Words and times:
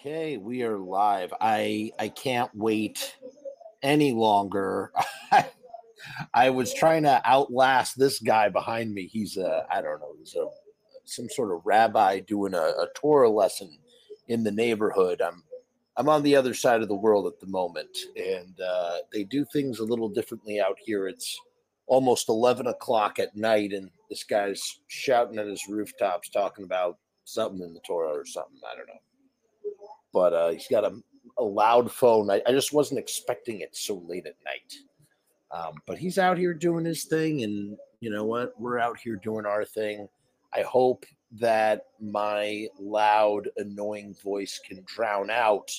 Okay, 0.00 0.36
we 0.36 0.62
are 0.62 0.78
live. 0.78 1.34
I 1.40 1.90
I 1.98 2.08
can't 2.08 2.54
wait 2.54 3.16
any 3.82 4.12
longer. 4.12 4.92
I 6.34 6.50
was 6.50 6.72
trying 6.72 7.02
to 7.02 7.20
outlast 7.24 7.98
this 7.98 8.20
guy 8.20 8.48
behind 8.48 8.94
me. 8.94 9.08
He's 9.08 9.36
a 9.36 9.66
I 9.68 9.82
don't 9.82 9.98
know, 9.98 10.14
he's 10.16 10.36
a 10.36 10.46
some 11.04 11.28
sort 11.28 11.52
of 11.52 11.66
rabbi 11.66 12.20
doing 12.20 12.54
a, 12.54 12.58
a 12.58 12.86
Torah 12.94 13.28
lesson 13.28 13.76
in 14.28 14.44
the 14.44 14.52
neighborhood. 14.52 15.20
I'm 15.20 15.42
I'm 15.96 16.08
on 16.08 16.22
the 16.22 16.36
other 16.36 16.54
side 16.54 16.80
of 16.80 16.88
the 16.88 16.94
world 16.94 17.26
at 17.26 17.40
the 17.40 17.48
moment, 17.48 17.98
and 18.16 18.60
uh, 18.60 18.98
they 19.12 19.24
do 19.24 19.44
things 19.44 19.80
a 19.80 19.84
little 19.84 20.08
differently 20.08 20.60
out 20.60 20.78
here. 20.80 21.08
It's 21.08 21.36
almost 21.88 22.28
eleven 22.28 22.68
o'clock 22.68 23.18
at 23.18 23.34
night, 23.34 23.72
and 23.72 23.90
this 24.08 24.22
guy's 24.22 24.78
shouting 24.86 25.40
at 25.40 25.48
his 25.48 25.66
rooftops, 25.68 26.28
talking 26.28 26.64
about 26.64 26.98
something 27.24 27.66
in 27.66 27.74
the 27.74 27.80
Torah 27.80 28.16
or 28.16 28.24
something. 28.24 28.60
I 28.64 28.76
don't 28.76 28.86
know 28.86 29.00
but 30.12 30.32
uh, 30.32 30.50
he's 30.50 30.68
got 30.68 30.84
a, 30.84 30.92
a 31.38 31.42
loud 31.42 31.90
phone. 31.90 32.30
I, 32.30 32.42
I, 32.46 32.52
just 32.52 32.72
wasn't 32.72 33.00
expecting 33.00 33.60
it 33.60 33.76
so 33.76 34.02
late 34.06 34.26
at 34.26 34.36
night. 34.44 34.74
Um, 35.50 35.74
but 35.86 35.98
he's 35.98 36.18
out 36.18 36.38
here 36.38 36.54
doing 36.54 36.84
his 36.84 37.04
thing, 37.04 37.42
and 37.42 37.76
you 38.00 38.10
know 38.10 38.24
what? 38.24 38.58
We're 38.60 38.78
out 38.78 38.98
here 38.98 39.16
doing 39.16 39.46
our 39.46 39.64
thing. 39.64 40.08
I 40.54 40.62
hope 40.62 41.04
that 41.32 41.86
my 42.00 42.66
loud, 42.78 43.48
annoying 43.56 44.14
voice 44.22 44.60
can 44.66 44.82
drown 44.86 45.30
out 45.30 45.70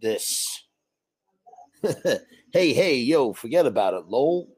this. 0.00 0.64
hey, 2.52 2.72
hey, 2.72 2.96
yo, 2.96 3.32
forget 3.32 3.66
about 3.66 3.94
it, 3.94 4.06
lol. 4.06 4.48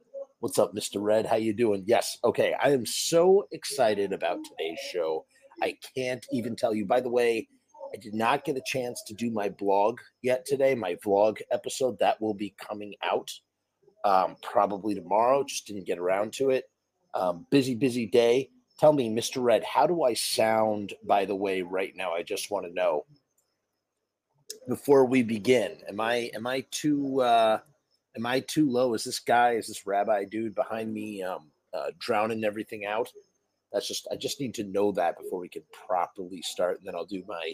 What's 0.41 0.59
up, 0.59 0.75
Mr. 0.75 1.01
Red? 1.01 1.25
How 1.25 1.37
you 1.37 1.53
doing? 1.53 1.85
Yes, 1.87 2.19
okay. 2.25 2.55
I 2.61 2.71
am 2.71 2.85
so 2.85 3.47
excited 3.53 4.13
about 4.13 4.39
today's 4.43 4.81
show. 4.93 5.25
I 5.63 5.77
can't 5.95 6.27
even 6.33 6.57
tell 6.57 6.75
you. 6.75 6.85
By 6.85 7.01
the 7.01 7.11
way, 7.11 7.47
I 7.93 7.99
did 7.99 8.15
not 8.15 8.45
get 8.45 8.57
a 8.57 8.63
chance 8.65 9.03
to 9.07 9.15
do 9.15 9.31
my 9.31 9.49
blog 9.49 9.99
yet 10.23 10.47
today, 10.47 10.75
my 10.75 10.95
vlog 11.05 11.41
episode. 11.51 11.99
That 11.99 12.21
will 12.21 12.35
be 12.35 12.55
coming 12.59 12.95
out 13.03 13.31
um, 14.05 14.37
probably 14.43 14.95
tomorrow. 14.95 15.45
Just 15.45 15.67
didn't 15.67 15.87
get 15.87 15.99
around 15.99 16.33
to 16.35 16.51
it. 16.51 16.65
Um, 17.15 17.47
busy, 17.51 17.75
busy 17.75 18.07
day. 18.07 18.51
Tell 18.79 18.93
me, 18.93 19.11
Mr. 19.11 19.43
Red, 19.43 19.63
how 19.63 19.87
do 19.87 20.03
I 20.03 20.15
sound, 20.15 20.95
by 21.05 21.25
the 21.25 21.37
way, 21.37 21.63
right 21.63 21.93
now? 21.95 22.13
I 22.13 22.23
just 22.23 22.51
want 22.51 22.67
to 22.67 22.73
know 22.73 23.05
before 24.69 25.05
we 25.05 25.23
begin. 25.23 25.77
Am 25.89 26.01
I 26.01 26.31
am 26.35 26.47
I 26.47 26.65
too 26.71 27.21
uh 27.21 27.59
am 28.17 28.27
I 28.27 28.41
too 28.41 28.71
low? 28.71 28.95
Is 28.95 29.05
this 29.05 29.19
guy, 29.19 29.53
is 29.53 29.69
this 29.69 29.87
rabbi 29.87 30.25
dude 30.25 30.55
behind 30.55 30.93
me 30.93 31.23
um 31.23 31.51
uh, 31.75 31.91
drowning 31.99 32.45
everything 32.45 32.85
out? 32.87 33.11
That's 33.73 33.89
just 33.89 34.07
I 34.11 34.17
just 34.17 34.41
need 34.41 34.55
to 34.55 34.65
know 34.65 34.93
that 34.93 35.19
before 35.19 35.39
we 35.39 35.49
can 35.49 35.63
properly 35.87 36.43
start, 36.43 36.79
and 36.79 36.87
then 36.87 36.95
I'll 36.95 37.07
do 37.07 37.23
my 37.27 37.53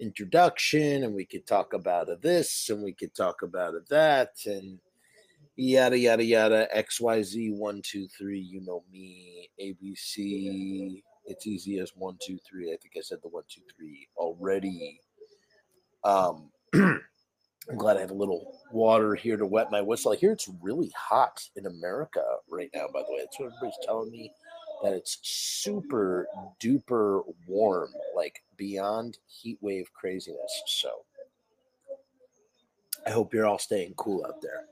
introduction 0.00 1.04
and 1.04 1.14
we 1.14 1.24
could 1.24 1.46
talk 1.46 1.74
about 1.74 2.08
this 2.22 2.70
and 2.70 2.82
we 2.82 2.92
could 2.92 3.14
talk 3.14 3.42
about 3.42 3.74
that 3.88 4.30
and 4.46 4.78
yada 5.56 5.98
yada 5.98 6.24
yada 6.24 6.68
xyz 6.74 7.54
one 7.56 7.82
two 7.82 8.08
three 8.08 8.40
you 8.40 8.62
know 8.62 8.82
me 8.90 9.50
abc 9.60 11.02
it's 11.26 11.46
easy 11.46 11.78
as 11.78 11.92
one 11.96 12.16
two 12.24 12.38
three 12.48 12.72
i 12.72 12.76
think 12.80 12.94
i 12.96 13.00
said 13.00 13.18
the 13.22 13.28
one 13.28 13.44
two 13.48 13.62
three 13.76 14.08
already. 14.16 14.98
Um 16.02 16.50
i'm 16.74 17.76
glad 17.76 17.98
i 17.98 18.00
have 18.00 18.10
a 18.10 18.14
little 18.14 18.58
water 18.72 19.14
here 19.14 19.36
to 19.36 19.44
wet 19.44 19.70
my 19.70 19.82
whistle. 19.82 20.12
I 20.12 20.16
hear 20.16 20.32
it's 20.32 20.48
really 20.62 20.90
hot 20.96 21.42
in 21.56 21.66
america 21.66 22.24
right 22.48 22.70
now 22.74 22.86
by 22.92 23.02
the 23.06 23.12
way. 23.12 23.18
That's 23.20 23.38
what 23.38 23.46
everybody's 23.46 23.86
telling 23.86 24.10
me 24.10 24.32
that 24.82 24.92
it's 24.92 25.18
super 25.22 26.26
duper 26.62 27.22
warm, 27.46 27.90
like 28.14 28.42
beyond 28.56 29.18
heat 29.26 29.58
wave 29.60 29.92
craziness. 29.92 30.62
So 30.66 30.90
I 33.06 33.10
hope 33.10 33.32
you're 33.32 33.46
all 33.46 33.58
staying 33.58 33.94
cool 33.96 34.24
out 34.24 34.40
there. 34.40 34.64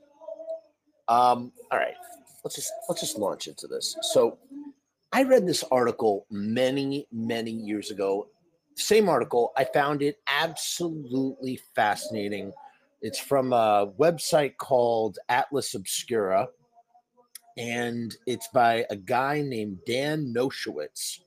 Um, 1.07 1.51
all 1.71 1.79
right, 1.79 1.95
let's 2.43 2.55
just 2.55 2.71
let's 2.87 3.01
just 3.01 3.17
launch 3.17 3.47
into 3.47 3.67
this. 3.67 3.95
So 4.01 4.37
I 5.11 5.23
read 5.23 5.47
this 5.47 5.63
article 5.71 6.25
many, 6.29 7.07
many 7.11 7.51
years 7.51 7.89
ago. 7.89 8.27
Same 8.75 9.09
article. 9.09 9.51
I 9.57 9.65
found 9.65 10.01
it 10.01 10.19
absolutely 10.27 11.59
fascinating. 11.75 12.53
It's 13.01 13.19
from 13.19 13.53
a 13.53 13.91
website 13.97 14.57
called 14.57 15.17
Atlas 15.27 15.73
Obscura 15.73 16.49
and 17.57 18.15
it's 18.25 18.47
by 18.53 18.85
a 18.89 18.95
guy 18.95 19.41
named 19.41 19.79
Dan 19.85 20.33
Noshowitz. 20.35 21.19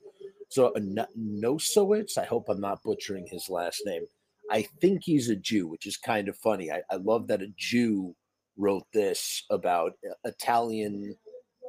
So 0.49 0.69
uh, 0.69 1.05
Nosowitz, 1.19 2.19
I 2.19 2.25
hope 2.25 2.49
I'm 2.49 2.61
not 2.61 2.83
butchering 2.83 3.27
his 3.27 3.49
last 3.49 3.83
name. 3.87 4.07
I 4.51 4.63
think 4.81 5.03
he's 5.03 5.31
a 5.31 5.37
Jew, 5.37 5.67
which 5.67 5.87
is 5.87 5.97
kind 5.97 6.29
of 6.29 6.37
funny. 6.37 6.71
I, 6.71 6.83
I 6.91 6.97
love 6.97 7.27
that 7.29 7.43
a 7.43 7.53
Jew 7.57 8.15
wrote 8.57 8.87
this 8.93 9.45
about 9.51 9.93
uh, 10.09 10.15
Italian 10.25 11.17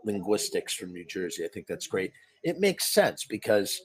linguistics 0.03 0.73
from 0.73 0.91
New 0.91 1.05
Jersey. 1.05 1.45
I 1.45 1.47
think 1.47 1.67
that's 1.67 1.87
great. 1.87 2.11
It 2.43 2.59
makes 2.59 2.93
sense 2.93 3.25
because 3.25 3.81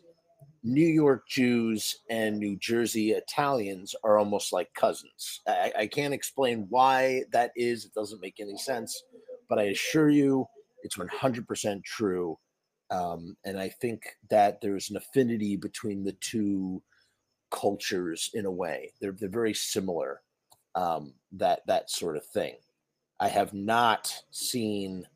New 0.64 0.86
York 0.86 1.28
Jews 1.28 2.00
and 2.10 2.38
New 2.38 2.56
Jersey 2.56 3.12
Italians 3.12 3.94
are 4.02 4.18
almost 4.18 4.52
like 4.52 4.72
cousins. 4.74 5.40
I, 5.46 5.72
I 5.78 5.86
can't 5.86 6.14
explain 6.14 6.66
why 6.68 7.22
that 7.32 7.52
is. 7.54 7.84
It 7.84 7.94
doesn't 7.94 8.20
make 8.20 8.40
any 8.40 8.58
sense. 8.58 9.04
But 9.48 9.58
I 9.58 9.64
assure 9.64 10.10
you, 10.10 10.46
it's 10.82 10.96
100% 10.96 11.84
true. 11.84 12.38
Um, 12.90 13.36
and 13.44 13.58
I 13.58 13.68
think 13.68 14.02
that 14.30 14.60
there's 14.60 14.90
an 14.90 14.96
affinity 14.96 15.56
between 15.56 16.04
the 16.04 16.16
two 16.20 16.82
cultures 17.50 18.30
in 18.34 18.46
a 18.46 18.50
way. 18.50 18.92
They're, 19.00 19.12
they're 19.12 19.28
very 19.28 19.54
similar, 19.54 20.22
um, 20.74 21.14
that, 21.32 21.66
that 21.66 21.90
sort 21.90 22.16
of 22.16 22.24
thing. 22.24 22.54
I 23.20 23.28
have 23.28 23.52
not 23.52 24.14
seen 24.30 25.06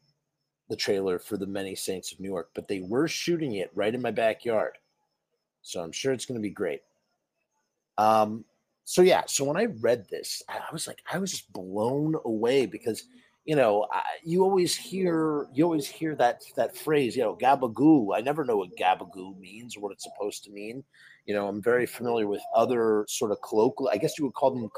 the 0.69 0.77
trailer 0.77 1.19
for 1.19 1.37
The 1.37 1.47
Many 1.47 1.75
Saints 1.75 2.13
of 2.13 2.21
New 2.21 2.29
York, 2.29 2.51
but 2.55 2.69
they 2.69 2.81
were 2.81 3.09
shooting 3.09 3.55
it 3.55 3.71
right 3.75 3.95
in 3.95 4.03
my 4.03 4.11
backyard. 4.11 4.77
So 5.63 5.83
I'm 5.83 5.93
sure 5.93 6.13
it's 6.13 6.27
going 6.27 6.39
to 6.39 6.43
be 6.43 6.51
great. 6.51 6.81
Um, 7.99 8.45
so 8.85 9.03
yeah, 9.03 9.23
so 9.27 9.45
when 9.45 9.57
I 9.57 9.67
read 9.81 10.07
this, 10.11 10.43
I 10.49 10.61
was 10.73 10.87
like, 10.87 11.03
I 11.11 11.19
was 11.19 11.31
just 11.31 11.53
blown 11.53 12.17
away 12.25 12.67
because– 12.67 13.05
you 13.45 13.57
know, 13.57 13.87
I, 13.91 14.03
you 14.23 14.43
always 14.43 14.75
hear 14.77 15.47
you 15.53 15.65
always 15.65 15.89
hear 15.89 16.15
that 16.17 16.43
that 16.57 16.77
phrase, 16.77 17.17
you 17.17 17.23
know, 17.23 17.37
gabagoo. 17.37 18.17
I 18.17 18.21
never 18.21 18.45
know 18.45 18.57
what 18.57 18.77
gabagoo 18.77 19.39
means 19.39 19.77
or 19.77 19.81
what 19.81 19.93
it's 19.93 20.05
supposed 20.05 20.45
to 20.45 20.51
mean. 20.51 20.85
You 21.27 21.35
know, 21.35 21.49
I'm 21.49 21.63
very 21.63 21.87
familiar 21.87 22.27
with 22.27 22.43
other 22.55 23.05
sort 23.09 23.33
of 23.33 23.39
colloquial. 23.43 23.91
I 23.93 23.97
guess 23.97 24.19
you 24.19 24.25
would 24.25 24.35
call 24.35 24.53
them 24.53 24.71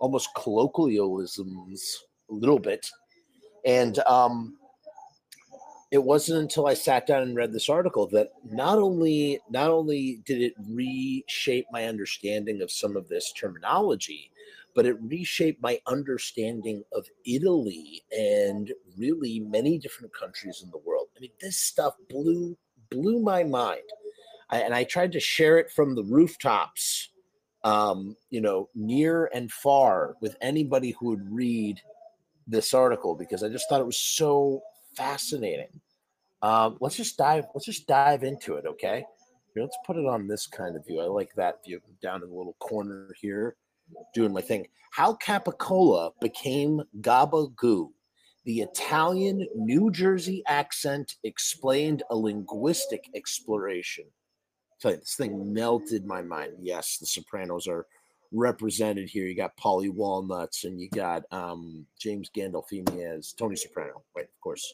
almost 0.00 0.30
colloquialisms 0.34 1.96
a 2.30 2.34
little 2.34 2.58
bit, 2.58 2.90
and 3.64 3.98
um, 4.00 4.56
it 5.90 6.02
wasn't 6.02 6.42
until 6.42 6.66
I 6.66 6.74
sat 6.74 7.06
down 7.06 7.22
and 7.22 7.36
read 7.36 7.52
this 7.52 7.68
article 7.68 8.08
that 8.08 8.30
not 8.44 8.78
only 8.78 9.38
not 9.48 9.70
only 9.70 10.20
did 10.24 10.42
it 10.42 10.54
reshape 10.68 11.66
my 11.70 11.84
understanding 11.84 12.62
of 12.62 12.70
some 12.70 12.96
of 12.96 13.08
this 13.08 13.32
terminology, 13.32 14.32
but 14.78 14.86
it 14.86 14.96
reshaped 15.02 15.60
my 15.60 15.80
understanding 15.88 16.84
of 16.92 17.04
Italy 17.26 18.04
and 18.16 18.72
really 18.96 19.40
many 19.40 19.76
different 19.76 20.14
countries 20.14 20.60
in 20.62 20.70
the 20.70 20.78
world. 20.78 21.08
I 21.16 21.20
mean, 21.20 21.32
this 21.40 21.58
stuff 21.58 21.94
blew 22.08 22.56
blew 22.88 23.18
my 23.18 23.42
mind, 23.42 23.82
I, 24.50 24.60
and 24.60 24.72
I 24.72 24.84
tried 24.84 25.10
to 25.12 25.20
share 25.20 25.58
it 25.58 25.72
from 25.72 25.96
the 25.96 26.04
rooftops, 26.04 27.08
um, 27.64 28.14
you 28.30 28.40
know, 28.40 28.68
near 28.76 29.28
and 29.34 29.50
far 29.50 30.14
with 30.20 30.36
anybody 30.40 30.94
who 31.00 31.06
would 31.06 31.28
read 31.28 31.80
this 32.46 32.72
article 32.72 33.16
because 33.16 33.42
I 33.42 33.48
just 33.48 33.68
thought 33.68 33.80
it 33.80 33.84
was 33.84 33.98
so 33.98 34.62
fascinating. 34.94 35.80
Um, 36.40 36.78
let's 36.80 36.96
just 36.96 37.18
dive. 37.18 37.46
Let's 37.52 37.66
just 37.66 37.88
dive 37.88 38.22
into 38.22 38.54
it, 38.54 38.64
okay? 38.64 39.04
Let's 39.56 39.76
put 39.84 39.96
it 39.96 40.06
on 40.06 40.28
this 40.28 40.46
kind 40.46 40.76
of 40.76 40.86
view. 40.86 41.00
I 41.00 41.06
like 41.06 41.34
that 41.34 41.64
view 41.66 41.80
down 42.00 42.22
in 42.22 42.28
the 42.28 42.36
little 42.36 42.54
corner 42.60 43.12
here 43.20 43.56
doing 44.14 44.32
my 44.32 44.40
thing. 44.40 44.66
How 44.90 45.14
Capicola 45.14 46.12
became 46.20 46.82
Gabagoo. 47.00 47.90
The 48.44 48.60
Italian 48.60 49.46
New 49.54 49.90
Jersey 49.90 50.42
accent 50.46 51.16
explained 51.22 52.02
a 52.10 52.16
linguistic 52.16 53.08
exploration. 53.14 54.06
So 54.78 54.90
this 54.90 55.16
thing 55.16 55.52
melted 55.52 56.06
my 56.06 56.22
mind. 56.22 56.52
Yes, 56.60 56.98
the 56.98 57.06
Sopranos 57.06 57.66
are 57.66 57.86
represented 58.32 59.08
here. 59.08 59.26
You 59.26 59.36
got 59.36 59.56
Paulie 59.56 59.92
Walnuts 59.92 60.64
and 60.64 60.80
you 60.80 60.88
got 60.90 61.24
um, 61.32 61.86
James 61.98 62.30
Gandolfini 62.34 63.04
as 63.04 63.32
Tony 63.32 63.56
Soprano, 63.56 64.02
right? 64.16 64.24
Of 64.24 64.40
course. 64.40 64.72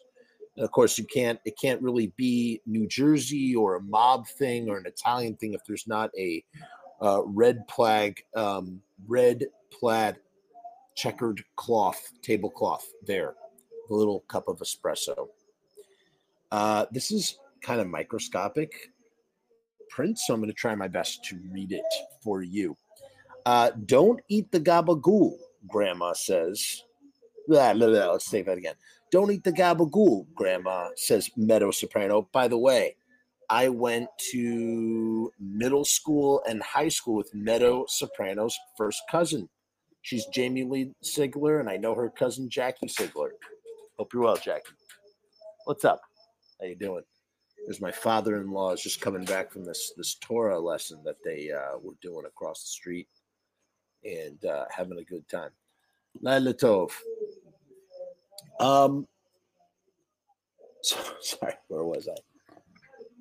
And 0.56 0.64
of 0.64 0.70
course, 0.70 0.99
you 0.99 1.05
can't. 1.05 1.40
It 1.44 1.58
can't 1.60 1.82
really 1.82 2.12
be 2.17 2.60
New 2.67 2.87
Jersey 2.87 3.56
or 3.56 3.76
a 3.76 3.81
mob 3.81 4.28
thing 4.28 4.69
or 4.69 4.78
an 4.78 4.87
Italian 4.87 5.37
thing 5.37 5.55
if 5.55 5.62
there's 5.67 5.88
not 5.88 6.10
a 6.17 6.44
uh, 7.04 7.22
red 7.26 7.68
plaid, 7.68 8.14
um, 8.34 8.80
red 9.06 9.44
plaid 9.70 10.16
checkered 10.96 11.44
cloth, 11.56 12.00
tablecloth 12.22 12.86
there, 13.06 13.34
a 13.90 13.94
little 13.94 14.20
cup 14.20 14.48
of 14.48 14.58
espresso. 14.60 15.28
Uh, 16.50 16.86
this 16.92 17.10
is 17.10 17.38
kind 17.60 17.80
of 17.80 17.88
microscopic 17.88 18.90
print, 19.90 20.18
so 20.18 20.32
I'm 20.32 20.40
going 20.40 20.50
to 20.50 20.56
try 20.56 20.74
my 20.74 20.88
best 20.88 21.22
to 21.26 21.38
read 21.52 21.72
it 21.72 21.84
for 22.22 22.42
you. 22.42 22.74
Uh, 23.44 23.70
don't 23.84 24.20
eat 24.28 24.50
the 24.50 24.60
gabagool, 24.60 25.36
Grandma 25.68 26.14
says. 26.14 26.84
Blah, 27.46 27.74
blah, 27.74 27.88
blah. 27.88 28.12
Let's 28.12 28.30
say 28.30 28.40
that 28.40 28.56
again. 28.56 28.76
Don't 29.10 29.30
eat 29.30 29.44
the 29.44 29.52
gabagool, 29.52 30.26
Grandma 30.34 30.88
says 30.96 31.30
Meadow 31.36 31.70
Soprano. 31.70 32.28
By 32.32 32.48
the 32.48 32.56
way, 32.56 32.96
I 33.50 33.69
went 33.69 34.08
to 34.32 35.31
middle 35.38 35.85
school 35.85 36.43
and 36.49 36.62
high 36.62 36.88
school 36.88 37.14
with 37.14 37.35
Meadow 37.35 37.85
Soprano's 37.88 38.56
first 38.76 39.02
cousin. 39.11 39.49
She's 40.02 40.26
Jamie 40.26 40.64
Lynn 40.64 40.94
Sigler, 41.02 41.61
and 41.61 41.69
I 41.69 41.76
know 41.76 41.94
her 41.94 42.11
cousin 42.11 42.49
Jackie 42.50 42.88
Sigler. 42.88 43.31
Hope 43.99 44.12
you're 44.12 44.23
well, 44.23 44.37
Jackie. 44.37 44.73
What's 45.64 45.85
up? 45.85 46.00
How 46.61 46.67
you 46.67 46.76
doing? 46.76 47.02
There's 47.64 47.81
my 47.81 47.93
father-in-law 47.93 48.73
is 48.73 48.82
just 48.82 49.00
coming 49.00 49.25
back 49.25 49.50
from 49.50 49.64
this 49.64 49.93
this 49.96 50.17
Torah 50.17 50.61
lesson 50.61 51.00
that 51.05 51.17
they 51.25 51.50
uh, 51.50 51.79
were 51.82 51.94
doing 52.02 52.26
across 52.26 52.62
the 52.62 52.69
street 52.69 53.08
and 54.05 54.44
uh, 54.44 54.67
having 54.70 54.99
a 54.99 55.05
good 55.05 55.26
time. 55.29 55.50
Laila 56.20 56.52
Tov. 56.52 56.91
Um, 58.61 59.06
so, 60.82 60.96
sorry, 61.20 61.55
where 61.69 61.85
was 61.85 62.08
I? 62.08 62.33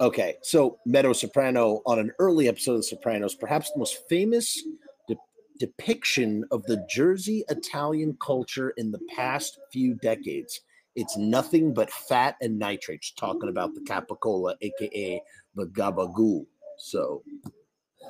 Okay, 0.02 0.36
so 0.42 0.80
Meadow 0.86 1.14
Soprano 1.14 1.82
on 1.86 2.00
an 2.00 2.12
early 2.20 2.48
episode 2.48 2.74
of 2.74 2.78
The 2.80 2.84
Sopranos, 2.84 3.36
perhaps 3.36 3.72
the 3.72 3.80
most 3.80 4.08
famous 4.10 4.62
de- 5.08 5.16
depiction 5.60 6.44
of 6.52 6.64
the 6.64 6.86
Jersey 6.90 7.44
Italian 7.50 8.18
culture 8.20 8.74
in 8.78 8.92
the 8.92 9.00
past 9.16 9.60
few 9.72 9.94
decades. 9.96 10.62
It's 10.96 11.16
nothing 11.16 11.74
but 11.74 11.92
fat 11.92 12.36
and 12.42 12.58
nitrates, 12.58 13.12
talking 13.12 13.50
about 13.50 13.76
the 13.76 13.82
capicola, 13.82 14.56
aka 14.62 15.22
the 15.56 15.66
gabagool. 15.68 16.46
So, 16.78 17.24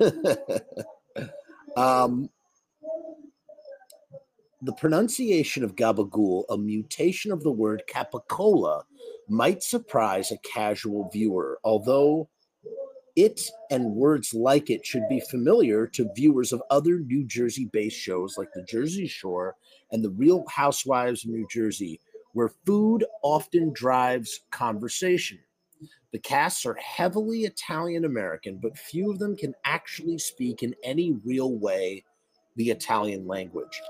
um, 1.76 2.30
the 4.62 4.72
pronunciation 4.72 5.62
of 5.64 5.76
gabagool, 5.76 6.44
a 6.48 6.56
mutation 6.56 7.30
of 7.30 7.42
the 7.42 7.50
word 7.50 7.82
capicola, 7.88 8.84
might 9.28 9.62
surprise 9.62 10.30
a 10.30 10.38
casual 10.38 11.08
viewer, 11.12 11.58
although 11.64 12.28
it 13.16 13.40
and 13.70 13.94
words 13.94 14.34
like 14.34 14.70
it 14.70 14.84
should 14.84 15.08
be 15.08 15.20
familiar 15.30 15.86
to 15.86 16.10
viewers 16.16 16.52
of 16.52 16.62
other 16.70 16.98
New 16.98 17.24
Jersey 17.24 17.66
based 17.72 17.96
shows 17.98 18.36
like 18.36 18.48
The 18.54 18.64
Jersey 18.64 19.06
Shore 19.06 19.54
and 19.92 20.04
The 20.04 20.10
Real 20.10 20.44
Housewives 20.48 21.24
of 21.24 21.30
New 21.30 21.46
Jersey, 21.48 22.00
where 22.32 22.52
food 22.66 23.04
often 23.22 23.72
drives 23.72 24.40
conversation. 24.50 25.38
The 26.12 26.18
casts 26.18 26.66
are 26.66 26.74
heavily 26.74 27.40
Italian 27.40 28.04
American, 28.04 28.58
but 28.58 28.78
few 28.78 29.10
of 29.10 29.18
them 29.18 29.36
can 29.36 29.54
actually 29.64 30.18
speak 30.18 30.62
in 30.62 30.74
any 30.84 31.12
real 31.24 31.56
way 31.56 32.04
the 32.56 32.70
Italian 32.70 33.26
language. 33.26 33.80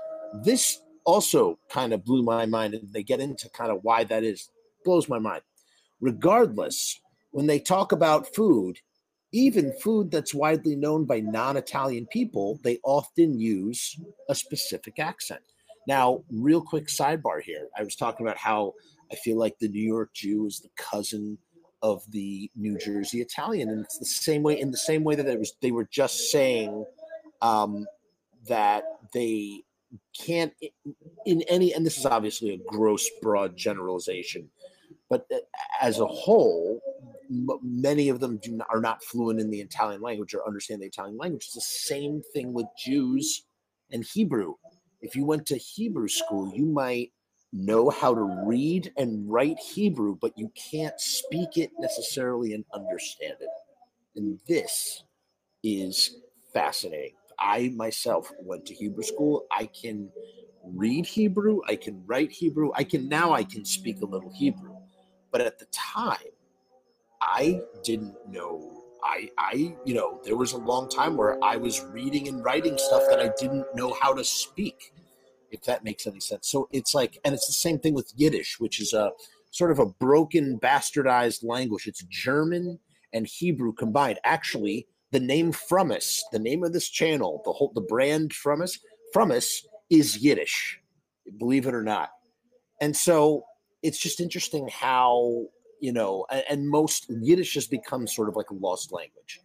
This 0.43 0.81
also 1.03 1.59
kind 1.69 1.93
of 1.93 2.03
blew 2.03 2.23
my 2.23 2.45
mind, 2.45 2.73
and 2.73 2.91
they 2.91 3.03
get 3.03 3.19
into 3.19 3.49
kind 3.49 3.71
of 3.71 3.83
why 3.83 4.03
that 4.05 4.23
is. 4.23 4.49
Blows 4.85 5.09
my 5.09 5.19
mind. 5.19 5.41
Regardless, 5.99 6.99
when 7.31 7.47
they 7.47 7.59
talk 7.59 7.91
about 7.91 8.33
food, 8.33 8.79
even 9.33 9.73
food 9.73 10.11
that's 10.11 10.33
widely 10.33 10.77
known 10.77 11.03
by 11.03 11.19
non 11.19 11.57
Italian 11.57 12.05
people, 12.05 12.59
they 12.63 12.79
often 12.83 13.37
use 13.37 13.99
a 14.29 14.35
specific 14.35 14.99
accent. 14.99 15.41
Now, 15.87 16.23
real 16.31 16.61
quick 16.61 16.87
sidebar 16.87 17.41
here. 17.41 17.67
I 17.77 17.83
was 17.83 17.95
talking 17.95 18.25
about 18.25 18.37
how 18.37 18.73
I 19.11 19.15
feel 19.15 19.37
like 19.37 19.59
the 19.59 19.67
New 19.67 19.83
York 19.83 20.13
Jew 20.13 20.47
is 20.47 20.61
the 20.61 20.69
cousin 20.77 21.37
of 21.81 22.03
the 22.11 22.49
New 22.55 22.77
Jersey 22.77 23.21
Italian, 23.21 23.69
and 23.69 23.83
it's 23.83 23.99
the 23.99 24.05
same 24.05 24.41
way. 24.41 24.59
In 24.59 24.71
the 24.71 24.77
same 24.77 25.03
way 25.03 25.15
that 25.15 25.27
it 25.27 25.37
was, 25.37 25.53
they 25.61 25.71
were 25.71 25.87
just 25.91 26.31
saying 26.31 26.85
um, 27.41 27.85
that 28.47 28.83
they 29.13 29.61
can't, 30.17 30.53
in 31.25 31.43
any, 31.43 31.73
and 31.73 31.85
this 31.85 31.97
is 31.97 32.05
obviously 32.05 32.51
a 32.53 32.57
gross, 32.57 33.07
broad 33.21 33.55
generalization, 33.55 34.49
but 35.09 35.25
uh, 35.33 35.37
as 35.81 35.99
a 35.99 36.07
whole, 36.07 36.81
many 37.63 38.09
of 38.09 38.19
them 38.19 38.39
not, 38.47 38.67
are 38.71 38.81
not 38.81 39.03
fluent 39.03 39.39
in 39.39 39.51
the 39.51 39.61
Italian 39.61 40.01
language 40.01 40.33
or 40.35 40.47
understand 40.47 40.81
the 40.81 40.87
Italian 40.87 41.17
language. 41.17 41.45
It's 41.45 41.55
the 41.55 41.61
same 41.61 42.21
thing 42.33 42.53
with 42.53 42.67
Jews 42.77 43.45
and 43.91 44.03
Hebrew 44.05 44.55
if 45.01 45.15
you 45.15 45.25
went 45.25 45.45
to 45.47 45.57
Hebrew 45.57 46.07
school, 46.07 46.51
you 46.55 46.65
might 46.65 47.11
know 47.53 47.89
how 47.89 48.15
to 48.15 48.23
read 48.45 48.91
and 48.97 49.31
write 49.31 49.59
Hebrew, 49.59 50.17
but 50.19 50.33
you 50.37 50.51
can't 50.71 50.99
speak 50.99 51.57
it 51.57 51.71
necessarily 51.79 52.53
and 52.53 52.65
understand 52.73 53.35
it. 53.41 53.49
And 54.15 54.39
this 54.47 55.03
is 55.63 56.17
fascinating. 56.53 57.13
I 57.39 57.69
myself 57.75 58.31
went 58.41 58.65
to 58.67 58.75
Hebrew 58.75 59.03
school. 59.03 59.45
I 59.51 59.67
can 59.67 60.09
read 60.65 61.05
Hebrew, 61.07 61.61
I 61.67 61.75
can 61.77 62.03
write 62.07 62.31
Hebrew, 62.31 62.71
I 62.75 62.83
can 62.85 63.09
now 63.09 63.33
I 63.33 63.43
can 63.45 63.65
speak 63.65 64.01
a 64.01 64.05
little 64.05 64.33
Hebrew. 64.35 64.74
But 65.35 65.41
at 65.41 65.59
the 65.59 65.65
time, 65.65 66.31
I 67.19 67.59
didn't 67.83 68.15
know 68.29 68.71
I, 69.03 69.29
I, 69.37 69.75
you 69.83 69.93
know, 69.93 70.21
there 70.23 70.37
was 70.37 70.53
a 70.53 70.57
long 70.57 70.87
time 70.87 71.17
where 71.17 71.37
I 71.43 71.57
was 71.57 71.83
reading 71.83 72.29
and 72.29 72.41
writing 72.41 72.77
stuff 72.77 73.03
that 73.09 73.19
I 73.19 73.31
didn't 73.37 73.65
know 73.75 73.93
how 74.01 74.13
to 74.13 74.23
speak, 74.23 74.93
if 75.51 75.61
that 75.63 75.83
makes 75.83 76.07
any 76.07 76.21
sense. 76.21 76.49
So 76.49 76.69
it's 76.71 76.95
like, 76.95 77.19
and 77.25 77.33
it's 77.33 77.47
the 77.47 77.51
same 77.51 77.79
thing 77.79 77.93
with 77.93 78.13
Yiddish, 78.15 78.61
which 78.61 78.79
is 78.79 78.93
a 78.93 79.11
sort 79.51 79.71
of 79.71 79.79
a 79.79 79.85
broken, 79.85 80.57
bastardized 80.57 81.43
language. 81.43 81.85
It's 81.85 82.03
German 82.03 82.79
and 83.11 83.27
Hebrew 83.27 83.73
combined. 83.73 84.19
Actually, 84.23 84.87
the 85.11 85.19
name 85.19 85.51
Frumess, 85.51 86.21
the 86.31 86.39
name 86.39 86.63
of 86.63 86.71
this 86.71 86.87
channel, 86.87 87.41
the 87.43 87.51
whole, 87.51 87.73
the 87.75 87.81
brand 87.81 88.31
Frumess, 88.31 88.79
Frumess 89.13 89.65
is 89.89 90.23
Yiddish, 90.23 90.79
believe 91.37 91.67
it 91.67 91.75
or 91.75 91.83
not. 91.83 92.11
And 92.79 92.95
so 92.95 93.43
it's 93.85 93.99
just 93.99 94.19
interesting 94.19 94.67
how 94.67 95.45
you 95.79 95.91
know, 95.91 96.25
and, 96.31 96.43
and 96.49 96.69
most 96.69 97.05
Yiddish 97.09 97.53
has 97.55 97.67
become 97.67 98.07
sort 98.07 98.29
of 98.29 98.35
like 98.35 98.49
a 98.49 98.55
lost 98.55 98.91
language. 98.91 99.39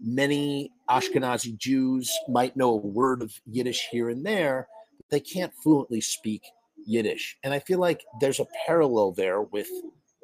Many 0.00 0.72
Ashkenazi 0.90 1.56
Jews 1.56 2.12
might 2.28 2.56
know 2.56 2.72
a 2.72 2.76
word 2.76 3.22
of 3.22 3.32
Yiddish 3.46 3.88
here 3.90 4.10
and 4.10 4.24
there, 4.24 4.68
but 4.98 5.06
they 5.10 5.20
can't 5.20 5.54
fluently 5.62 6.00
speak 6.00 6.42
Yiddish. 6.84 7.38
And 7.42 7.54
I 7.54 7.60
feel 7.60 7.78
like 7.78 8.04
there's 8.20 8.40
a 8.40 8.46
parallel 8.66 9.12
there 9.12 9.42
with 9.42 9.68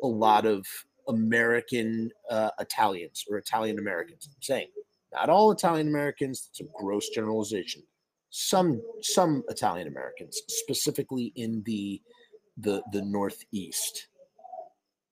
a 0.03 0.07
lot 0.07 0.47
of 0.47 0.67
American 1.09 2.11
uh, 2.31 2.51
Italians 2.61 3.25
or 3.31 3.39
Italian 3.39 3.79
Americans. 3.79 4.29
I'm 4.29 4.43
saying 4.43 4.69
not 5.13 5.31
all 5.31 5.51
Italian 5.51 5.89
Americans. 5.89 6.49
It's 6.51 6.61
a 6.61 6.65
gross 6.79 7.09
generalization. 7.09 7.83
Some 8.31 8.81
some 9.03 9.43
Italian 9.49 9.89
Americans, 9.89 10.41
specifically 10.49 11.33
in 11.37 11.63
the 11.65 12.01
the 12.57 12.83
the 12.93 13.03
Northeast. 13.03 14.09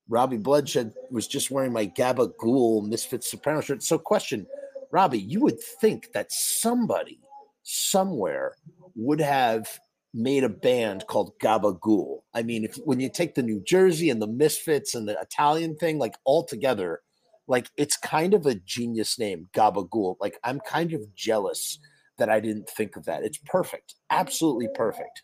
Robbie 0.08 0.38
Bloodshed 0.38 0.92
was 1.10 1.28
just 1.28 1.52
wearing 1.52 1.72
my 1.72 1.86
Gabagool 1.86 2.86
Misfits 2.86 3.30
Soprano 3.30 3.60
shirt. 3.60 3.82
So, 3.82 3.96
question, 3.96 4.46
Robbie, 4.90 5.20
you 5.20 5.40
would 5.40 5.60
think 5.80 6.12
that 6.12 6.32
somebody 6.32 7.20
somewhere 7.62 8.56
would 8.96 9.20
have 9.20 9.68
made 10.12 10.42
a 10.42 10.48
band 10.48 11.06
called 11.06 11.38
Gabagool. 11.40 12.22
I 12.34 12.42
mean, 12.42 12.64
if 12.64 12.74
when 12.84 12.98
you 12.98 13.08
take 13.08 13.36
the 13.36 13.42
New 13.42 13.62
Jersey 13.64 14.10
and 14.10 14.20
the 14.20 14.26
Misfits 14.26 14.96
and 14.96 15.08
the 15.08 15.18
Italian 15.20 15.76
thing, 15.76 15.98
like 15.98 16.16
all 16.24 16.44
together, 16.44 17.02
like 17.46 17.70
it's 17.76 17.96
kind 17.96 18.34
of 18.34 18.46
a 18.46 18.56
genius 18.56 19.16
name, 19.16 19.48
Gabagool. 19.54 20.16
Like 20.20 20.38
I'm 20.42 20.58
kind 20.60 20.92
of 20.92 21.14
jealous 21.14 21.78
that 22.18 22.28
I 22.28 22.40
didn't 22.40 22.68
think 22.68 22.96
of 22.96 23.04
that. 23.04 23.22
It's 23.22 23.38
perfect, 23.38 23.94
absolutely 24.10 24.68
perfect 24.74 25.22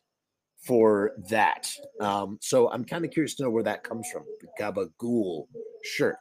for 0.66 1.12
that. 1.30 1.70
Um, 2.00 2.38
so 2.40 2.70
I'm 2.70 2.84
kind 2.84 3.04
of 3.04 3.10
curious 3.10 3.34
to 3.36 3.44
know 3.44 3.50
where 3.50 3.62
that 3.62 3.84
comes 3.84 4.08
from. 4.10 4.24
The 4.40 4.48
Gabagool 4.60 5.46
shirt. 5.84 6.18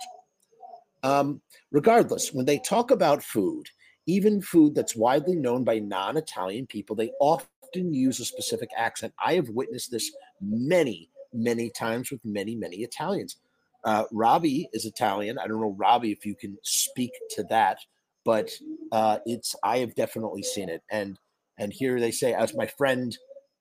Um, 1.04 1.42
regardless, 1.72 2.34
when 2.34 2.46
they 2.46 2.60
talk 2.60 2.92
about 2.92 3.24
food, 3.24 3.68
even 4.08 4.42
food 4.42 4.75
that's 4.75 4.96
widely 4.96 5.36
known 5.36 5.64
by 5.64 5.80
non 5.80 6.18
Italian 6.18 6.68
people, 6.68 6.96
they 6.96 7.12
often 7.20 7.94
use 7.94 8.20
a 8.20 8.25
specific 8.25 8.70
accent. 8.78 9.14
I 9.24 9.34
have 9.34 9.50
witnessed 9.50 9.92
this 9.92 10.12
many, 10.42 11.10
many 11.34 11.70
times 11.70 12.12
with 12.12 12.24
many, 12.24 12.56
many 12.56 12.78
Italians. 12.78 13.38
Uh, 13.84 14.06
Robbie 14.12 14.68
is 14.74 14.86
Italian. 14.86 15.38
I 15.38 15.48
don't 15.48 15.62
know, 15.62 15.75
Robbie, 15.78 16.12
if 16.12 16.25
you 16.25 16.36
can 16.36 16.58
speak 16.64 17.12
to 17.32 17.44
that, 17.50 17.78
but 18.24 18.50
uh, 18.92 19.20
it's 19.25 19.56
I 19.64 19.80
have 19.80 19.94
definitely 19.96 20.44
seen 20.44 20.70
it. 20.70 20.82
And 20.92 21.20
and 21.58 21.72
here 21.72 22.00
they 22.00 22.12
say, 22.12 22.34
as 22.34 22.56
my 22.56 22.66
friend 22.66 23.16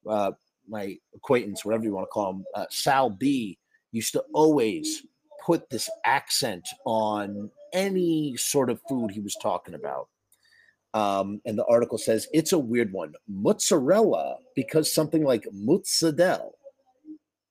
uh, 0.09 0.33
my 0.69 0.97
acquaintance, 1.15 1.65
whatever 1.65 1.85
you 1.85 1.95
want 1.95 2.05
to 2.05 2.11
call 2.11 2.31
him, 2.31 2.45
uh, 2.55 2.67
Sal 2.71 3.11
B, 3.11 3.59
used 3.93 4.13
to 4.13 4.25
always 4.33 5.03
put 5.45 5.69
this 5.71 5.91
accent 6.05 6.67
on 6.85 7.51
any 7.73 8.37
sort 8.37 8.71
of 8.71 8.81
food 8.89 9.11
he 9.11 9.21
was 9.21 9.37
talking 9.41 9.75
about. 9.75 10.09
Um, 10.95 11.41
and 11.45 11.59
the 11.59 11.67
article 11.67 11.99
says 11.99 12.29
it's 12.33 12.53
a 12.53 12.59
weird 12.59 12.93
one, 12.93 13.15
mozzarella, 13.29 14.37
because 14.55 14.93
something 14.93 15.25
like 15.25 15.47
mozzadel, 15.53 16.53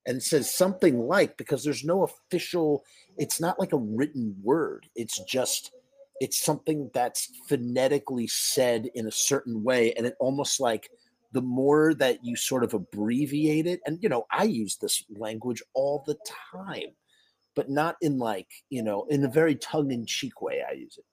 and 0.05 0.21
says 0.21 0.53
something 0.53 0.99
like 0.99 1.37
because 1.37 1.63
there's 1.63 1.83
no 1.83 2.03
official. 2.03 2.83
It's 3.17 3.39
not 3.39 3.59
like 3.59 3.73
a 3.73 3.77
written 3.77 4.35
word. 4.41 4.87
It's 4.95 5.19
just 5.25 5.71
it's 6.19 6.39
something 6.39 6.89
that's 6.93 7.29
phonetically 7.49 8.27
said 8.27 8.89
in 8.95 9.07
a 9.07 9.11
certain 9.11 9.63
way 9.63 9.93
and 9.93 10.05
it 10.05 10.15
almost 10.19 10.59
like 10.59 10.89
the 11.33 11.41
more 11.41 11.93
that 11.95 12.23
you 12.23 12.35
sort 12.35 12.63
of 12.63 12.73
abbreviate 12.73 13.67
it 13.67 13.81
and 13.85 14.01
you 14.01 14.07
know 14.07 14.25
i 14.31 14.43
use 14.43 14.77
this 14.77 15.03
language 15.09 15.61
all 15.73 16.03
the 16.07 16.17
time 16.53 16.93
but 17.55 17.69
not 17.69 17.95
in 18.01 18.17
like 18.17 18.47
you 18.69 18.81
know 18.81 19.05
in 19.09 19.25
a 19.25 19.29
very 19.29 19.55
tongue-in-cheek 19.55 20.41
way 20.41 20.63
i 20.67 20.73
use 20.73 20.97
it 20.97 21.05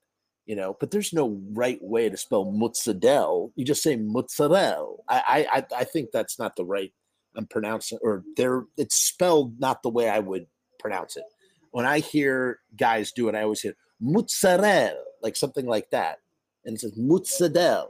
you 0.46 0.54
know 0.54 0.76
but 0.78 0.90
there's 0.90 1.12
no 1.12 1.40
right 1.52 1.78
way 1.82 2.08
to 2.08 2.16
spell 2.16 2.44
mozzarella. 2.44 3.48
You 3.56 3.64
just 3.64 3.82
say 3.82 3.96
mozzarella. 3.96 4.96
I, 5.08 5.46
I 5.52 5.64
i 5.76 5.84
think 5.84 6.10
that's 6.12 6.38
not 6.38 6.56
the 6.56 6.64
right 6.64 6.92
um, 7.36 7.42
i'm 7.42 7.46
pronouncing 7.46 7.98
or 8.02 8.24
there 8.36 8.64
it's 8.76 8.96
spelled 8.96 9.58
not 9.60 9.82
the 9.82 9.90
way 9.90 10.08
i 10.08 10.18
would 10.18 10.46
pronounce 10.78 11.16
it. 11.16 11.24
When 11.70 11.86
i 11.86 12.00
hear 12.00 12.60
guys 12.76 13.12
do 13.12 13.28
it 13.28 13.34
i 13.34 13.42
always 13.42 13.60
hear 13.60 13.76
mozzarella 14.00 15.04
like 15.22 15.36
something 15.36 15.66
like 15.66 15.90
that 15.90 16.18
and 16.64 16.74
it 16.74 16.80
says 16.80 16.96
mozzarella 16.96 17.88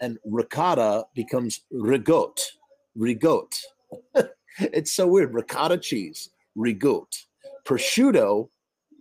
and 0.00 0.18
ricotta 0.24 1.04
becomes 1.14 1.60
rigotte 1.72 2.52
rigotte 2.96 3.58
it's 4.58 4.92
so 4.92 5.06
weird 5.06 5.32
ricotta 5.34 5.78
cheese 5.78 6.30
rigotte 6.56 7.26
prosciutto 7.64 8.48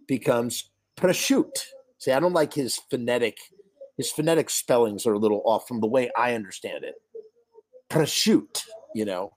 becomes 0.08 0.70
prosciutto 0.96 1.62
See, 2.00 2.14
I 2.14 2.20
don't 2.22 2.34
like 2.34 2.54
his 2.54 2.78
phonetic, 2.90 3.38
his 3.98 4.10
phonetic 4.10 4.50
spellings 4.50 5.06
are 5.06 5.14
a 5.14 5.20
little 5.20 5.42
off 5.46 5.68
from 5.68 5.82
the 5.82 5.88
way 5.88 6.10
I 6.18 6.34
understand 6.34 6.86
it. 6.86 6.96
Prosciutto, 7.90 8.64
you 8.96 9.04
know. 9.04 9.34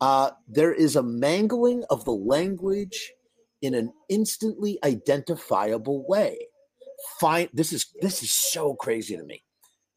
Uh, 0.00 0.30
there 0.48 0.74
is 0.74 0.96
a 0.96 1.02
mangling 1.02 1.84
of 1.88 2.04
the 2.04 2.12
language 2.12 3.12
in 3.62 3.74
an 3.74 3.92
instantly 4.08 4.78
identifiable 4.84 6.04
way. 6.08 6.36
Fine, 7.20 7.48
this 7.52 7.72
is 7.72 7.86
this 8.00 8.22
is 8.24 8.32
so 8.32 8.74
crazy 8.74 9.16
to 9.16 9.22
me. 9.22 9.43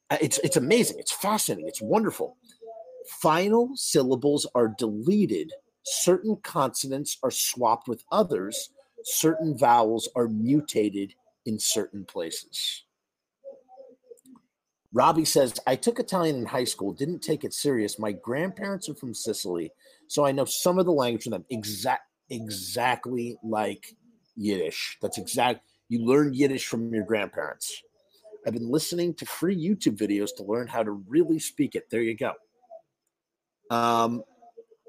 Uh, 0.10 0.18
it's 0.22 0.38
it's 0.40 0.58
amazing. 0.58 0.98
It's 1.00 1.12
fascinating. 1.12 1.68
It's 1.68 1.82
wonderful. 1.82 2.38
Final 3.22 3.72
syllables 3.76 4.48
are 4.56 4.74
deleted. 4.78 5.52
Certain 5.84 6.38
consonants 6.44 7.18
are 7.24 7.32
swapped 7.32 7.88
with 7.88 8.04
others. 8.12 8.70
Certain 9.04 9.58
vowels 9.58 10.10
are 10.16 10.28
mutated 10.28 11.14
in 11.46 11.60
certain 11.60 12.04
places. 12.06 12.84
Robbie 14.94 15.26
says, 15.26 15.54
I 15.68 15.76
took 15.76 16.00
Italian 16.00 16.38
in 16.38 16.46
high 16.46 16.64
school, 16.64 16.92
didn't 16.92 17.20
take 17.20 17.44
it 17.44 17.54
serious. 17.54 18.00
My 18.00 18.14
grandparents 18.14 18.90
are 18.90 18.96
from 18.96 19.14
Sicily, 19.14 19.72
so 20.08 20.26
I 20.26 20.32
know 20.32 20.46
some 20.46 20.80
of 20.80 20.86
the 20.86 20.92
language 20.92 21.24
from 21.24 21.32
them. 21.32 21.46
Exact, 21.50 22.10
exactly 22.30 23.38
like 23.44 23.96
Yiddish. 24.36 24.98
That's 25.02 25.18
exact. 25.18 25.62
You 25.90 26.06
learn 26.06 26.34
Yiddish 26.34 26.66
from 26.68 26.94
your 26.94 27.04
grandparents. 27.04 27.84
I've 28.48 28.54
been 28.54 28.72
listening 28.72 29.14
to 29.16 29.26
free 29.26 29.58
YouTube 29.58 29.98
videos 29.98 30.34
to 30.38 30.44
learn 30.44 30.68
how 30.68 30.82
to 30.82 30.92
really 30.92 31.38
speak 31.38 31.76
it. 31.76 31.90
There 31.90 32.02
you 32.02 32.16
go. 32.16 32.32
Um, 33.70 34.24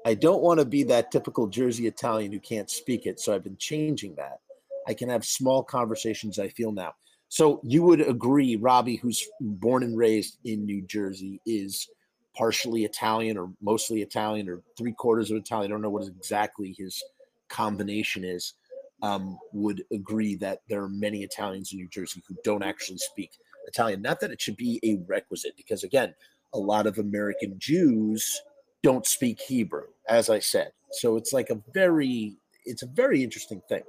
I 0.05 0.13
don't 0.13 0.41
want 0.41 0.61
to 0.61 0.65
be 0.65 0.83
that 0.83 1.11
typical 1.11 1.45
Jersey 1.47 1.85
Italian 1.85 2.31
who 2.31 2.39
can't 2.39 2.69
speak 2.69 3.05
it, 3.05 3.19
so 3.19 3.35
I've 3.35 3.43
been 3.43 3.57
changing 3.57 4.15
that. 4.15 4.39
I 4.87 4.93
can 4.93 5.09
have 5.09 5.25
small 5.25 5.61
conversations. 5.61 6.39
I 6.39 6.47
feel 6.47 6.71
now. 6.71 6.93
So 7.27 7.59
you 7.61 7.83
would 7.83 7.99
agree, 7.99 8.55
Robbie, 8.55 8.95
who's 8.95 9.27
born 9.41 9.83
and 9.83 9.97
raised 9.97 10.37
in 10.45 10.65
New 10.65 10.81
Jersey, 10.83 11.41
is 11.45 11.89
partially 12.33 12.85
Italian 12.85 13.37
or 13.37 13.51
mostly 13.61 14.01
Italian 14.01 14.47
or 14.47 14.61
three 14.77 14.93
quarters 14.93 15.31
of 15.31 15.37
Italian. 15.37 15.69
I 15.69 15.73
don't 15.73 15.81
know 15.81 15.89
what 15.89 16.07
exactly 16.07 16.73
his 16.77 17.03
combination 17.49 18.23
is. 18.23 18.53
Um, 19.01 19.37
would 19.53 19.85
agree 19.93 20.35
that 20.35 20.59
there 20.67 20.83
are 20.83 20.89
many 20.89 21.23
Italians 21.23 21.71
in 21.71 21.77
New 21.77 21.87
Jersey 21.87 22.21
who 22.27 22.35
don't 22.43 22.63
actually 22.63 22.97
speak 22.97 23.31
Italian. 23.67 24.01
Not 24.01 24.19
that 24.19 24.31
it 24.31 24.41
should 24.41 24.57
be 24.57 24.79
a 24.83 24.95
requisite, 25.07 25.55
because 25.57 25.83
again, 25.83 26.13
a 26.53 26.59
lot 26.59 26.87
of 26.87 26.97
American 26.97 27.55
Jews 27.59 28.41
don't 28.81 29.05
speak 29.05 29.39
Hebrew, 29.39 29.85
as 30.07 30.29
I 30.29 30.39
said. 30.39 30.71
So 30.91 31.17
it's 31.17 31.33
like 31.33 31.49
a 31.49 31.61
very, 31.73 32.37
it's 32.65 32.83
a 32.83 32.87
very 32.87 33.23
interesting 33.23 33.61
thing. 33.69 33.83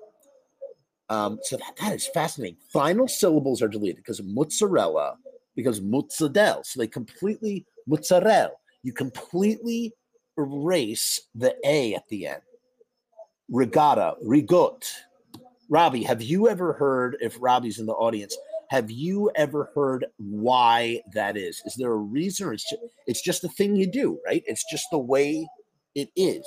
Um, 1.08 1.38
so 1.42 1.56
that, 1.56 1.76
that 1.80 1.94
is 1.94 2.08
fascinating. 2.08 2.58
Final 2.72 3.08
syllables 3.08 3.62
are 3.62 3.68
deleted 3.68 3.96
because 3.96 4.22
mozzarella, 4.22 5.16
because 5.56 5.80
mozzarella. 5.80 6.62
So 6.64 6.78
they 6.80 6.86
completely 6.86 7.64
mozzarella. 7.86 8.52
You 8.82 8.92
completely 8.92 9.92
erase 10.38 11.20
the 11.34 11.56
a 11.64 11.94
at 11.94 12.06
the 12.08 12.26
end. 12.26 12.42
Regatta, 13.50 14.14
rigot. 14.22 14.90
Robbie, 15.68 16.02
have 16.04 16.22
you 16.22 16.48
ever 16.48 16.72
heard? 16.72 17.16
If 17.20 17.36
Robbie's 17.40 17.78
in 17.78 17.86
the 17.86 17.92
audience, 17.92 18.36
have 18.70 18.88
you 18.88 19.32
ever 19.34 19.68
heard 19.74 20.06
why 20.16 21.00
that 21.12 21.36
is? 21.36 21.60
Is 21.66 21.74
there 21.76 21.90
a 21.90 21.96
reason, 21.96 22.46
or 22.46 22.52
it's 22.52 22.70
just, 22.70 22.82
it's 23.08 23.22
just 23.22 23.42
the 23.42 23.48
thing 23.48 23.74
you 23.74 23.90
do, 23.90 24.20
right? 24.24 24.44
It's 24.46 24.64
just 24.70 24.84
the 24.92 24.98
way 24.98 25.44
it 25.96 26.08
is. 26.14 26.46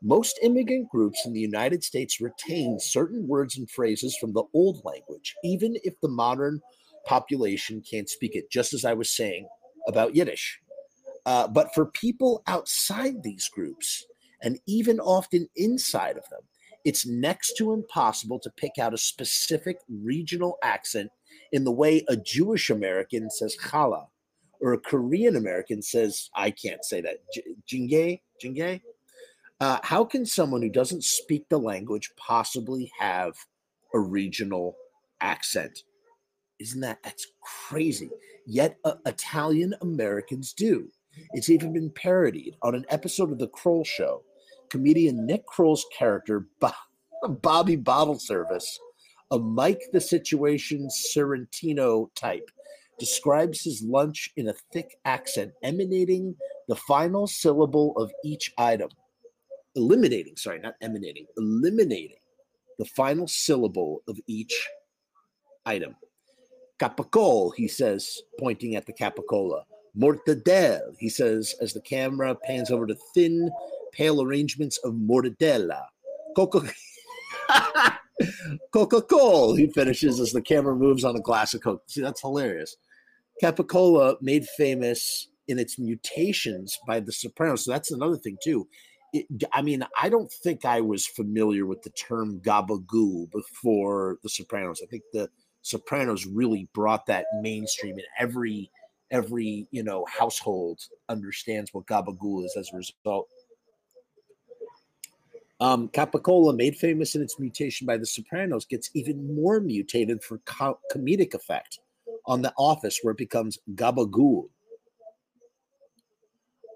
Most 0.00 0.38
immigrant 0.44 0.88
groups 0.88 1.26
in 1.26 1.32
the 1.32 1.40
United 1.40 1.82
States 1.82 2.20
retain 2.20 2.78
certain 2.78 3.26
words 3.26 3.58
and 3.58 3.68
phrases 3.68 4.16
from 4.16 4.32
the 4.32 4.44
old 4.54 4.80
language, 4.84 5.34
even 5.42 5.76
if 5.82 6.00
the 6.00 6.08
modern 6.08 6.60
population 7.04 7.82
can't 7.82 8.08
speak 8.08 8.36
it, 8.36 8.48
just 8.48 8.72
as 8.72 8.84
I 8.84 8.92
was 8.92 9.10
saying 9.10 9.48
about 9.88 10.14
Yiddish. 10.14 10.60
Uh, 11.26 11.48
but 11.48 11.74
for 11.74 11.86
people 11.86 12.44
outside 12.46 13.24
these 13.24 13.48
groups, 13.48 14.06
and 14.40 14.60
even 14.68 15.00
often 15.00 15.48
inside 15.56 16.16
of 16.16 16.28
them, 16.30 16.42
it's 16.84 17.06
next 17.06 17.54
to 17.58 17.72
impossible 17.72 18.38
to 18.38 18.50
pick 18.56 18.78
out 18.80 18.94
a 18.94 18.98
specific 18.98 19.78
regional 19.88 20.56
accent 20.62 21.10
in 21.52 21.64
the 21.64 21.72
way 21.72 22.04
a 22.08 22.16
Jewish 22.16 22.70
American 22.70 23.30
says 23.30 23.56
challah 23.60 24.06
or 24.60 24.72
a 24.72 24.78
Korean 24.78 25.36
American 25.36 25.82
says, 25.82 26.30
I 26.34 26.50
can't 26.50 26.84
say 26.84 27.00
that, 27.00 27.18
jinge, 27.66 28.20
jinge, 28.42 28.80
uh, 29.60 29.78
how 29.82 30.04
can 30.04 30.24
someone 30.24 30.62
who 30.62 30.70
doesn't 30.70 31.04
speak 31.04 31.48
the 31.48 31.58
language 31.58 32.10
possibly 32.16 32.90
have 32.98 33.34
a 33.94 33.98
regional 33.98 34.76
accent? 35.20 35.82
Isn't 36.58 36.80
that 36.80 37.02
that's 37.02 37.26
crazy? 37.42 38.10
Yet 38.46 38.76
uh, 38.84 38.94
Italian 39.06 39.74
Americans 39.82 40.52
do. 40.52 40.88
It's 41.32 41.50
even 41.50 41.72
been 41.72 41.90
parodied 41.90 42.56
on 42.62 42.74
an 42.74 42.86
episode 42.88 43.32
of 43.32 43.38
The 43.38 43.48
Kroll 43.48 43.84
Show. 43.84 44.22
Comedian 44.70 45.26
Nick 45.26 45.46
Kroll's 45.46 45.84
character, 45.96 46.46
Bobby 47.28 47.76
Bottle 47.76 48.18
Service, 48.18 48.78
a 49.30 49.38
Mike 49.38 49.82
the 49.92 50.00
Situation 50.00 50.88
Sorrentino 50.88 52.08
type, 52.14 52.50
describes 52.98 53.62
his 53.62 53.82
lunch 53.82 54.30
in 54.36 54.48
a 54.48 54.54
thick 54.72 54.96
accent 55.04 55.52
emanating 55.62 56.34
the 56.68 56.76
final 56.76 57.26
syllable 57.26 57.96
of 57.96 58.12
each 58.24 58.52
item 58.58 58.90
eliminating, 59.76 60.36
sorry, 60.36 60.58
not 60.58 60.74
emanating, 60.80 61.26
eliminating 61.36 62.18
the 62.78 62.84
final 62.84 63.26
syllable 63.26 64.02
of 64.08 64.18
each 64.26 64.68
item. 65.66 65.94
Capicol, 66.78 67.52
he 67.54 67.68
says, 67.68 68.22
pointing 68.38 68.74
at 68.74 68.86
the 68.86 68.92
capicola. 68.92 69.62
Mortadelle, 69.98 70.94
he 70.98 71.08
says, 71.08 71.54
as 71.60 71.72
the 71.72 71.80
camera 71.80 72.34
pans 72.34 72.70
over 72.70 72.86
to 72.86 72.96
thin, 73.14 73.50
pale 73.92 74.22
arrangements 74.22 74.78
of 74.78 74.94
mortadella. 74.94 75.82
Coca 78.72 79.02
Cola, 79.02 79.56
he 79.56 79.68
finishes 79.68 80.20
as 80.20 80.32
the 80.32 80.42
camera 80.42 80.74
moves 80.74 81.04
on 81.04 81.16
a 81.16 81.20
glass 81.20 81.54
of 81.54 81.62
Coke. 81.62 81.82
See, 81.86 82.00
that's 82.00 82.20
hilarious. 82.20 82.76
Capicola 83.42 84.16
made 84.20 84.46
famous 84.56 85.28
in 85.48 85.58
its 85.58 85.78
mutations 85.78 86.78
by 86.86 87.00
the 87.00 87.12
Sopranos. 87.12 87.64
So 87.64 87.72
that's 87.72 87.90
another 87.90 88.16
thing, 88.16 88.36
too 88.42 88.66
it, 89.12 89.26
I 89.52 89.62
mean, 89.62 89.84
I 90.00 90.08
don't 90.08 90.30
think 90.30 90.64
I 90.64 90.80
was 90.80 91.06
familiar 91.06 91.66
with 91.66 91.82
the 91.82 91.90
term 91.90 92.40
gabagoo 92.40 93.30
before 93.30 94.18
The 94.22 94.28
Sopranos. 94.28 94.80
I 94.82 94.86
think 94.86 95.02
The 95.12 95.28
Sopranos 95.62 96.26
really 96.26 96.68
brought 96.74 97.06
that 97.06 97.26
mainstream, 97.40 97.94
and 97.94 98.06
every 98.18 98.70
every 99.10 99.66
you 99.72 99.82
know 99.82 100.06
household 100.08 100.80
understands 101.08 101.70
what 101.72 101.86
gabagoo 101.86 102.44
is 102.44 102.56
as 102.56 102.70
a 102.72 102.76
result. 102.76 103.28
Um, 105.60 105.88
Capicola, 105.88 106.56
made 106.56 106.76
famous 106.76 107.14
in 107.14 107.22
its 107.22 107.38
mutation 107.38 107.86
by 107.86 107.98
The 107.98 108.06
Sopranos, 108.06 108.64
gets 108.64 108.90
even 108.94 109.34
more 109.34 109.60
mutated 109.60 110.24
for 110.24 110.38
co- 110.46 110.78
comedic 110.92 111.34
effect 111.34 111.80
on 112.26 112.40
The 112.40 112.54
Office, 112.56 113.00
where 113.02 113.12
it 113.12 113.18
becomes 113.18 113.58
gabagoo 113.74 114.48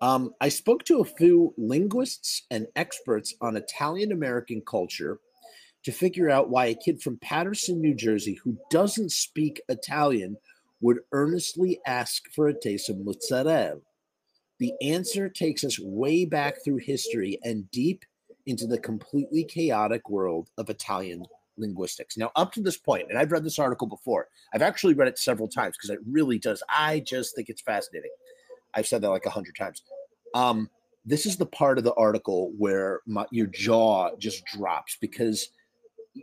um, 0.04 0.34
I 0.38 0.50
spoke 0.50 0.84
to 0.84 1.00
a 1.00 1.04
few 1.04 1.54
linguists 1.56 2.42
and 2.50 2.66
experts 2.76 3.34
on 3.40 3.56
Italian 3.56 4.12
American 4.12 4.60
culture 4.60 5.18
to 5.82 5.92
figure 5.92 6.28
out 6.28 6.50
why 6.50 6.66
a 6.66 6.74
kid 6.74 7.00
from 7.00 7.16
Paterson, 7.18 7.80
New 7.80 7.94
Jersey, 7.94 8.34
who 8.34 8.58
doesn't 8.70 9.12
speak 9.12 9.62
Italian, 9.70 10.36
would 10.82 10.98
earnestly 11.12 11.80
ask 11.86 12.30
for 12.34 12.48
a 12.48 12.60
taste 12.60 12.90
of 12.90 12.98
mozzarella. 12.98 13.76
The 14.58 14.74
answer 14.82 15.30
takes 15.30 15.64
us 15.64 15.78
way 15.80 16.26
back 16.26 16.62
through 16.62 16.78
history 16.78 17.38
and 17.42 17.70
deep 17.70 18.04
into 18.46 18.66
the 18.66 18.78
completely 18.78 19.44
chaotic 19.44 20.08
world 20.08 20.50
of 20.58 20.70
Italian 20.70 21.24
linguistics. 21.56 22.16
Now, 22.16 22.30
up 22.36 22.52
to 22.52 22.62
this 22.62 22.76
point, 22.76 23.06
and 23.08 23.18
I've 23.18 23.32
read 23.32 23.44
this 23.44 23.58
article 23.58 23.86
before, 23.86 24.28
I've 24.52 24.62
actually 24.62 24.94
read 24.94 25.08
it 25.08 25.18
several 25.18 25.48
times 25.48 25.76
because 25.76 25.90
it 25.90 26.00
really 26.08 26.38
does. 26.38 26.62
I 26.68 27.00
just 27.00 27.34
think 27.34 27.48
it's 27.48 27.62
fascinating. 27.62 28.10
I've 28.74 28.86
said 28.86 29.02
that 29.02 29.10
like 29.10 29.26
a 29.26 29.30
hundred 29.30 29.56
times. 29.56 29.82
Um, 30.34 30.68
this 31.04 31.26
is 31.26 31.36
the 31.36 31.46
part 31.46 31.78
of 31.78 31.84
the 31.84 31.94
article 31.94 32.52
where 32.58 33.00
my, 33.06 33.26
your 33.30 33.46
jaw 33.46 34.10
just 34.16 34.44
drops 34.46 34.96
because 35.00 35.48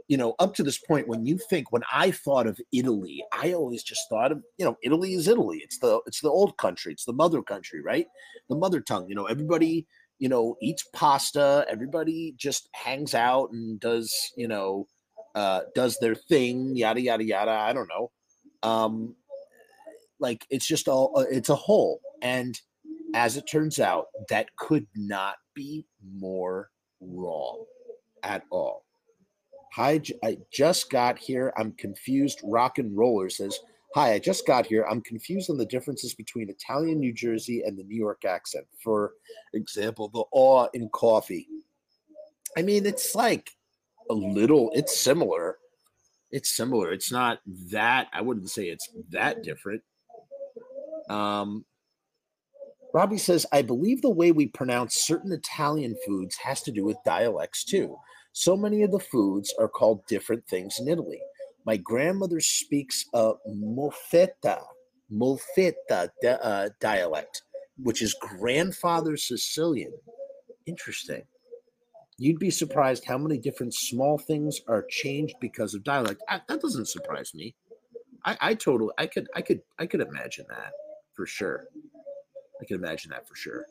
you 0.07 0.15
know 0.17 0.35
up 0.39 0.53
to 0.55 0.63
this 0.63 0.77
point 0.77 1.07
when 1.07 1.25
you 1.25 1.37
think 1.37 1.71
when 1.73 1.81
i 1.91 2.09
thought 2.11 2.47
of 2.47 2.57
italy 2.71 3.21
i 3.33 3.51
always 3.51 3.83
just 3.83 4.07
thought 4.09 4.31
of 4.31 4.41
you 4.57 4.63
know 4.63 4.77
italy 4.83 5.13
is 5.13 5.27
italy 5.27 5.59
it's 5.61 5.79
the 5.79 5.99
it's 6.07 6.21
the 6.21 6.29
old 6.29 6.55
country 6.55 6.93
it's 6.93 7.03
the 7.03 7.11
mother 7.11 7.41
country 7.41 7.81
right 7.81 8.07
the 8.49 8.55
mother 8.55 8.79
tongue 8.79 9.05
you 9.09 9.15
know 9.15 9.25
everybody 9.25 9.85
you 10.21 10.29
know 10.29 10.55
eats 10.61 10.85
pasta 10.93 11.65
everybody 11.67 12.35
just 12.37 12.69
hangs 12.73 13.15
out 13.15 13.51
and 13.51 13.79
does 13.79 14.31
you 14.37 14.47
know 14.47 14.85
uh 15.33 15.61
does 15.73 15.97
their 15.99 16.13
thing 16.13 16.75
yada 16.75 17.01
yada 17.01 17.23
yada 17.23 17.51
i 17.51 17.73
don't 17.73 17.89
know 17.89 18.11
um 18.61 19.15
like 20.19 20.45
it's 20.51 20.67
just 20.67 20.87
all 20.87 21.11
uh, 21.17 21.25
it's 21.31 21.49
a 21.49 21.55
whole 21.55 21.99
and 22.21 22.61
as 23.15 23.35
it 23.35 23.45
turns 23.51 23.79
out 23.79 24.05
that 24.29 24.55
could 24.57 24.85
not 24.95 25.37
be 25.55 25.87
more 26.19 26.69
wrong 27.01 27.65
at 28.23 28.43
all 28.51 28.85
Hi, 29.75 30.01
I 30.21 30.37
just 30.51 30.89
got 30.89 31.17
here. 31.17 31.53
I'm 31.55 31.71
confused. 31.71 32.41
Rock 32.43 32.77
and 32.77 32.95
Roller 32.97 33.29
says, 33.29 33.57
Hi, 33.93 34.13
I 34.13 34.19
just 34.19 34.48
got 34.48 34.65
here. 34.65 34.86
I'm 34.89 35.01
confused 35.01 35.50
on 35.50 35.57
the 35.57 35.65
differences 35.65 36.13
between 36.13 36.50
Italian 36.50 37.01
New 37.01 37.12
Jersey 37.12 37.63
and 37.63 37.77
the 37.77 37.83
New 37.83 37.98
York 37.98 38.24
accent. 38.24 38.65
For 38.81 39.12
example, 39.53 40.07
the 40.07 40.24
awe 40.31 40.67
in 40.74 40.88
coffee. 40.93 41.45
I 42.57 42.62
mean, 42.62 42.86
it's 42.86 43.15
like 43.15 43.51
a 44.10 44.13
little, 44.13 44.71
it's 44.74 44.98
similar. 44.98 45.57
It's 46.31 46.55
similar. 46.55 46.93
It's 46.93 47.12
not 47.12 47.39
that, 47.69 48.07
I 48.13 48.21
wouldn't 48.21 48.50
say 48.50 48.69
it's 48.69 48.88
that 49.10 49.43
different. 49.43 49.81
Um, 51.10 51.65
Robbie 52.93 53.17
says, 53.17 53.45
I 53.51 53.62
believe 53.62 54.01
the 54.01 54.10
way 54.10 54.31
we 54.31 54.48
pronounce 54.48 54.95
certain 54.95 55.33
Italian 55.33 55.98
foods 56.05 56.38
has 56.38 56.62
to 56.63 56.71
do 56.71 56.86
with 56.86 56.95
dialects 57.05 57.65
too. 57.65 57.98
So 58.31 58.55
many 58.55 58.83
of 58.83 58.91
the 58.91 59.00
foods 59.00 59.53
are 59.60 59.67
called 59.67 60.07
different 60.07 60.48
things 60.48 60.79
in 60.79 60.88
Italy. 60.88 61.19
My 61.65 61.77
grandmother 61.77 62.39
speaks 62.39 63.05
a 63.13 63.33
Molfetta, 63.47 64.61
Molfetta 65.11 66.09
uh, 66.23 66.69
dialect, 66.79 67.43
which 67.77 68.01
is 68.01 68.15
grandfather 68.19 69.17
Sicilian. 69.17 69.93
Interesting. 70.65 71.23
You'd 72.17 72.39
be 72.39 72.51
surprised 72.51 73.05
how 73.05 73.17
many 73.17 73.37
different 73.37 73.73
small 73.73 74.17
things 74.17 74.61
are 74.67 74.85
changed 74.89 75.35
because 75.41 75.73
of 75.73 75.83
dialect. 75.83 76.21
I, 76.29 76.41
that 76.47 76.61
doesn't 76.61 76.87
surprise 76.87 77.33
me. 77.33 77.55
I, 78.25 78.37
I 78.39 78.53
totally, 78.53 78.93
I 78.97 79.07
could, 79.07 79.27
I 79.35 79.41
could, 79.41 79.61
I 79.79 79.87
could 79.87 80.01
imagine 80.01 80.45
that 80.49 80.71
for 81.13 81.25
sure. 81.25 81.65
I 82.61 82.65
can 82.65 82.77
imagine 82.77 83.09
that 83.09 83.27
for 83.27 83.35
sure. 83.35 83.65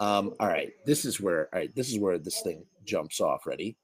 Um, 0.00 0.34
all 0.40 0.48
right, 0.48 0.72
this 0.86 1.04
is 1.04 1.20
where 1.20 1.48
all 1.52 1.60
right, 1.60 1.74
this 1.74 1.90
is 1.90 1.98
where 1.98 2.18
this 2.18 2.40
thing 2.42 2.64
jumps 2.84 3.20
off. 3.20 3.46
Ready? 3.46 3.76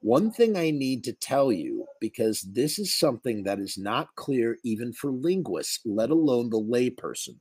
One 0.00 0.30
thing 0.30 0.56
I 0.56 0.70
need 0.70 1.02
to 1.04 1.12
tell 1.12 1.50
you, 1.50 1.86
because 2.00 2.42
this 2.42 2.78
is 2.78 2.96
something 2.96 3.42
that 3.42 3.58
is 3.58 3.76
not 3.76 4.14
clear 4.14 4.58
even 4.64 4.92
for 4.92 5.10
linguists, 5.10 5.80
let 5.84 6.10
alone 6.10 6.50
the 6.50 6.60
layperson, 6.60 7.36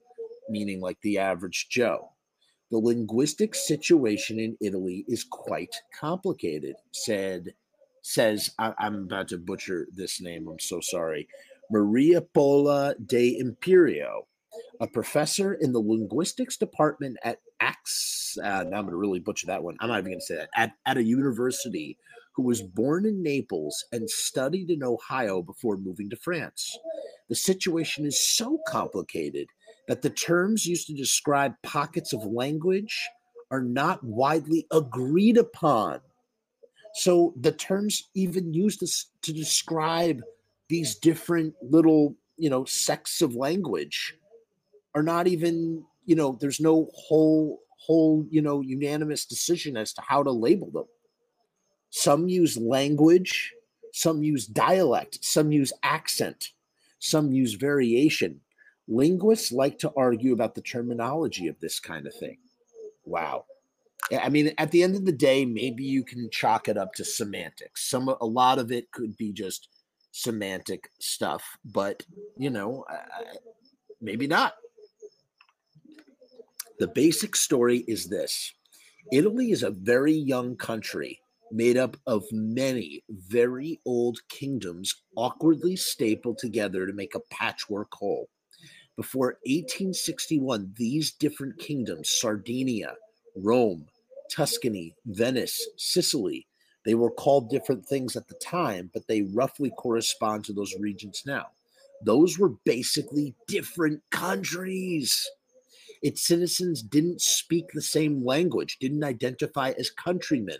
meaning 0.49 0.81
like 0.81 0.97
the 1.01 1.19
average 1.19 1.67
Joe. 1.69 2.13
The 2.71 2.79
linguistic 2.79 3.53
situation 3.53 4.39
in 4.39 4.57
Italy 4.59 5.05
is 5.07 5.23
quite 5.23 5.75
complicated, 5.97 6.75
said 6.91 7.53
says 8.01 8.51
I, 8.57 8.73
am 8.79 9.03
about 9.03 9.27
to 9.29 9.37
butcher 9.37 9.87
this 9.93 10.19
name. 10.21 10.47
I'm 10.47 10.59
so 10.59 10.79
sorry. 10.81 11.27
Maria 11.69 12.21
Pola 12.21 12.95
de 13.05 13.37
Imperio, 13.37 14.27
a 14.79 14.87
professor 14.87 15.53
in 15.53 15.73
the 15.73 15.79
linguistics 15.79 16.57
department 16.57 17.17
at 17.23 17.39
Ax. 17.59 18.37
Uh, 18.41 18.63
now 18.63 18.77
I'm 18.77 18.83
going 18.83 18.91
to 18.91 18.95
really 18.95 19.19
butcher 19.19 19.47
that 19.47 19.63
one. 19.63 19.75
I'm 19.79 19.89
not 19.89 19.99
even 19.99 20.11
going 20.11 20.19
to 20.19 20.25
say 20.25 20.35
that. 20.35 20.49
At, 20.55 20.71
at 20.85 20.97
a 20.97 21.03
university, 21.03 21.97
who 22.37 22.43
was 22.43 22.61
born 22.61 23.07
in 23.07 23.23
Naples 23.23 23.83
and 23.91 24.07
studied 24.07 24.69
in 24.69 24.83
Ohio 24.83 25.41
before 25.41 25.75
moving 25.75 26.07
to 26.11 26.15
France. 26.15 26.77
The 27.29 27.35
situation 27.35 28.05
is 28.05 28.37
so 28.37 28.59
complicated 28.67 29.47
that 29.87 30.03
the 30.03 30.11
terms 30.11 30.67
used 30.67 30.85
to 30.87 30.93
describe 30.93 31.55
pockets 31.63 32.13
of 32.13 32.23
language 32.23 33.09
are 33.49 33.63
not 33.63 34.03
widely 34.03 34.67
agreed 34.71 35.37
upon. 35.37 35.99
So 36.93 37.33
the 37.41 37.51
terms 37.51 38.07
even 38.13 38.53
used 38.53 38.81
to, 38.81 38.87
to 39.23 39.33
describe 39.33 40.21
these 40.69 40.95
different 40.95 41.55
little, 41.63 42.15
you 42.37 42.51
know, 42.51 42.65
sects 42.65 43.23
of 43.23 43.35
language 43.35 44.13
are 44.93 45.03
not 45.03 45.27
even 45.27 45.83
you 46.05 46.15
know 46.15 46.37
there's 46.39 46.59
no 46.59 46.89
whole 46.95 47.59
whole 47.77 48.25
you 48.31 48.41
know 48.41 48.61
unanimous 48.61 49.25
decision 49.25 49.77
as 49.77 49.93
to 49.93 50.01
how 50.01 50.23
to 50.23 50.31
label 50.31 50.71
them 50.71 50.85
some 51.89 52.27
use 52.27 52.57
language 52.57 53.53
some 53.93 54.23
use 54.23 54.45
dialect 54.45 55.23
some 55.23 55.51
use 55.51 55.73
accent 55.83 56.51
some 56.99 57.31
use 57.31 57.53
variation. 57.53 58.41
Linguists 58.87 59.51
like 59.51 59.79
to 59.79 59.91
argue 59.95 60.33
about 60.33 60.55
the 60.55 60.61
terminology 60.61 61.47
of 61.47 61.59
this 61.59 61.79
kind 61.79 62.07
of 62.07 62.13
thing. 62.15 62.37
Wow. 63.05 63.45
I 64.11 64.29
mean 64.29 64.53
at 64.57 64.71
the 64.71 64.83
end 64.83 64.95
of 64.95 65.05
the 65.05 65.11
day 65.11 65.45
maybe 65.45 65.83
you 65.83 66.03
can 66.03 66.29
chalk 66.29 66.69
it 66.69 66.77
up 66.77 66.93
to 66.93 67.03
semantics. 67.03 67.89
Some 67.89 68.07
a 68.07 68.25
lot 68.25 68.59
of 68.59 68.71
it 68.71 68.91
could 68.91 69.17
be 69.17 69.31
just 69.31 69.69
semantic 70.11 70.89
stuff 70.99 71.43
but 71.65 72.03
you 72.37 72.49
know 72.49 72.85
maybe 74.01 74.27
not. 74.27 74.53
The 76.79 76.87
basic 76.87 77.35
story 77.35 77.83
is 77.87 78.07
this. 78.07 78.53
Italy 79.11 79.51
is 79.51 79.63
a 79.63 79.71
very 79.71 80.13
young 80.13 80.55
country 80.55 81.19
made 81.51 81.77
up 81.77 81.97
of 82.05 82.23
many 82.31 83.03
very 83.09 83.79
old 83.85 84.19
kingdoms 84.29 85.03
awkwardly 85.15 85.75
stapled 85.75 86.37
together 86.37 86.85
to 86.85 86.93
make 86.93 87.15
a 87.15 87.21
patchwork 87.31 87.93
whole. 87.93 88.29
Before 88.95 89.37
1861, 89.45 90.73
these 90.75 91.11
different 91.11 91.59
kingdoms 91.59 92.09
Sardinia, 92.11 92.95
Rome, 93.35 93.85
Tuscany, 94.29 94.95
Venice, 95.05 95.67
Sicily 95.77 96.47
they 96.87 96.95
were 96.95 97.11
called 97.11 97.49
different 97.49 97.85
things 97.85 98.15
at 98.15 98.29
the 98.29 98.35
time, 98.35 98.89
but 98.93 99.07
they 99.07 99.23
roughly 99.23 99.69
correspond 99.71 100.45
to 100.45 100.53
those 100.53 100.73
regions 100.79 101.23
now. 101.25 101.47
Those 102.01 102.39
were 102.39 102.53
basically 102.63 103.35
different 103.45 104.01
countries. 104.09 105.29
Its 106.01 106.25
citizens 106.25 106.81
didn't 106.81 107.19
speak 107.19 107.65
the 107.73 107.81
same 107.81 108.25
language, 108.25 108.77
didn't 108.79 109.03
identify 109.03 109.71
as 109.71 109.89
countrymen. 109.89 110.59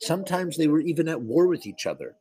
Sometimes 0.00 0.56
they 0.56 0.68
were 0.68 0.80
even 0.80 1.08
at 1.08 1.20
war 1.20 1.46
with 1.46 1.66
each 1.66 1.86
other. 1.86 2.16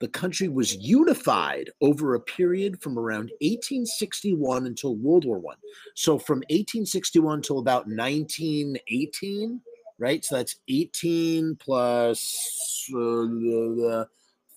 The 0.00 0.08
country 0.08 0.48
was 0.48 0.74
unified 0.76 1.70
over 1.80 2.14
a 2.14 2.20
period 2.20 2.82
from 2.82 2.98
around 2.98 3.30
1861 3.40 4.66
until 4.66 4.96
World 4.96 5.24
War 5.24 5.38
One. 5.38 5.58
So 5.94 6.18
from 6.18 6.38
1861 6.50 7.34
until 7.34 7.60
about 7.60 7.86
1918, 7.86 9.60
right? 9.98 10.24
So 10.24 10.36
that's 10.36 10.56
18 10.68 11.54
plus 11.60 12.90
uh, 12.92 14.04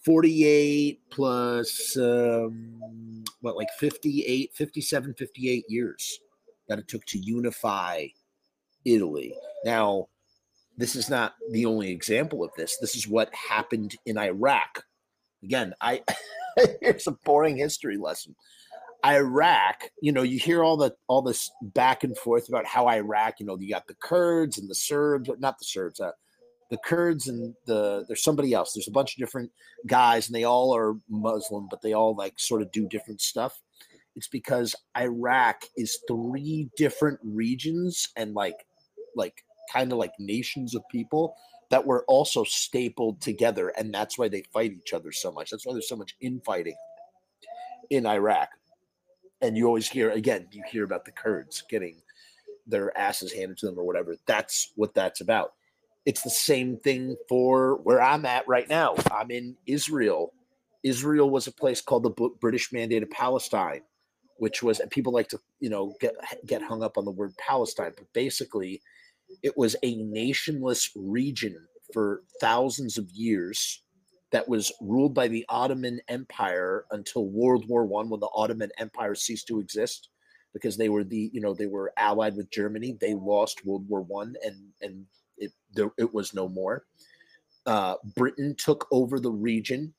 48 0.04 1.00
plus 1.12 1.96
um, 1.98 3.24
what, 3.42 3.56
like 3.56 3.70
58, 3.80 4.52
57, 4.54 5.14
58 5.14 5.66
years 5.70 6.20
that 6.68 6.80
it 6.80 6.88
took 6.88 7.06
to 7.06 7.20
unify 7.20 8.06
Italy. 8.84 9.36
Now, 9.64 10.08
this 10.78 10.96
is 10.96 11.10
not 11.10 11.36
the 11.52 11.66
only 11.66 11.92
example 11.92 12.44
of 12.44 12.52
this. 12.58 12.78
This 12.80 12.96
is 12.96 13.08
what 13.08 13.34
happened 13.34 13.96
in 14.06 14.18
Iraq. 14.18 14.84
Again, 15.44 15.74
I 15.82 16.02
here's 16.82 17.08
a 17.08 17.12
boring 17.12 17.58
history 17.58 17.98
lesson. 17.98 18.36
Iraq, 19.06 19.90
you 20.02 20.12
know, 20.12 20.24
you 20.24 20.40
hear 20.40 20.64
all 20.64 20.78
the 20.78 20.96
all 21.08 21.22
this 21.22 21.52
back 21.62 22.04
and 22.04 22.18
forth 22.18 22.50
about 22.50 22.66
how 22.66 22.90
Iraq, 22.90 23.40
you 23.40 23.46
know, 23.46 23.58
you 23.60 23.70
got 23.70 23.88
the 23.88 23.96
Kurds 23.96 24.58
and 24.58 24.70
the 24.70 24.76
Serbs, 24.76 25.30
not 25.38 25.60
the 25.60 25.66
Serbs, 25.66 26.00
uh, 26.00 26.12
the 26.72 26.78
Kurds 26.78 27.28
and 27.28 27.54
the 27.68 28.04
there's 28.08 28.24
somebody 28.24 28.54
else. 28.54 28.74
There's 28.74 28.88
a 28.88 28.92
bunch 28.92 29.14
of 29.14 29.20
different 29.20 29.52
guys, 29.86 30.28
and 30.28 30.36
they 30.36 30.44
all 30.44 30.76
are 30.76 30.96
Muslim, 31.08 31.68
but 31.70 31.82
they 31.82 31.94
all 31.94 32.16
like 32.16 32.34
sort 32.38 32.62
of 32.64 32.72
do 32.72 32.88
different 32.88 33.22
stuff. 33.22 33.62
It's 34.16 34.28
because 34.28 34.76
Iraq 34.98 35.66
is 35.78 36.00
three 36.08 36.70
different 36.76 37.20
regions 37.24 38.08
and 38.16 38.34
like 38.34 38.66
like 39.16 39.44
kind 39.72 39.92
of 39.92 39.98
like 39.98 40.12
nations 40.20 40.76
of 40.76 40.84
people 40.90 41.36
that 41.70 41.86
were 41.86 42.06
also 42.08 42.44
stapled 42.44 43.22
together 43.22 43.70
and 43.70 43.94
that's 43.94 44.18
why 44.18 44.28
they 44.28 44.44
fight 44.54 44.72
each 44.72 44.94
other 44.94 45.12
so 45.12 45.32
much. 45.32 45.50
That's 45.50 45.66
why 45.66 45.74
there's 45.74 45.90
so 45.90 45.96
much 45.96 46.16
infighting 46.22 46.76
in 47.90 48.06
Iraq. 48.06 48.50
And 49.42 49.58
you 49.58 49.68
always 49.68 49.90
hear 49.90 50.12
again, 50.12 50.48
you 50.52 50.64
hear 50.70 50.84
about 50.84 51.06
the 51.06 51.12
Kurds 51.12 51.64
getting 51.70 52.02
their 52.68 52.96
asses 52.98 53.32
handed 53.32 53.58
to 53.60 53.68
them 53.68 53.78
or 53.78 53.84
whatever. 53.84 54.16
That's 54.26 54.72
what 54.76 54.94
that's 54.94 55.22
about. 55.22 55.54
It's 56.06 56.22
the 56.22 56.30
same 56.30 56.78
thing 56.78 57.16
for 57.28 57.78
where 57.84 58.02
I'm 58.02 58.26
at 58.26 58.48
right 58.48 58.70
now. 58.70 58.96
I'm 59.12 59.32
in 59.32 59.56
Israel 59.66 60.34
Israel 60.86 61.32
was 61.32 61.48
a 61.48 61.52
place 61.52 61.82
called 61.82 62.04
the 62.04 62.30
British 62.40 62.72
Mandate 62.72 63.02
of 63.02 63.10
Palestine, 63.10 63.82
which 64.38 64.62
was 64.62 64.80
and 64.80 64.90
people 64.92 65.12
like 65.12 65.28
to 65.30 65.40
you 65.60 65.70
know 65.70 65.96
get 66.00 66.14
get 66.46 66.62
hung 66.62 66.84
up 66.84 66.98
on 66.98 67.06
the 67.06 67.12
word 67.12 67.34
Palestine, 67.38 67.92
but 67.98 68.06
basically, 68.14 68.82
it 69.44 69.58
was 69.58 69.76
a 69.84 69.98
nationless 69.98 70.90
region 70.96 71.56
for 71.94 72.24
thousands 72.42 72.98
of 72.98 73.10
years 73.12 73.84
that 74.32 74.48
was 74.50 74.72
ruled 74.82 75.14
by 75.14 75.28
the 75.28 75.46
Ottoman 75.50 76.00
Empire 76.08 76.86
until 76.92 77.28
World 77.28 77.66
War 77.70 77.86
One, 77.86 78.10
when 78.10 78.20
the 78.20 78.30
Ottoman 78.36 78.72
Empire 78.78 79.16
ceased 79.16 79.48
to 79.48 79.60
exist 79.60 80.10
because 80.54 80.78
they 80.78 80.90
were 80.90 81.04
the 81.04 81.30
you 81.34 81.42
know 81.42 81.54
they 81.54 81.68
were 81.68 81.94
allied 81.98 82.36
with 82.36 82.52
Germany. 82.52 82.98
They 83.00 83.14
lost 83.14 83.66
World 83.66 83.88
War 83.88 84.02
One, 84.02 84.36
and 84.44 84.58
and 84.82 85.06
it 85.38 85.52
there, 85.74 85.92
it 85.98 86.14
was 86.14 86.34
no 86.34 86.50
more. 86.50 86.86
Uh, 87.66 87.96
Britain 88.16 88.56
took 88.58 88.88
over 88.92 89.20
the 89.20 89.32
region 89.32 89.94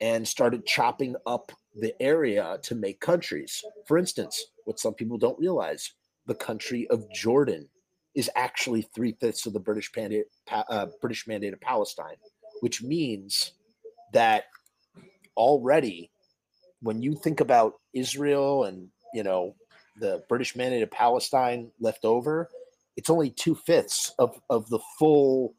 and 0.00 0.26
started 0.26 0.66
chopping 0.66 1.14
up 1.26 1.52
the 1.74 1.94
area 2.02 2.58
to 2.62 2.74
make 2.74 3.00
countries. 3.00 3.62
For 3.86 3.98
instance, 3.98 4.44
what 4.64 4.78
some 4.78 4.94
people 4.94 5.18
don't 5.18 5.38
realize, 5.38 5.92
the 6.26 6.34
country 6.34 6.86
of 6.88 7.04
Jordan 7.12 7.68
is 8.14 8.30
actually 8.36 8.82
three 8.82 9.16
fifths 9.20 9.46
of 9.46 9.52
the 9.52 9.60
British 9.60 9.90
mandate, 9.96 10.26
uh, 10.50 10.86
British 11.00 11.26
mandate 11.26 11.52
of 11.52 11.60
Palestine, 11.60 12.16
which 12.60 12.82
means 12.82 13.52
that 14.12 14.44
already, 15.36 16.10
when 16.80 17.02
you 17.02 17.14
think 17.14 17.40
about 17.40 17.74
Israel 17.92 18.64
and 18.64 18.88
you 19.12 19.22
know 19.22 19.54
the 20.00 20.22
British 20.28 20.56
mandate 20.56 20.82
of 20.82 20.90
Palestine 20.90 21.70
left 21.80 22.04
over, 22.04 22.48
it's 22.96 23.10
only 23.10 23.30
two 23.30 23.54
fifths 23.54 24.12
of 24.18 24.40
of 24.50 24.68
the 24.68 24.80
full 24.98 25.54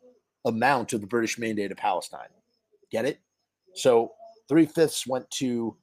amount 0.46 0.94
of 0.94 1.02
the 1.02 1.08
British 1.08 1.38
mandate 1.38 1.72
of 1.72 1.78
Palestine. 1.78 2.30
Get 2.92 3.06
it? 3.06 3.20
So 3.74 4.14
three 4.48 4.66
fifths 4.66 5.06
went 5.08 5.30
to 5.32 5.76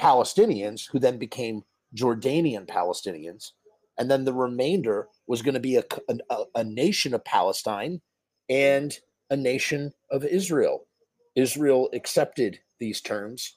Palestinians, 0.00 0.88
who 0.90 0.98
then 0.98 1.18
became 1.18 1.62
Jordanian 1.94 2.66
Palestinians, 2.66 3.52
and 3.98 4.10
then 4.10 4.24
the 4.24 4.32
remainder 4.32 5.08
was 5.26 5.42
going 5.42 5.54
to 5.54 5.60
be 5.60 5.76
a, 5.76 5.84
a, 6.30 6.44
a 6.56 6.64
nation 6.64 7.14
of 7.14 7.24
Palestine 7.24 8.00
and 8.48 8.98
a 9.30 9.36
nation 9.36 9.92
of 10.10 10.24
Israel. 10.24 10.86
Israel 11.34 11.88
accepted 11.92 12.58
these 12.78 13.00
terms. 13.00 13.56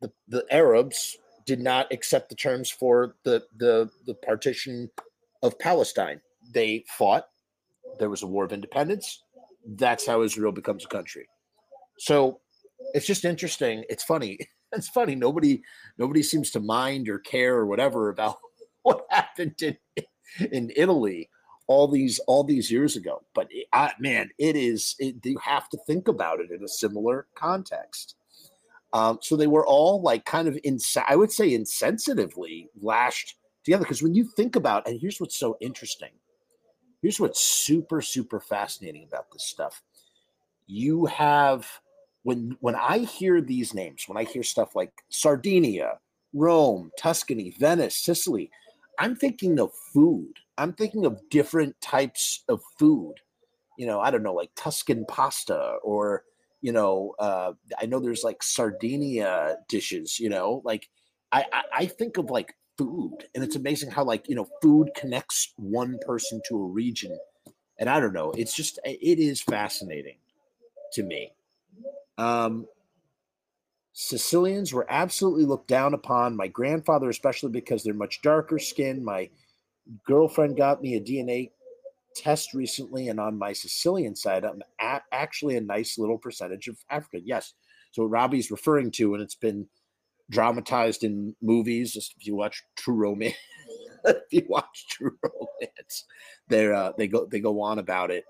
The, 0.00 0.12
the 0.28 0.44
Arabs 0.50 1.16
did 1.46 1.60
not 1.60 1.92
accept 1.92 2.28
the 2.28 2.34
terms 2.34 2.70
for 2.70 3.16
the, 3.24 3.42
the, 3.56 3.90
the 4.06 4.14
partition 4.14 4.90
of 5.42 5.58
Palestine. 5.58 6.20
They 6.52 6.84
fought. 6.86 7.24
There 7.98 8.10
was 8.10 8.22
a 8.22 8.26
war 8.26 8.44
of 8.44 8.52
independence. 8.52 9.22
That's 9.66 10.06
how 10.06 10.22
Israel 10.22 10.52
becomes 10.52 10.84
a 10.84 10.88
country. 10.88 11.26
So 11.98 12.40
it's 12.94 13.06
just 13.06 13.24
interesting. 13.24 13.84
It's 13.88 14.04
funny. 14.04 14.38
It's 14.72 14.88
funny. 14.88 15.16
Nobody 15.16 15.64
nobody 15.98 16.22
seems 16.22 16.52
to 16.52 16.60
mind 16.60 17.08
or 17.08 17.18
care 17.18 17.56
or 17.56 17.66
whatever 17.66 18.08
about 18.08 18.36
what 18.84 19.04
happened 19.10 19.60
in 19.60 19.76
in 20.52 20.70
Italy 20.76 21.28
all 21.70 21.86
these 21.86 22.18
all 22.26 22.42
these 22.42 22.68
years 22.68 22.96
ago. 22.96 23.22
But 23.32 23.48
I, 23.72 23.92
man, 24.00 24.30
it 24.38 24.56
is 24.56 24.96
it, 24.98 25.24
you 25.24 25.38
have 25.38 25.68
to 25.68 25.78
think 25.86 26.08
about 26.08 26.40
it 26.40 26.50
in 26.50 26.64
a 26.64 26.68
similar 26.68 27.28
context. 27.36 28.16
Um, 28.92 29.20
so 29.22 29.36
they 29.36 29.46
were 29.46 29.64
all 29.64 30.02
like 30.02 30.24
kind 30.24 30.48
of 30.48 30.58
in 30.64 30.80
I 31.06 31.14
would 31.14 31.30
say 31.30 31.50
insensitively 31.50 32.66
lashed 32.82 33.36
together 33.64 33.84
because 33.84 34.02
when 34.02 34.14
you 34.14 34.24
think 34.24 34.56
about 34.56 34.88
and 34.88 35.00
here's 35.00 35.20
what's 35.20 35.38
so 35.38 35.56
interesting. 35.60 36.10
Here's 37.02 37.20
what's 37.20 37.40
super 37.40 38.02
super 38.02 38.40
fascinating 38.40 39.04
about 39.04 39.30
this 39.30 39.44
stuff. 39.44 39.80
You 40.66 41.06
have 41.06 41.68
when 42.24 42.56
when 42.60 42.74
I 42.74 42.98
hear 42.98 43.40
these 43.40 43.74
names, 43.74 44.04
when 44.08 44.18
I 44.18 44.24
hear 44.24 44.42
stuff 44.42 44.74
like 44.74 44.92
Sardinia, 45.08 46.00
Rome, 46.34 46.90
Tuscany, 46.98 47.54
Venice, 47.58 47.96
Sicily, 47.96 48.50
I'm 49.00 49.16
thinking 49.16 49.58
of 49.58 49.72
food. 49.72 50.34
I'm 50.58 50.74
thinking 50.74 51.06
of 51.06 51.18
different 51.30 51.80
types 51.80 52.44
of 52.48 52.60
food. 52.78 53.14
You 53.78 53.86
know, 53.86 53.98
I 53.98 54.10
don't 54.10 54.22
know, 54.22 54.34
like 54.34 54.50
Tuscan 54.56 55.06
pasta 55.08 55.78
or, 55.82 56.24
you 56.60 56.70
know, 56.70 57.14
uh, 57.18 57.52
I 57.80 57.86
know 57.86 57.98
there's 57.98 58.22
like 58.22 58.42
Sardinia 58.42 59.56
dishes, 59.68 60.20
you 60.20 60.28
know, 60.28 60.60
like 60.66 60.90
I, 61.32 61.46
I, 61.50 61.62
I 61.72 61.86
think 61.86 62.18
of 62.18 62.30
like 62.30 62.54
food 62.76 63.24
and 63.34 63.42
it's 63.42 63.56
amazing 63.56 63.90
how 63.90 64.04
like, 64.04 64.28
you 64.28 64.34
know, 64.34 64.46
food 64.60 64.90
connects 64.94 65.54
one 65.56 65.98
person 66.06 66.42
to 66.48 66.62
a 66.62 66.66
region. 66.66 67.18
And 67.78 67.88
I 67.88 68.00
don't 68.00 68.12
know, 68.12 68.32
it's 68.32 68.54
just, 68.54 68.78
it 68.84 69.18
is 69.18 69.40
fascinating 69.40 70.18
to 70.92 71.02
me. 71.02 71.32
Um, 72.18 72.66
Sicilians 74.02 74.72
were 74.72 74.86
absolutely 74.88 75.44
looked 75.44 75.68
down 75.68 75.92
upon. 75.92 76.34
My 76.34 76.48
grandfather, 76.48 77.10
especially 77.10 77.50
because 77.50 77.82
they're 77.84 77.92
much 77.92 78.22
darker 78.22 78.58
skinned. 78.58 79.04
My 79.04 79.28
girlfriend 80.06 80.56
got 80.56 80.80
me 80.80 80.94
a 80.94 81.00
DNA 81.02 81.50
test 82.16 82.54
recently, 82.54 83.08
and 83.10 83.20
on 83.20 83.38
my 83.38 83.52
Sicilian 83.52 84.16
side, 84.16 84.46
I'm 84.46 84.62
a- 84.80 85.02
actually 85.12 85.58
a 85.58 85.60
nice 85.60 85.98
little 85.98 86.16
percentage 86.16 86.66
of 86.66 86.78
African. 86.88 87.24
Yes. 87.26 87.52
So 87.92 88.04
Robbie's 88.04 88.50
referring 88.50 88.90
to, 88.92 89.12
and 89.12 89.22
it's 89.22 89.34
been 89.34 89.68
dramatized 90.30 91.04
in 91.04 91.36
movies. 91.42 91.92
Just 91.92 92.14
if 92.18 92.26
you 92.26 92.34
watch 92.34 92.62
True 92.76 92.94
Romance, 92.94 93.34
if 94.06 94.16
you 94.30 94.46
watch 94.48 94.86
True 94.88 95.18
Romance, 95.22 96.06
they 96.48 96.72
uh, 96.72 96.92
they 96.96 97.06
go 97.06 97.26
they 97.26 97.40
go 97.40 97.60
on 97.60 97.78
about 97.78 98.10
it. 98.10 98.24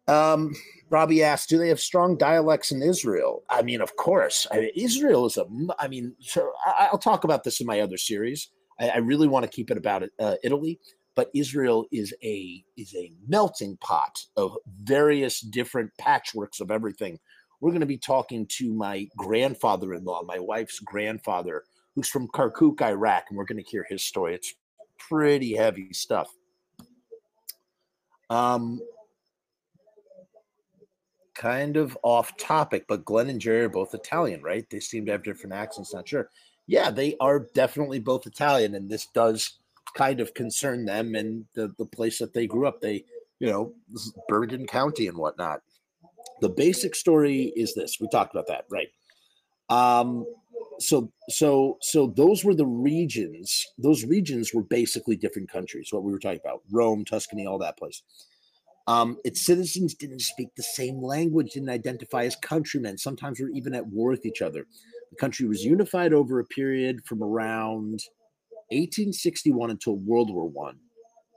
Um, 0.08 0.54
Robbie 0.90 1.22
asked, 1.22 1.48
"Do 1.48 1.58
they 1.58 1.68
have 1.68 1.80
strong 1.80 2.16
dialects 2.16 2.72
in 2.72 2.82
Israel?" 2.82 3.44
I 3.48 3.62
mean, 3.62 3.80
of 3.80 3.96
course. 3.96 4.46
I 4.50 4.60
mean, 4.60 4.70
Israel 4.74 5.26
is 5.26 5.36
a. 5.36 5.46
I 5.78 5.88
mean, 5.88 6.14
so 6.20 6.52
I, 6.66 6.88
will 6.90 6.98
talk 6.98 7.24
about 7.24 7.44
this 7.44 7.60
in 7.60 7.66
my 7.66 7.80
other 7.80 7.96
series. 7.96 8.48
I, 8.80 8.90
I 8.90 8.96
really 8.98 9.28
want 9.28 9.44
to 9.44 9.50
keep 9.50 9.70
it 9.70 9.76
about 9.76 10.04
uh, 10.18 10.36
Italy, 10.42 10.80
but 11.14 11.30
Israel 11.34 11.86
is 11.92 12.12
a 12.22 12.64
is 12.76 12.94
a 12.94 13.12
melting 13.28 13.76
pot 13.78 14.24
of 14.36 14.56
various 14.82 15.40
different 15.40 15.92
patchworks 16.00 16.60
of 16.60 16.70
everything 16.70 17.18
we're 17.62 17.70
going 17.70 17.80
to 17.80 17.86
be 17.86 17.96
talking 17.96 18.44
to 18.44 18.72
my 18.74 19.08
grandfather 19.16 19.94
in 19.94 20.04
law, 20.04 20.20
my 20.24 20.40
wife's 20.40 20.80
grandfather, 20.80 21.62
who's 21.94 22.08
from 22.08 22.26
Kirkuk, 22.26 22.82
Iraq, 22.82 23.26
and 23.28 23.38
we're 23.38 23.44
going 23.44 23.62
to 23.62 23.70
hear 23.70 23.86
his 23.88 24.02
story. 24.02 24.34
It's 24.34 24.54
pretty 24.98 25.54
heavy 25.54 25.92
stuff. 25.92 26.28
Um, 28.28 28.80
kind 31.34 31.76
of 31.76 31.96
off 32.02 32.36
topic, 32.36 32.86
but 32.88 33.04
Glenn 33.04 33.30
and 33.30 33.40
Jerry 33.40 33.62
are 33.62 33.68
both 33.68 33.94
Italian, 33.94 34.42
right? 34.42 34.68
They 34.68 34.80
seem 34.80 35.06
to 35.06 35.12
have 35.12 35.22
different 35.22 35.54
accents, 35.54 35.94
not 35.94 36.08
sure. 36.08 36.30
Yeah, 36.66 36.90
they 36.90 37.16
are 37.20 37.46
definitely 37.54 38.00
both 38.00 38.26
Italian, 38.26 38.74
and 38.74 38.90
this 38.90 39.06
does 39.14 39.58
kind 39.96 40.18
of 40.18 40.34
concern 40.34 40.84
them 40.84 41.14
and 41.14 41.44
the, 41.54 41.72
the 41.78 41.86
place 41.86 42.18
that 42.18 42.34
they 42.34 42.48
grew 42.48 42.66
up. 42.66 42.80
They, 42.80 43.04
you 43.38 43.48
know, 43.48 43.72
Bergen 44.28 44.66
County 44.66 45.06
and 45.06 45.16
whatnot 45.16 45.62
the 46.42 46.50
basic 46.50 46.94
story 46.94 47.52
is 47.56 47.74
this. 47.74 47.98
We 48.00 48.08
talked 48.08 48.34
about 48.34 48.48
that 48.48 48.66
right. 48.70 48.88
Um 49.70 50.26
so 50.78 51.12
so 51.28 51.78
so 51.80 52.12
those 52.16 52.44
were 52.44 52.54
the 52.54 52.66
regions 52.66 53.66
those 53.78 54.04
regions 54.04 54.52
were 54.52 54.62
basically 54.62 55.16
different 55.16 55.50
countries 55.50 55.92
what 55.92 56.02
we 56.02 56.10
were 56.10 56.18
talking 56.18 56.40
about 56.44 56.62
rome 56.70 57.04
tuscany 57.04 57.46
all 57.46 57.58
that 57.58 57.78
place. 57.78 58.02
Um, 58.88 59.18
its 59.24 59.46
citizens 59.46 59.94
didn't 59.94 60.22
speak 60.22 60.48
the 60.56 60.62
same 60.64 61.00
language 61.00 61.52
didn't 61.52 61.68
identify 61.68 62.24
as 62.24 62.34
countrymen 62.34 62.98
sometimes 62.98 63.38
were 63.38 63.50
even 63.50 63.74
at 63.74 63.86
war 63.86 64.10
with 64.10 64.26
each 64.26 64.42
other. 64.42 64.66
The 65.10 65.16
country 65.16 65.46
was 65.46 65.64
unified 65.64 66.12
over 66.12 66.40
a 66.40 66.44
period 66.44 67.04
from 67.04 67.22
around 67.22 68.02
1861 68.70 69.70
until 69.70 69.96
world 69.98 70.34
war 70.34 70.48
one 70.48 70.78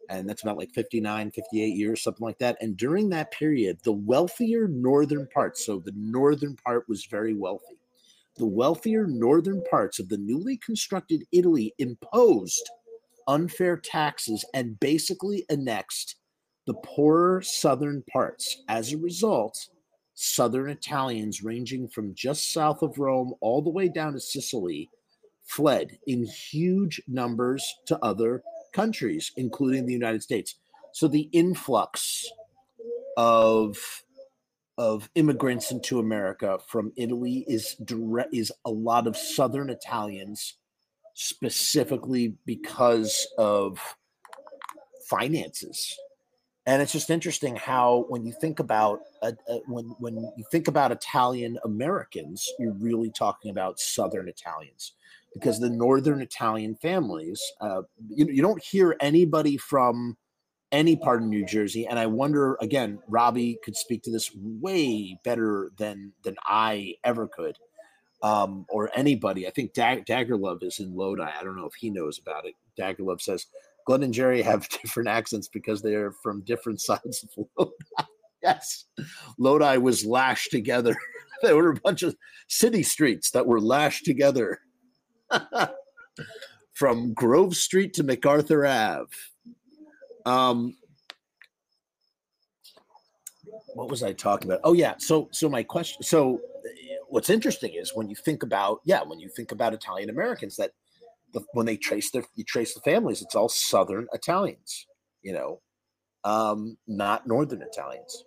and 0.10 0.28
that's 0.28 0.44
about 0.44 0.58
like 0.58 0.72
59 0.74 1.32
58 1.32 1.76
years 1.76 2.02
something 2.02 2.26
like 2.26 2.38
that 2.40 2.58
and 2.62 2.78
during 2.78 3.10
that 3.10 3.32
period 3.32 3.78
the 3.84 3.92
wealthier 3.92 4.68
northern 4.68 5.28
part 5.34 5.58
so 5.58 5.80
the 5.80 5.94
northern 5.96 6.56
part 6.56 6.88
was 6.88 7.06
very 7.06 7.34
wealthy 7.34 7.78
the 8.38 8.46
wealthier 8.46 9.08
northern 9.08 9.64
parts 9.70 10.00
of 10.00 10.10
the 10.10 10.18
newly 10.18 10.58
constructed 10.58 11.24
Italy 11.32 11.74
imposed 11.78 12.70
unfair 13.28 13.78
taxes 13.78 14.44
and 14.54 14.80
basically 14.80 15.46
annexed 15.50 16.18
the 16.66 16.74
poorer 16.74 17.42
southern 17.42 18.04
parts. 18.12 18.64
As 18.68 18.92
a 18.92 18.98
result, 18.98 19.70
southern 20.16 20.70
Italians 20.70 21.44
ranging 21.44 21.88
from 21.88 22.14
just 22.14 22.52
south 22.52 22.82
of 22.82 22.98
Rome 23.00 23.34
all 23.40 23.62
the 23.62 23.70
way 23.70 23.88
down 23.88 24.14
to 24.14 24.20
Sicily 24.20 24.90
fled 25.46 25.98
in 26.08 26.26
huge 26.26 27.02
numbers 27.08 27.74
to 27.86 27.98
other 28.04 28.44
countries, 28.76 29.32
including 29.38 29.86
the 29.86 29.94
United 29.94 30.22
States. 30.22 30.56
So 30.92 31.08
the 31.08 31.30
influx 31.32 32.30
of 33.18 33.78
of 34.78 35.10
immigrants 35.16 35.72
into 35.72 36.00
America 36.00 36.60
from 36.68 36.92
Italy 36.98 37.46
is 37.48 37.76
direct 37.76 38.34
is 38.34 38.52
a 38.66 38.70
lot 38.72 39.08
of 39.08 39.16
Southern 39.16 39.70
Italians, 39.70 40.58
specifically 41.14 42.36
because 42.46 43.26
of 43.38 43.80
finances. 45.10 45.98
And 46.66 46.82
it's 46.82 46.92
just 46.92 47.10
interesting 47.10 47.56
how 47.56 48.06
when 48.10 48.26
you 48.26 48.34
think 48.42 48.60
about 48.60 49.00
when 49.68 49.86
when 50.00 50.16
you 50.36 50.44
think 50.52 50.68
about 50.68 50.92
Italian 50.92 51.58
Americans, 51.64 52.52
you're 52.60 52.74
really 52.74 53.12
talking 53.12 53.52
about 53.52 53.80
Southern 53.80 54.28
Italians 54.28 54.94
because 55.36 55.60
the 55.60 55.70
Northern 55.70 56.22
Italian 56.22 56.76
families, 56.76 57.42
uh, 57.62 57.82
you, 58.10 58.26
you 58.28 58.42
don't 58.42 58.64
hear 58.64 58.96
anybody 59.02 59.58
from 59.58 60.18
any 60.72 60.96
part 60.96 61.22
of 61.22 61.28
New 61.28 61.46
Jersey. 61.46 61.86
And 61.86 62.00
I 62.00 62.06
wonder 62.06 62.58
again, 62.62 63.00
Robbie 63.08 63.60
could 63.64 63.76
speak 63.76 64.02
to 64.04 64.12
this 64.12 64.32
way 64.36 65.20
better 65.24 65.72
than 65.78 66.14
than 66.24 66.36
I 66.46 66.96
ever 67.04 67.28
could, 67.28 67.58
um, 68.24 68.66
or 68.70 68.90
anybody. 68.96 69.46
I 69.48 69.52
think 69.52 69.74
Dag- 69.74 70.06
Daggerlove 70.06 70.64
is 70.64 70.80
in 70.80 70.96
Lodi. 70.96 71.22
I 71.24 71.44
don't 71.44 71.58
know 71.58 71.68
if 71.68 71.76
he 71.76 71.90
knows 71.90 72.18
about 72.18 72.46
it. 72.46 72.56
Daggerlove 72.80 73.22
says 73.22 73.46
Glenn 73.86 74.04
and 74.04 74.14
Jerry 74.14 74.42
have 74.42 74.68
different 74.82 75.10
accents 75.10 75.48
because 75.48 75.82
they're 75.82 76.14
from 76.24 76.42
different 76.42 76.82
sides 76.90 77.24
of 77.24 77.46
Lodi. 77.58 77.72
yes, 78.42 78.86
Lodi 79.38 79.78
was 79.78 80.06
lashed 80.06 80.52
together. 80.52 80.96
there 81.42 81.56
were 81.58 81.72
a 81.72 81.82
bunch 81.82 82.04
of 82.04 82.16
city 82.48 82.84
streets 82.84 83.32
that 83.32 83.46
were 83.46 83.62
lashed 83.62 84.06
together. 84.06 84.60
From 86.74 87.14
Grove 87.14 87.56
Street 87.56 87.94
to 87.94 88.04
MacArthur 88.04 88.66
Ave 88.66 89.10
um, 90.26 90.76
what 93.74 93.90
was 93.90 94.04
I 94.04 94.14
talking 94.14 94.50
about? 94.50 94.62
Oh 94.64 94.74
yeah. 94.74 94.96
So 94.98 95.30
so 95.32 95.48
my 95.50 95.64
question. 95.64 96.04
So 96.04 96.42
what's 97.08 97.30
interesting 97.30 97.74
is 97.76 97.96
when 97.96 98.10
you 98.10 98.16
think 98.16 98.44
about 98.44 98.82
yeah 98.86 99.04
when 99.04 99.20
you 99.20 99.30
think 99.30 99.52
about 99.52 99.74
Italian 99.74 100.10
Americans 100.10 100.56
that 100.58 100.72
the, 101.34 101.42
when 101.54 101.66
they 101.66 101.78
trace 101.78 102.12
their 102.12 102.24
you 102.36 102.44
trace 102.44 102.74
the 102.74 102.82
families 102.82 103.22
it's 103.22 103.36
all 103.36 103.48
Southern 103.48 104.08
Italians 104.14 104.88
you 105.22 105.34
know 105.34 105.62
um, 106.24 106.78
not 106.88 107.28
Northern 107.28 107.62
Italians. 107.62 108.24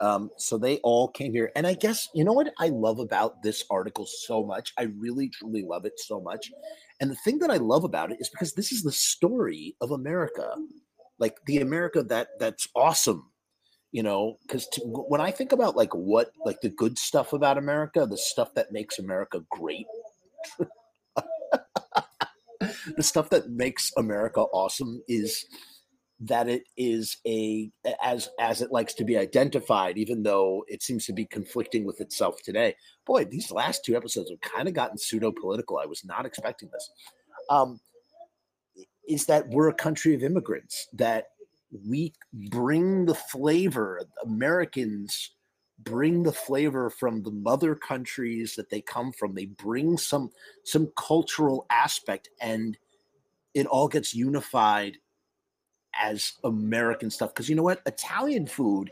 Um, 0.00 0.30
so 0.36 0.58
they 0.58 0.78
all 0.78 1.08
came 1.08 1.32
here. 1.32 1.50
And 1.56 1.66
I 1.66 1.74
guess, 1.74 2.08
you 2.14 2.24
know 2.24 2.32
what 2.32 2.52
I 2.58 2.68
love 2.68 2.98
about 2.98 3.42
this 3.42 3.64
article 3.70 4.06
so 4.06 4.44
much? 4.44 4.72
I 4.78 4.84
really, 4.98 5.30
truly 5.30 5.62
love 5.62 5.86
it 5.86 5.98
so 5.98 6.20
much. 6.20 6.50
And 7.00 7.10
the 7.10 7.16
thing 7.16 7.38
that 7.38 7.50
I 7.50 7.56
love 7.56 7.84
about 7.84 8.12
it 8.12 8.18
is 8.20 8.28
because 8.28 8.54
this 8.54 8.72
is 8.72 8.82
the 8.82 8.92
story 8.92 9.74
of 9.80 9.90
America 9.90 10.54
like 11.18 11.36
the 11.46 11.58
America 11.58 12.02
that 12.04 12.28
that's 12.38 12.68
awesome, 12.74 13.30
you 13.92 14.02
know. 14.02 14.38
Because 14.42 14.68
when 14.84 15.20
I 15.20 15.30
think 15.30 15.52
about 15.52 15.76
like 15.76 15.92
what 15.94 16.30
like 16.44 16.60
the 16.60 16.68
good 16.68 16.98
stuff 16.98 17.32
about 17.32 17.58
America, 17.58 18.06
the 18.06 18.18
stuff 18.18 18.54
that 18.54 18.72
makes 18.72 18.98
America 18.98 19.40
great. 19.50 19.86
the 22.96 23.02
stuff 23.02 23.30
that 23.30 23.50
makes 23.50 23.92
America 23.96 24.40
awesome 24.40 25.02
is 25.08 25.46
that 26.20 26.48
it 26.48 26.62
is 26.76 27.18
a 27.26 27.70
as 28.02 28.30
as 28.40 28.62
it 28.62 28.72
likes 28.72 28.94
to 28.94 29.04
be 29.04 29.18
identified 29.18 29.98
even 29.98 30.22
though 30.22 30.64
it 30.66 30.82
seems 30.82 31.04
to 31.04 31.12
be 31.12 31.26
conflicting 31.26 31.84
with 31.84 32.00
itself 32.00 32.36
today. 32.42 32.74
Boy 33.04 33.24
these 33.24 33.50
last 33.50 33.84
two 33.84 33.96
episodes 33.96 34.30
have 34.30 34.40
kind 34.40 34.66
of 34.66 34.74
gotten 34.74 34.96
pseudo 34.98 35.30
political 35.30 35.78
i 35.78 35.86
was 35.86 36.04
not 36.04 36.24
expecting 36.26 36.70
this. 36.72 36.90
Um 37.50 37.80
is 39.08 39.26
that 39.26 39.48
we're 39.48 39.68
a 39.68 39.74
country 39.74 40.14
of 40.14 40.22
immigrants, 40.22 40.88
that 40.92 41.26
we 41.88 42.12
bring 42.50 43.06
the 43.06 43.14
flavor, 43.14 44.00
Americans 44.24 45.32
bring 45.78 46.22
the 46.22 46.32
flavor 46.32 46.90
from 46.90 47.22
the 47.22 47.30
mother 47.30 47.74
countries 47.74 48.54
that 48.56 48.70
they 48.70 48.80
come 48.80 49.12
from. 49.12 49.34
They 49.34 49.46
bring 49.46 49.98
some 49.98 50.30
some 50.64 50.90
cultural 50.96 51.66
aspect 51.70 52.30
and 52.40 52.76
it 53.54 53.66
all 53.66 53.88
gets 53.88 54.14
unified 54.14 54.98
as 56.00 56.32
American 56.44 57.10
stuff. 57.10 57.34
Because 57.34 57.48
you 57.48 57.56
know 57.56 57.62
what? 57.62 57.82
Italian 57.86 58.46
food 58.46 58.90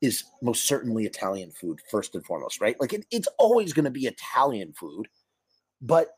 is 0.00 0.24
most 0.42 0.66
certainly 0.66 1.04
Italian 1.04 1.50
food, 1.52 1.80
first 1.90 2.14
and 2.14 2.24
foremost, 2.24 2.60
right? 2.60 2.78
Like 2.80 2.92
it, 2.92 3.06
it's 3.10 3.28
always 3.38 3.72
going 3.72 3.84
to 3.84 3.90
be 3.90 4.06
Italian 4.06 4.72
food. 4.72 5.08
But 5.80 6.08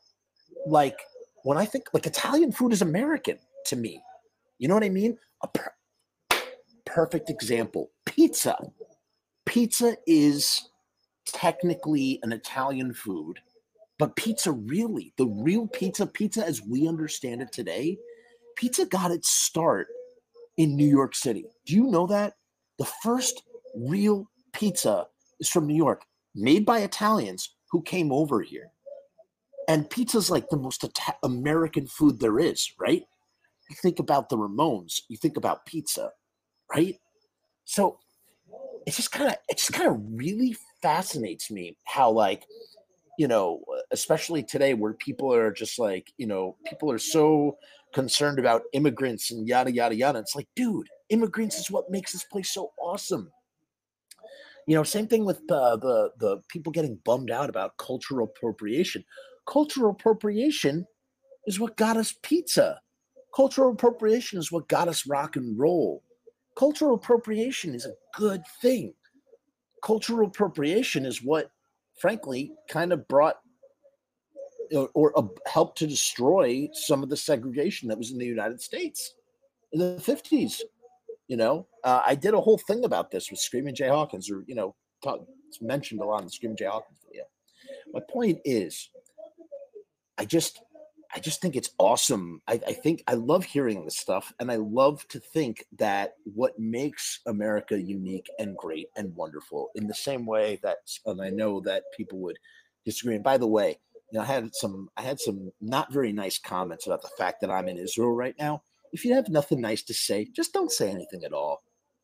like 0.65 0.99
when 1.43 1.57
I 1.57 1.65
think 1.65 1.85
like 1.93 2.07
Italian 2.07 2.51
food 2.51 2.73
is 2.73 2.81
American 2.81 3.37
to 3.67 3.75
me. 3.75 4.01
You 4.57 4.67
know 4.67 4.73
what 4.73 4.83
I 4.83 4.89
mean? 4.89 5.17
A 5.41 5.47
per- 5.47 5.73
perfect 6.85 7.29
example 7.29 7.91
pizza. 8.05 8.57
Pizza 9.45 9.95
is 10.07 10.69
technically 11.25 12.19
an 12.23 12.31
Italian 12.31 12.93
food, 12.93 13.39
but 13.99 14.15
pizza 14.15 14.51
really, 14.51 15.13
the 15.17 15.27
real 15.27 15.67
pizza, 15.67 16.07
pizza 16.07 16.45
as 16.45 16.61
we 16.63 16.87
understand 16.87 17.41
it 17.41 17.51
today, 17.51 17.97
pizza 18.55 18.85
got 18.85 19.11
its 19.11 19.29
start 19.29 19.87
in 20.57 20.75
New 20.75 20.87
York 20.87 21.15
City. 21.15 21.45
Do 21.65 21.73
you 21.75 21.85
know 21.85 22.07
that? 22.07 22.33
The 22.77 22.85
first 23.03 23.43
real 23.75 24.29
pizza 24.53 25.07
is 25.39 25.49
from 25.49 25.67
New 25.67 25.75
York, 25.75 26.03
made 26.33 26.65
by 26.65 26.79
Italians 26.79 27.55
who 27.71 27.81
came 27.81 28.11
over 28.11 28.41
here. 28.41 28.71
And 29.67 29.89
pizza's 29.89 30.29
like 30.29 30.49
the 30.49 30.57
most 30.57 30.83
Ita- 30.83 31.17
American 31.23 31.87
food 31.87 32.19
there 32.19 32.39
is, 32.39 32.71
right? 32.79 33.03
You 33.69 33.75
think 33.81 33.99
about 33.99 34.29
the 34.29 34.37
Ramones, 34.37 35.01
you 35.09 35.17
think 35.17 35.37
about 35.37 35.65
pizza, 35.65 36.11
right? 36.71 36.99
So 37.63 37.97
it's 38.85 38.97
just 38.97 39.11
kind 39.11 39.29
of 39.29 39.37
it 39.49 39.57
just 39.57 39.73
kind 39.73 39.89
of 39.89 39.99
really 40.07 40.55
fascinates 40.81 41.49
me 41.49 41.77
how 41.85 42.11
like 42.11 42.45
you 43.17 43.27
know 43.27 43.63
especially 43.91 44.43
today 44.43 44.73
where 44.73 44.93
people 44.93 45.33
are 45.33 45.51
just 45.51 45.79
like 45.79 46.13
you 46.17 46.27
know 46.27 46.55
people 46.67 46.91
are 46.91 46.99
so 46.99 47.57
concerned 47.95 48.37
about 48.37 48.61
immigrants 48.73 49.31
and 49.31 49.47
yada 49.47 49.71
yada 49.71 49.95
yada 49.95 50.19
it's 50.19 50.35
like 50.35 50.47
dude 50.55 50.87
immigrants 51.09 51.57
is 51.57 51.71
what 51.71 51.89
makes 51.89 52.11
this 52.11 52.25
place 52.25 52.53
so 52.53 52.71
awesome 52.79 53.31
you 54.67 54.75
know 54.75 54.83
same 54.83 55.07
thing 55.07 55.25
with 55.25 55.39
the 55.47 56.11
the 56.19 56.39
people 56.49 56.71
getting 56.71 56.99
bummed 57.03 57.31
out 57.31 57.49
about 57.49 57.77
cultural 57.77 58.25
appropriation 58.25 59.03
cultural 59.47 59.91
appropriation 59.91 60.85
is 61.45 61.59
what 61.59 61.77
got 61.77 61.97
us 61.97 62.15
pizza. 62.23 62.79
Cultural 63.35 63.71
appropriation 63.71 64.39
is 64.39 64.51
what 64.51 64.67
got 64.67 64.87
us 64.87 65.07
rock 65.07 65.35
and 65.35 65.57
roll. 65.57 66.03
Cultural 66.57 66.95
appropriation 66.95 67.75
is 67.75 67.85
a 67.85 67.93
good 68.17 68.41
thing. 68.61 68.93
Cultural 69.83 70.27
appropriation 70.27 71.05
is 71.05 71.23
what, 71.23 71.51
frankly, 71.99 72.51
kind 72.69 72.93
of 72.93 73.07
brought 73.07 73.37
or, 74.73 74.89
or 74.93 75.17
uh, 75.17 75.27
helped 75.47 75.77
to 75.79 75.87
destroy 75.87 76.67
some 76.73 77.03
of 77.03 77.09
the 77.09 77.17
segregation 77.17 77.87
that 77.89 77.97
was 77.97 78.11
in 78.11 78.17
the 78.17 78.25
United 78.25 78.61
States 78.61 79.15
in 79.73 79.79
the 79.79 80.01
50s. 80.01 80.61
You 81.27 81.37
know, 81.37 81.67
uh, 81.83 82.01
I 82.05 82.15
did 82.15 82.33
a 82.33 82.41
whole 82.41 82.59
thing 82.59 82.85
about 82.85 83.09
this 83.09 83.31
with 83.31 83.39
Screaming 83.39 83.75
Jay 83.75 83.87
Hawkins, 83.87 84.29
or, 84.29 84.43
you 84.47 84.55
know, 84.55 84.75
talk, 85.03 85.25
it's 85.47 85.61
mentioned 85.61 86.01
a 86.01 86.05
lot 86.05 86.19
in 86.19 86.25
the 86.25 86.31
Screaming 86.31 86.57
Jay 86.57 86.65
Hawkins 86.65 86.99
video. 87.05 87.23
My 87.93 88.01
point 88.07 88.39
is, 88.45 88.89
I 90.17 90.25
just 90.25 90.61
I 91.15 91.19
just 91.19 91.41
think 91.41 91.55
it's 91.55 91.69
awesome. 91.77 92.41
I, 92.45 92.59
I, 92.67 92.73
think 92.73 93.01
I 93.07 93.13
love 93.13 93.45
hearing 93.45 93.85
this 93.85 93.97
stuff, 93.97 94.33
and 94.39 94.51
I 94.51 94.57
love 94.57 95.07
to 95.09 95.19
think 95.19 95.65
that 95.77 96.15
what 96.25 96.59
makes 96.59 97.21
America 97.25 97.79
unique 97.79 98.29
and 98.37 98.57
great 98.57 98.89
and 98.97 99.15
wonderful, 99.15 99.69
in 99.75 99.87
the 99.87 99.93
same 99.93 100.25
way 100.25 100.59
that, 100.61 100.79
and 101.05 101.21
I 101.21 101.29
know 101.29 101.61
that 101.61 101.83
people 101.95 102.19
would 102.19 102.37
disagree. 102.83 103.15
And 103.15 103.23
by 103.23 103.37
the 103.37 103.47
way, 103.47 103.79
know, 104.15 104.21
I 104.21 104.25
had 104.25 104.49
some 104.53 104.89
I 104.97 105.01
had 105.01 105.19
some 105.19 105.51
not 105.61 105.91
very 105.91 106.11
nice 106.11 106.37
comments 106.39 106.87
about 106.87 107.01
the 107.01 107.09
fact 107.17 107.41
that 107.41 107.51
I'm 107.51 107.67
in 107.67 107.77
Israel 107.77 108.11
right 108.11 108.35
now. 108.39 108.63
If 108.91 109.03
you 109.05 109.13
have 109.13 109.29
nothing 109.29 109.61
nice 109.61 109.83
to 109.83 109.93
say, 109.93 110.27
just 110.35 110.53
don't 110.53 110.71
say 110.71 110.89
anything 110.89 111.23
at 111.23 111.33
all. 111.33 111.61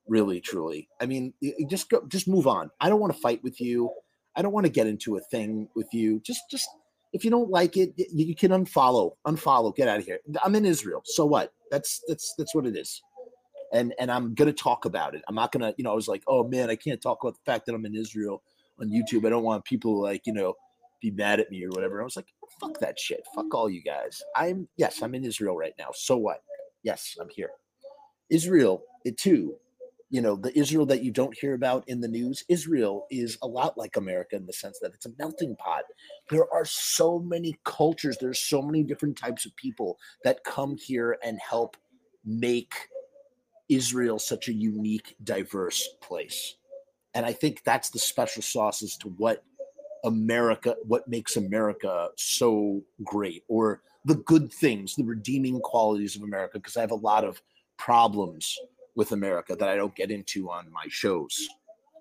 Really, 0.08 0.42
truly. 0.42 0.90
I 1.00 1.06
mean, 1.06 1.34
just 1.70 1.90
go, 1.90 2.06
just 2.08 2.28
move 2.28 2.48
on. 2.48 2.72
I 2.82 2.90
don't 2.90 3.00
want 3.00 3.14
to 3.14 3.20
fight 3.20 3.44
with 3.44 3.62
you. 3.62 3.92
I 4.36 4.42
don't 4.42 4.52
want 4.52 4.66
to 4.66 4.72
get 4.72 4.88
into 4.88 5.16
a 5.16 5.22
thing 5.22 5.70
with 5.76 5.94
you. 5.94 6.20
Just, 6.22 6.42
just 6.50 6.68
if 7.14 7.24
you 7.24 7.32
don't 7.32 7.50
like 7.50 7.78
it, 7.78 7.94
you 7.98 8.36
can 8.36 8.52
unfollow, 8.52 9.12
unfollow, 9.28 9.76
get 9.76 9.88
out 9.88 10.00
of 10.00 10.06
here. 10.06 10.20
I'm 10.44 10.56
in 10.56 10.66
Israel, 10.66 11.02
so 11.06 11.26
what? 11.26 11.54
That's 11.70 12.02
that's 12.08 12.34
that's 12.38 12.56
what 12.56 12.66
it 12.66 12.76
is. 12.76 13.02
And 13.74 13.94
and 14.00 14.12
I'm 14.12 14.34
gonna 14.34 14.54
talk 14.54 14.86
about 14.86 15.16
it. 15.16 15.22
I'm 15.28 15.36
not 15.36 15.52
gonna, 15.52 15.74
you 15.78 15.84
know, 15.84 15.92
I 15.92 15.96
was 15.96 16.08
like, 16.08 16.24
oh 16.28 16.48
man, 16.48 16.70
I 16.70 16.76
can't 16.76 17.02
talk 17.02 17.20
about 17.22 17.36
the 17.36 17.52
fact 17.52 17.66
that 17.66 17.76
I'm 17.76 17.86
in 17.86 17.96
Israel 17.96 18.42
on 18.80 18.90
YouTube. 18.90 19.26
I 19.26 19.30
don't 19.30 19.44
want 19.44 19.66
people 19.66 20.02
like, 20.02 20.26
you 20.26 20.34
know, 20.34 20.56
be 21.02 21.12
mad 21.12 21.40
at 21.40 21.52
me 21.52 21.64
or 21.66 21.70
whatever. 21.70 22.02
I 22.02 22.04
was 22.04 22.16
like, 22.16 22.34
fuck 22.60 22.80
that 22.80 23.00
shit. 23.00 23.26
Fuck 23.36 23.54
all 23.54 23.70
you 23.70 23.82
guys. 23.82 24.22
I'm 24.36 24.68
yes, 24.78 25.02
I'm 25.02 25.16
in 25.16 25.26
Israel 25.26 25.58
right 25.58 25.74
now. 25.80 25.90
So 25.94 26.18
what? 26.18 26.44
Yes, 26.84 27.16
I'm 27.20 27.30
here. 27.30 27.52
Israel, 28.30 28.84
it 29.04 29.18
too, 29.18 29.56
you 30.10 30.22
know, 30.22 30.36
the 30.36 30.58
Israel 30.58 30.86
that 30.88 31.04
you 31.04 31.12
don't 31.12 31.38
hear 31.38 31.54
about 31.54 31.84
in 31.88 32.02
the 32.02 32.08
news, 32.08 32.44
Israel 32.50 33.08
is 33.10 33.38
a 33.42 33.48
lot 33.48 33.78
like 33.78 33.98
America 33.98 34.36
in 34.36 34.46
the 34.46 34.54
sense 34.54 34.80
that 34.82 34.94
it's 34.94 35.06
a 35.06 35.14
melting 35.18 35.56
pot. 35.56 35.84
There 36.30 36.52
are 36.54 36.66
so 36.66 37.20
many 37.20 37.58
cultures, 37.64 38.18
there's 38.20 38.40
so 38.40 38.62
many 38.62 38.84
different 38.84 39.18
types 39.18 39.46
of 39.46 39.56
people 39.56 39.98
that 40.24 40.44
come 40.44 40.78
here 40.78 41.18
and 41.24 41.40
help 41.40 41.78
make 42.26 42.74
Israel 43.70 44.20
such 44.20 44.50
a 44.50 44.54
unique, 44.54 45.16
diverse 45.24 45.88
place. 46.02 46.56
And 47.14 47.26
I 47.26 47.34
think 47.34 47.64
that's 47.64 47.90
the 47.90 48.00
special 48.00 48.42
sauce 48.42 48.84
as 48.84 48.98
to 48.98 49.10
what 49.10 49.44
America, 50.04 50.76
what 50.84 51.08
makes 51.08 51.38
America 51.38 52.10
so 52.18 52.82
great, 53.04 53.44
or 53.48 53.82
the 54.06 54.16
good 54.16 54.52
things, 54.52 54.96
the 54.96 55.04
redeeming 55.04 55.60
qualities 55.60 56.16
of 56.16 56.24
America, 56.24 56.58
because 56.58 56.78
I 56.78 56.82
have 56.82 56.92
a 56.92 56.96
lot 56.96 57.24
of 57.24 57.42
problems 57.78 58.58
with 58.96 59.12
America 59.12 59.56
that 59.56 59.70
I 59.70 59.76
don't 59.76 59.96
get 59.96 60.12
into 60.12 60.50
on 60.50 60.72
my 60.72 60.86
shows 60.90 61.48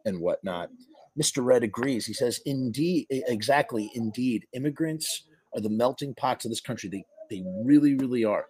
and 0.04 0.20
whatnot. 0.20 0.70
Mr. 1.20 1.44
Red 1.44 1.62
agrees. 1.62 2.06
He 2.06 2.12
says, 2.12 2.40
indeed, 2.46 3.06
exactly, 3.10 3.90
indeed, 3.94 4.46
immigrants 4.52 5.24
are 5.54 5.60
the 5.60 5.68
melting 5.68 6.14
pots 6.14 6.44
of 6.44 6.50
this 6.50 6.60
country. 6.60 6.88
They, 6.88 7.04
they 7.28 7.42
really, 7.64 7.94
really 7.94 8.24
are. 8.24 8.46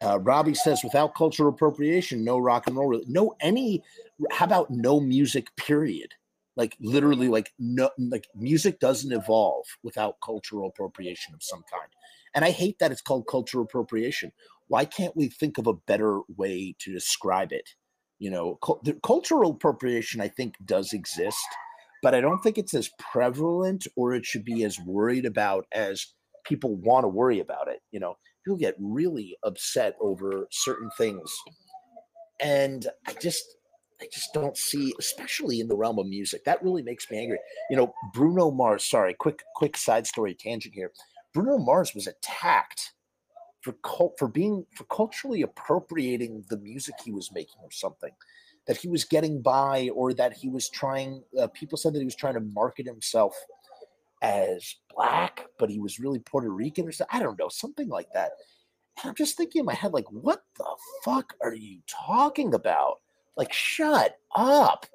Uh, 0.00 0.18
Robbie 0.20 0.54
says, 0.54 0.84
without 0.84 1.14
cultural 1.14 1.48
appropriation, 1.48 2.24
no 2.24 2.38
rock 2.38 2.66
and 2.66 2.76
roll, 2.76 3.00
no 3.06 3.34
any. 3.40 3.82
How 4.30 4.44
about 4.44 4.70
no 4.70 5.00
music? 5.00 5.54
Period 5.56 6.14
like 6.58 6.76
literally 6.80 7.28
like 7.28 7.52
no 7.58 7.88
like 7.98 8.26
music 8.34 8.80
doesn't 8.80 9.12
evolve 9.12 9.64
without 9.82 10.16
cultural 10.22 10.68
appropriation 10.68 11.32
of 11.32 11.42
some 11.42 11.62
kind. 11.72 11.90
And 12.34 12.44
i 12.44 12.50
hate 12.50 12.78
that 12.80 12.92
it's 12.92 13.00
called 13.00 13.26
cultural 13.26 13.64
appropriation. 13.64 14.32
Why 14.66 14.84
can't 14.84 15.16
we 15.16 15.28
think 15.28 15.56
of 15.56 15.66
a 15.66 15.72
better 15.72 16.20
way 16.36 16.74
to 16.80 16.92
describe 16.92 17.52
it? 17.52 17.70
You 18.18 18.30
know 18.30 18.58
the 18.82 18.98
cultural 19.02 19.52
appropriation 19.52 20.20
i 20.20 20.28
think 20.28 20.56
does 20.64 20.92
exist 20.92 21.46
but 22.02 22.16
i 22.16 22.20
don't 22.20 22.40
think 22.40 22.58
it's 22.58 22.74
as 22.74 22.90
prevalent 22.98 23.86
or 23.96 24.12
it 24.12 24.26
should 24.26 24.44
be 24.44 24.64
as 24.64 24.78
worried 24.80 25.24
about 25.24 25.66
as 25.72 26.08
people 26.44 26.74
want 26.76 27.04
to 27.04 27.08
worry 27.08 27.38
about 27.38 27.68
it. 27.68 27.80
You 27.92 28.00
know 28.00 28.16
people 28.44 28.56
get 28.56 28.74
really 28.80 29.36
upset 29.44 29.94
over 30.00 30.48
certain 30.50 30.90
things. 30.98 31.32
And 32.40 32.86
i 33.06 33.12
just 33.14 33.44
I 34.00 34.06
just 34.12 34.32
don't 34.32 34.56
see, 34.56 34.94
especially 34.98 35.60
in 35.60 35.68
the 35.68 35.76
realm 35.76 35.98
of 35.98 36.06
music. 36.06 36.44
That 36.44 36.62
really 36.62 36.82
makes 36.82 37.10
me 37.10 37.18
angry. 37.18 37.38
You 37.70 37.76
know, 37.76 37.92
Bruno 38.14 38.50
Mars. 38.50 38.84
Sorry, 38.84 39.14
quick 39.14 39.42
quick 39.56 39.76
side 39.76 40.06
story 40.06 40.34
tangent 40.34 40.74
here. 40.74 40.92
Bruno 41.34 41.58
Mars 41.58 41.94
was 41.94 42.06
attacked 42.06 42.92
for 43.60 43.72
cult, 43.82 44.14
for 44.18 44.28
being 44.28 44.64
for 44.74 44.84
culturally 44.84 45.42
appropriating 45.42 46.44
the 46.48 46.58
music 46.58 46.94
he 47.04 47.10
was 47.10 47.32
making 47.32 47.60
or 47.62 47.70
something 47.72 48.12
that 48.66 48.76
he 48.76 48.86
was 48.86 49.04
getting 49.04 49.40
by 49.42 49.90
or 49.94 50.14
that 50.14 50.32
he 50.32 50.48
was 50.48 50.68
trying. 50.68 51.22
Uh, 51.38 51.48
people 51.48 51.76
said 51.76 51.92
that 51.92 51.98
he 51.98 52.04
was 52.04 52.14
trying 52.14 52.34
to 52.34 52.40
market 52.40 52.86
himself 52.86 53.34
as 54.22 54.76
black, 54.94 55.46
but 55.58 55.70
he 55.70 55.80
was 55.80 55.98
really 55.98 56.18
Puerto 56.18 56.50
Rican 56.50 56.86
or 56.86 56.92
something. 56.92 57.18
I 57.18 57.22
don't 57.22 57.38
know, 57.38 57.48
something 57.48 57.88
like 57.88 58.12
that. 58.12 58.32
And 59.02 59.08
I'm 59.08 59.14
just 59.14 59.36
thinking 59.36 59.60
in 59.60 59.66
my 59.66 59.74
head, 59.74 59.92
like, 59.92 60.10
what 60.10 60.42
the 60.56 60.66
fuck 61.04 61.34
are 61.42 61.54
you 61.54 61.80
talking 61.86 62.54
about? 62.54 62.98
Like, 63.38 63.52
shut 63.52 64.18
up. 64.34 64.86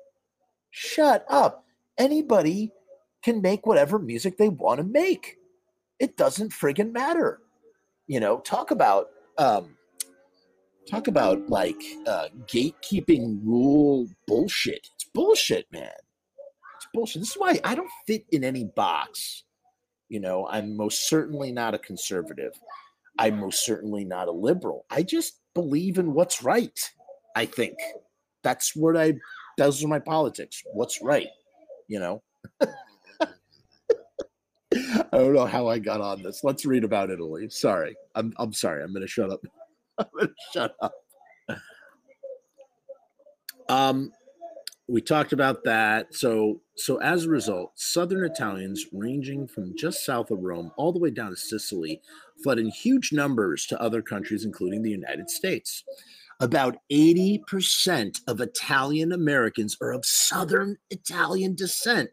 Shut 0.69 1.25
up. 1.29 1.63
Anybody 1.97 2.71
can 3.23 3.41
make 3.41 3.65
whatever 3.65 3.97
music 3.97 4.38
they 4.38 4.49
want 4.49 4.79
to 4.79 4.84
make. 4.84 5.38
It 5.99 6.17
doesn't 6.17 6.51
friggin' 6.51 6.91
matter. 6.91 7.39
You 8.06 8.19
know, 8.19 8.39
talk 8.39 8.71
about 8.71 9.08
um 9.38 9.77
talk 10.89 11.08
about 11.08 11.49
like 11.49 11.82
uh 12.06 12.27
gatekeeping 12.47 13.39
rule 13.45 14.10
bullshit. 14.27 14.89
It's 14.95 15.06
bullshit, 15.13 15.65
man. 15.71 15.89
It's 16.75 16.88
bullshit. 16.93 17.21
This 17.21 17.29
is 17.29 17.38
why 17.38 17.62
I 17.63 17.75
don't 17.75 17.89
fit 18.06 18.25
in 18.32 18.43
any 18.43 18.65
box. 18.65 19.45
You 20.10 20.19
know, 20.19 20.47
I'm 20.49 20.75
most 20.75 21.08
certainly 21.08 21.53
not 21.53 21.73
a 21.73 21.79
conservative. 21.79 22.60
I'm 23.17 23.39
most 23.39 23.65
certainly 23.65 24.03
not 24.03 24.27
a 24.27 24.32
liberal. 24.32 24.86
I 24.89 25.03
just 25.03 25.39
believe 25.53 25.97
in 25.97 26.13
what's 26.13 26.43
right, 26.43 26.77
I 27.36 27.45
think 27.45 27.77
that's 28.43 28.75
what 28.75 28.97
I 28.97 29.13
those 29.58 29.84
are 29.84 29.88
my 29.88 29.99
politics. 29.99 30.63
What's 30.73 31.01
right, 31.01 31.27
you 31.88 31.99
know? 31.99 32.21
I 32.62 32.67
don't 35.12 35.34
know 35.34 35.45
how 35.45 35.67
I 35.67 35.79
got 35.79 36.01
on 36.01 36.23
this. 36.23 36.43
Let's 36.43 36.65
read 36.65 36.84
about 36.84 37.12
Italy. 37.12 37.49
Sorry. 37.49 37.95
I'm 38.15 38.34
I'm 38.38 38.53
sorry. 38.53 38.84
I'm 38.84 38.93
gonna 38.93 39.08
shut 39.08 39.32
up. 39.32 39.41
I'm 39.97 40.08
gonna 40.17 40.32
shut 40.53 40.75
up. 40.82 40.93
Um 43.69 44.12
we 44.88 45.01
talked 45.01 45.32
about 45.32 45.63
that. 45.63 46.13
So 46.13 46.62
so 46.75 46.97
as 46.97 47.25
a 47.25 47.29
result, 47.29 47.71
southern 47.75 48.25
Italians 48.25 48.86
ranging 48.91 49.47
from 49.47 49.75
just 49.77 50.06
south 50.06 50.32
of 50.32 50.39
Rome 50.39 50.71
all 50.77 50.91
the 50.91 50.99
way 50.99 51.12
down 51.12 51.29
to 51.29 51.38
Sicily 51.38 52.01
fled 52.43 52.60
in 52.60 52.69
huge 52.69 53.13
numbers 53.13 53.65
to 53.67 53.82
other 53.82 54.01
countries, 54.01 54.43
including 54.43 54.82
the 54.82 54.89
United 54.89 55.29
States. 55.29 55.84
About 56.39 56.77
80% 56.91 58.19
of 58.27 58.41
Italian 58.41 59.11
Americans 59.11 59.77
are 59.81 59.91
of 59.91 60.05
Southern 60.05 60.77
Italian 60.89 61.55
descent, 61.55 62.09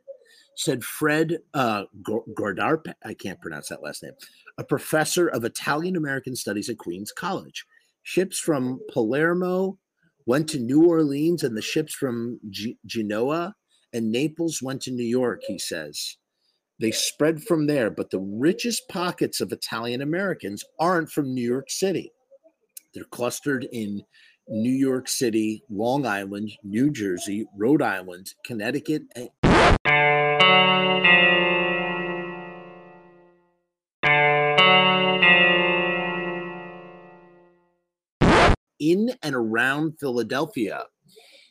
said 0.56 0.84
Fred 0.84 1.38
uh, 1.54 1.84
Gordarp. 2.02 2.92
I 3.04 3.14
can't 3.14 3.40
pronounce 3.40 3.68
that 3.68 3.82
last 3.82 4.02
name, 4.02 4.12
a 4.58 4.64
professor 4.64 5.26
of 5.26 5.44
Italian 5.44 5.96
American 5.96 6.36
Studies 6.36 6.68
at 6.68 6.78
Queens 6.78 7.12
College. 7.12 7.64
Ships 8.02 8.38
from 8.38 8.80
Palermo 8.92 9.78
went 10.26 10.48
to 10.50 10.58
New 10.58 10.86
Orleans, 10.86 11.42
and 11.42 11.56
the 11.56 11.62
ships 11.62 11.94
from 11.94 12.38
G- 12.50 12.78
Genoa 12.86 13.54
and 13.92 14.12
Naples 14.12 14.60
went 14.62 14.82
to 14.82 14.90
New 14.90 15.04
York, 15.04 15.42
he 15.46 15.58
says. 15.58 16.16
They 16.78 16.92
spread 16.92 17.42
from 17.42 17.66
there, 17.66 17.90
but 17.90 18.10
the 18.10 18.20
richest 18.20 18.88
pockets 18.88 19.40
of 19.40 19.52
Italian 19.52 20.00
Americans 20.00 20.64
aren't 20.78 21.10
from 21.10 21.34
New 21.34 21.46
York 21.46 21.68
City. 21.68 22.12
They're 22.92 23.04
clustered 23.04 23.68
in 23.70 24.02
New 24.48 24.72
York 24.72 25.08
City, 25.08 25.62
Long 25.70 26.04
Island, 26.04 26.50
New 26.64 26.90
Jersey, 26.90 27.46
Rhode 27.56 27.82
Island, 27.82 28.34
Connecticut, 28.44 29.02
and 29.14 29.28
in 38.80 39.10
and 39.22 39.34
around 39.36 40.00
Philadelphia. 40.00 40.84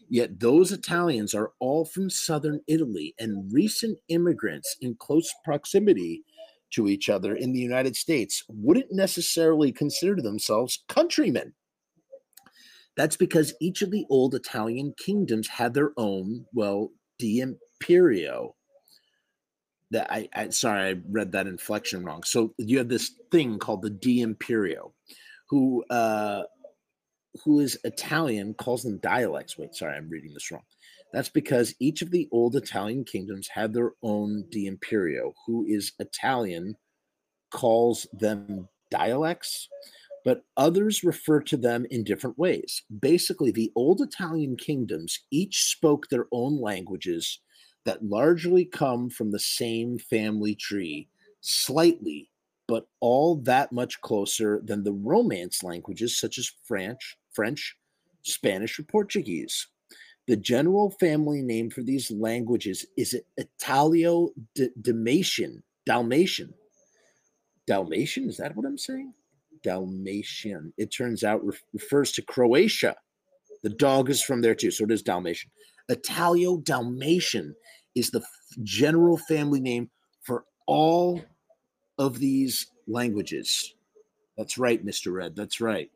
Yet 0.09 0.39
those 0.39 0.71
Italians 0.71 1.33
are 1.35 1.51
all 1.59 1.85
from 1.85 2.09
southern 2.09 2.61
Italy 2.67 3.13
and 3.19 3.53
recent 3.53 3.99
immigrants 4.09 4.75
in 4.81 4.95
close 4.95 5.31
proximity 5.45 6.23
to 6.71 6.87
each 6.87 7.09
other 7.09 7.35
in 7.35 7.51
the 7.51 7.59
United 7.59 7.95
States 7.95 8.43
wouldn't 8.47 8.91
necessarily 8.91 9.71
consider 9.71 10.21
themselves 10.21 10.83
countrymen. 10.87 11.53
That's 12.95 13.15
because 13.15 13.53
each 13.61 13.81
of 13.81 13.91
the 13.91 14.05
old 14.09 14.35
Italian 14.35 14.93
kingdoms 14.97 15.47
had 15.47 15.73
their 15.73 15.91
own, 15.97 16.45
well, 16.53 16.91
the 17.19 17.39
imperio. 17.39 18.55
That 19.91 20.11
I, 20.11 20.29
I 20.35 20.49
sorry, 20.49 20.89
I 20.89 20.95
read 21.09 21.31
that 21.31 21.47
inflection 21.47 22.03
wrong. 22.03 22.21
So 22.23 22.53
you 22.57 22.77
have 22.77 22.89
this 22.89 23.11
thing 23.31 23.57
called 23.57 23.81
the 23.81 23.89
D'Imperio, 23.89 24.93
who 25.49 25.83
uh, 25.85 26.43
who 27.43 27.59
is 27.59 27.79
Italian 27.83 28.53
calls 28.53 28.83
them 28.83 28.99
dialects. 28.99 29.57
Wait, 29.57 29.73
sorry, 29.73 29.95
I'm 29.95 30.09
reading 30.09 30.33
this 30.33 30.51
wrong. 30.51 30.61
That's 31.11 31.29
because 31.29 31.75
each 31.79 32.01
of 32.01 32.11
the 32.11 32.27
old 32.31 32.55
Italian 32.55 33.03
kingdoms 33.03 33.47
had 33.47 33.73
their 33.73 33.93
own 34.03 34.45
D'Imperio, 34.49 35.33
who 35.45 35.65
is 35.65 35.93
Italian, 35.99 36.75
calls 37.51 38.07
them 38.13 38.67
dialects, 38.91 39.67
but 40.23 40.43
others 40.57 41.03
refer 41.03 41.39
to 41.41 41.57
them 41.57 41.85
in 41.89 42.03
different 42.03 42.37
ways. 42.37 42.83
Basically, 42.99 43.51
the 43.51 43.71
old 43.75 44.01
Italian 44.01 44.55
kingdoms 44.55 45.19
each 45.31 45.63
spoke 45.63 46.07
their 46.09 46.27
own 46.31 46.61
languages 46.61 47.39
that 47.85 48.05
largely 48.05 48.65
come 48.65 49.09
from 49.09 49.31
the 49.31 49.39
same 49.39 49.97
family 49.97 50.53
tree 50.53 51.07
slightly, 51.41 52.29
but 52.67 52.87
all 52.99 53.37
that 53.37 53.71
much 53.71 53.99
closer 54.01 54.61
than 54.63 54.83
the 54.83 54.93
Romance 54.93 55.63
languages 55.63 56.19
such 56.19 56.37
as 56.37 56.51
French, 56.65 57.17
French, 57.31 57.75
Spanish, 58.21 58.77
or 58.77 58.83
Portuguese. 58.83 59.67
The 60.29 60.37
general 60.37 60.91
family 60.91 61.41
name 61.41 61.71
for 61.71 61.81
these 61.81 62.11
languages 62.11 62.85
is 62.95 63.19
Italio 63.39 64.29
Dalmatian. 64.79 65.63
Dalmatian. 65.87 66.53
Dalmatian? 67.65 68.29
Is 68.29 68.37
that 68.37 68.55
what 68.55 68.67
I'm 68.67 68.77
saying? 68.77 69.15
Dalmatian. 69.63 70.71
It 70.77 70.93
turns 70.95 71.23
out 71.23 71.41
refers 71.73 72.11
to 72.11 72.21
Croatia. 72.21 72.95
The 73.63 73.71
dog 73.71 74.11
is 74.11 74.21
from 74.21 74.43
there 74.43 74.53
too, 74.53 74.69
so 74.69 74.83
it 74.83 74.91
is 74.91 75.01
Dalmatian. 75.01 75.49
Italio 75.89 76.63
Dalmatian 76.63 77.55
is 77.95 78.11
the 78.11 78.23
general 78.61 79.17
family 79.17 79.59
name 79.59 79.89
for 80.21 80.45
all 80.67 81.23
of 81.97 82.19
these 82.19 82.67
languages. 82.87 83.73
That's 84.37 84.59
right, 84.59 84.85
Mr. 84.85 85.11
Red. 85.11 85.35
That's 85.35 85.59
right. 85.59 85.89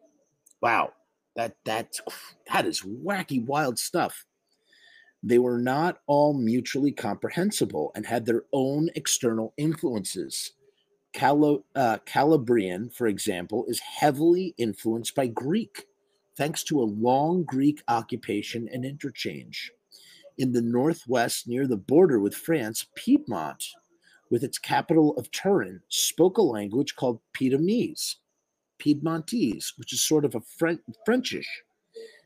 Wow. 0.60 0.94
That 1.36 1.56
that's 1.66 2.02
that 2.52 2.66
is 2.66 2.82
wacky 2.82 3.44
wild 3.44 3.80
stuff. 3.80 4.26
They 5.24 5.40
were 5.40 5.58
not 5.58 6.00
all 6.06 6.34
mutually 6.34 6.92
comprehensible 6.92 7.92
and 7.96 8.06
had 8.06 8.26
their 8.26 8.44
own 8.52 8.90
external 8.94 9.54
influences. 9.58 10.52
Uh, 11.22 11.98
Calabrian, 12.06 12.90
for 12.90 13.08
example, 13.08 13.66
is 13.68 13.80
heavily 13.80 14.54
influenced 14.58 15.16
by 15.16 15.28
Greek, 15.28 15.86
thanks 16.36 16.64
to 16.64 16.82
a 16.82 16.84
long 16.84 17.44
Greek 17.44 17.82
occupation 17.88 18.68
and 18.72 18.84
interchange. 18.84 19.72
In 20.38 20.52
the 20.52 20.62
northwest, 20.62 21.48
near 21.48 21.68
the 21.68 21.78
border 21.78 22.20
with 22.20 22.36
France, 22.36 22.88
Piedmont, 22.96 23.64
with 24.32 24.44
its 24.44 24.58
capital 24.58 25.16
of 25.16 25.30
Turin, 25.32 25.82
spoke 25.90 26.38
a 26.38 26.42
language 26.42 26.96
called 26.96 27.22
Piedmontese, 27.34 28.18
Piedmontese, 28.84 29.74
which 29.78 29.94
is 29.94 30.02
sort 30.02 30.26
of 30.26 30.36
a 30.36 30.42
Frenchish. 31.06 31.64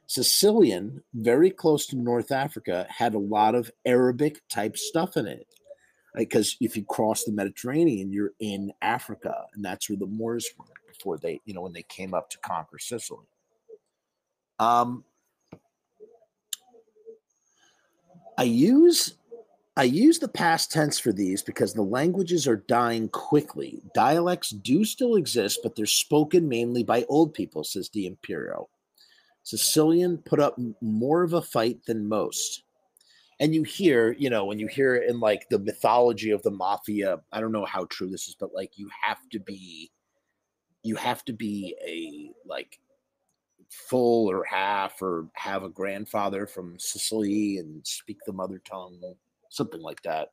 Sicilian, 0.08 1.04
very 1.14 1.52
close 1.52 1.86
to 1.88 1.98
North 1.98 2.32
Africa, 2.32 2.88
had 2.90 3.14
a 3.14 3.20
lot 3.20 3.54
of 3.54 3.70
Arabic 3.86 4.42
type 4.50 4.76
stuff 4.76 5.18
in 5.18 5.28
it. 5.28 5.46
Because 6.16 6.58
if 6.60 6.76
you 6.76 6.84
cross 6.84 7.26
the 7.26 7.32
Mediterranean, 7.32 8.12
you're 8.12 8.32
in 8.40 8.72
Africa, 8.82 9.46
and 9.54 9.64
that's 9.64 9.88
where 9.88 10.00
the 10.00 10.08
Moors 10.08 10.48
were 10.58 10.66
before 10.88 11.20
they, 11.20 11.40
you 11.46 11.54
know, 11.54 11.62
when 11.62 11.74
they 11.74 11.84
came 11.84 12.16
up 12.16 12.30
to 12.32 12.40
conquer 12.40 12.80
Sicily. 12.80 13.28
Um, 14.58 15.04
I 18.36 18.44
use 18.44 19.16
I 19.78 19.84
use 19.84 20.18
the 20.18 20.28
past 20.28 20.72
tense 20.72 20.98
for 20.98 21.14
these 21.14 21.44
because 21.44 21.72
the 21.72 21.84
languages 21.84 22.48
are 22.48 22.64
dying 22.68 23.10
quickly. 23.10 23.84
Dialects 23.94 24.50
do 24.50 24.84
still 24.84 25.18
exist, 25.18 25.60
but 25.62 25.76
they're 25.76 25.86
spoken 25.86 26.50
mainly 26.50 26.84
by 26.84 27.06
old 27.10 27.36
people, 27.36 27.64
says 27.64 27.88
D'Imperio. 27.88 28.70
Sicilian 29.44 30.18
put 30.18 30.40
up 30.40 30.60
more 30.82 31.22
of 31.22 31.34
a 31.34 31.44
fight 31.44 31.86
than 31.86 32.10
most. 32.10 32.64
And 33.40 33.54
you 33.54 33.62
hear, 33.62 34.14
you 34.14 34.32
know, 34.32 34.46
when 34.46 34.58
you 34.58 34.66
hear 34.66 34.96
in 34.96 35.20
like 35.20 35.48
the 35.50 35.60
mythology 35.60 36.32
of 36.32 36.42
the 36.42 36.50
mafia, 36.50 37.20
I 37.32 37.40
don't 37.40 37.52
know 37.52 37.66
how 37.66 37.86
true 37.86 38.10
this 38.10 38.28
is, 38.28 38.36
but 38.40 38.56
like 38.56 38.80
you 38.80 38.90
have 39.04 39.30
to 39.32 39.40
be, 39.40 39.92
you 40.82 40.96
have 40.96 41.24
to 41.26 41.34
be 41.34 41.76
a 41.86 42.32
like 42.50 42.80
full 43.70 44.28
or 44.28 44.44
half 44.44 45.04
or 45.04 45.30
have 45.34 45.62
a 45.62 45.70
grandfather 45.70 46.48
from 46.48 46.80
Sicily 46.80 47.60
and 47.60 47.86
speak 47.86 48.18
the 48.26 48.34
mother 48.34 48.60
tongue 48.66 49.00
something 49.50 49.82
like 49.82 50.02
that. 50.04 50.30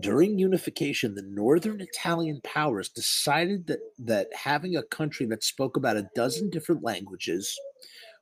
During 0.00 0.38
unification, 0.38 1.14
the 1.14 1.22
northern 1.22 1.80
Italian 1.80 2.40
powers 2.44 2.88
decided 2.88 3.66
that, 3.66 3.80
that 3.98 4.28
having 4.32 4.76
a 4.76 4.82
country 4.84 5.26
that 5.26 5.42
spoke 5.42 5.76
about 5.76 5.96
a 5.96 6.08
dozen 6.14 6.50
different 6.50 6.84
languages 6.84 7.58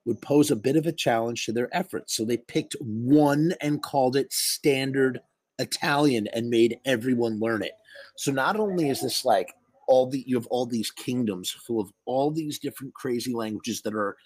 would 0.06 0.22
pose 0.22 0.50
a 0.50 0.56
bit 0.56 0.76
of 0.76 0.86
a 0.86 0.92
challenge 0.92 1.44
to 1.44 1.52
their 1.52 1.68
efforts. 1.76 2.16
So 2.16 2.24
they 2.24 2.38
picked 2.38 2.76
one 2.80 3.52
and 3.60 3.82
called 3.82 4.16
it 4.16 4.32
Standard 4.32 5.20
Italian 5.58 6.28
and 6.32 6.48
made 6.48 6.78
everyone 6.84 7.40
learn 7.40 7.62
it. 7.62 7.72
So 8.16 8.32
not 8.32 8.56
only 8.56 8.88
is 8.88 9.02
this 9.02 9.24
like 9.24 9.52
all 9.88 10.08
the 10.08 10.24
you 10.26 10.36
have 10.36 10.46
all 10.46 10.66
these 10.66 10.90
kingdoms 10.90 11.50
full 11.50 11.80
of 11.80 11.92
all 12.06 12.30
these 12.30 12.58
different 12.58 12.94
crazy 12.94 13.34
languages 13.34 13.82
that 13.82 13.94
are 13.94 14.16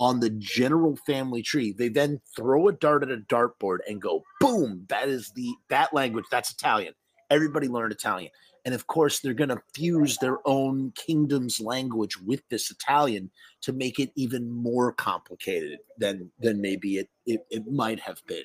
on 0.00 0.18
the 0.18 0.30
general 0.30 0.96
family 1.06 1.42
tree. 1.42 1.72
They 1.72 1.88
then 1.88 2.20
throw 2.34 2.66
a 2.68 2.72
dart 2.72 3.02
at 3.02 3.10
a 3.10 3.18
dartboard 3.18 3.78
and 3.86 4.00
go, 4.00 4.24
boom, 4.40 4.86
that 4.88 5.08
is 5.08 5.30
the 5.36 5.54
that 5.68 5.92
language, 5.92 6.24
that's 6.30 6.50
Italian. 6.50 6.94
Everybody 7.28 7.68
learned 7.68 7.92
Italian. 7.92 8.32
And 8.64 8.74
of 8.74 8.86
course, 8.86 9.20
they're 9.20 9.34
going 9.34 9.50
to 9.50 9.62
fuse 9.74 10.18
their 10.18 10.38
own 10.46 10.92
kingdom's 10.92 11.60
language 11.60 12.18
with 12.20 12.42
this 12.48 12.70
Italian 12.70 13.30
to 13.62 13.72
make 13.72 13.98
it 13.98 14.10
even 14.16 14.50
more 14.50 14.92
complicated 14.92 15.78
than 15.98 16.30
than 16.40 16.60
maybe 16.60 16.96
it 16.96 17.08
it, 17.26 17.46
it 17.50 17.70
might 17.70 18.00
have 18.00 18.20
been. 18.26 18.44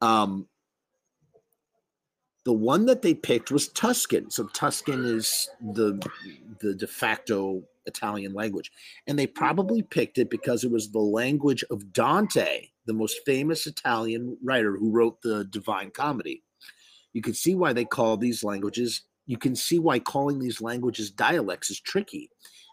Um, 0.00 0.48
the 2.46 2.52
one 2.52 2.86
that 2.86 3.02
they 3.02 3.12
picked 3.12 3.50
was 3.50 3.66
Tuscan. 3.66 4.30
So 4.30 4.44
Tuscan 4.54 5.04
is 5.04 5.50
the 5.60 6.00
the 6.60 6.74
de 6.74 6.86
facto 6.86 7.64
Italian 7.86 8.34
language. 8.34 8.70
And 9.08 9.18
they 9.18 9.26
probably 9.26 9.82
picked 9.82 10.16
it 10.16 10.30
because 10.30 10.62
it 10.62 10.70
was 10.70 10.90
the 10.90 11.00
language 11.00 11.64
of 11.70 11.92
Dante, 11.92 12.68
the 12.86 12.92
most 12.92 13.18
famous 13.26 13.66
Italian 13.66 14.38
writer 14.44 14.76
who 14.76 14.92
wrote 14.92 15.20
the 15.22 15.44
Divine 15.46 15.90
Comedy. 15.90 16.44
You 17.12 17.20
can 17.20 17.34
see 17.34 17.56
why 17.56 17.72
they 17.72 17.84
call 17.84 18.16
these 18.16 18.44
languages, 18.44 19.02
you 19.26 19.38
can 19.38 19.56
see 19.56 19.80
why 19.80 19.98
calling 19.98 20.38
these 20.38 20.60
languages 20.60 21.10
dialects 21.10 21.70
is 21.70 21.80
tricky. 21.80 22.30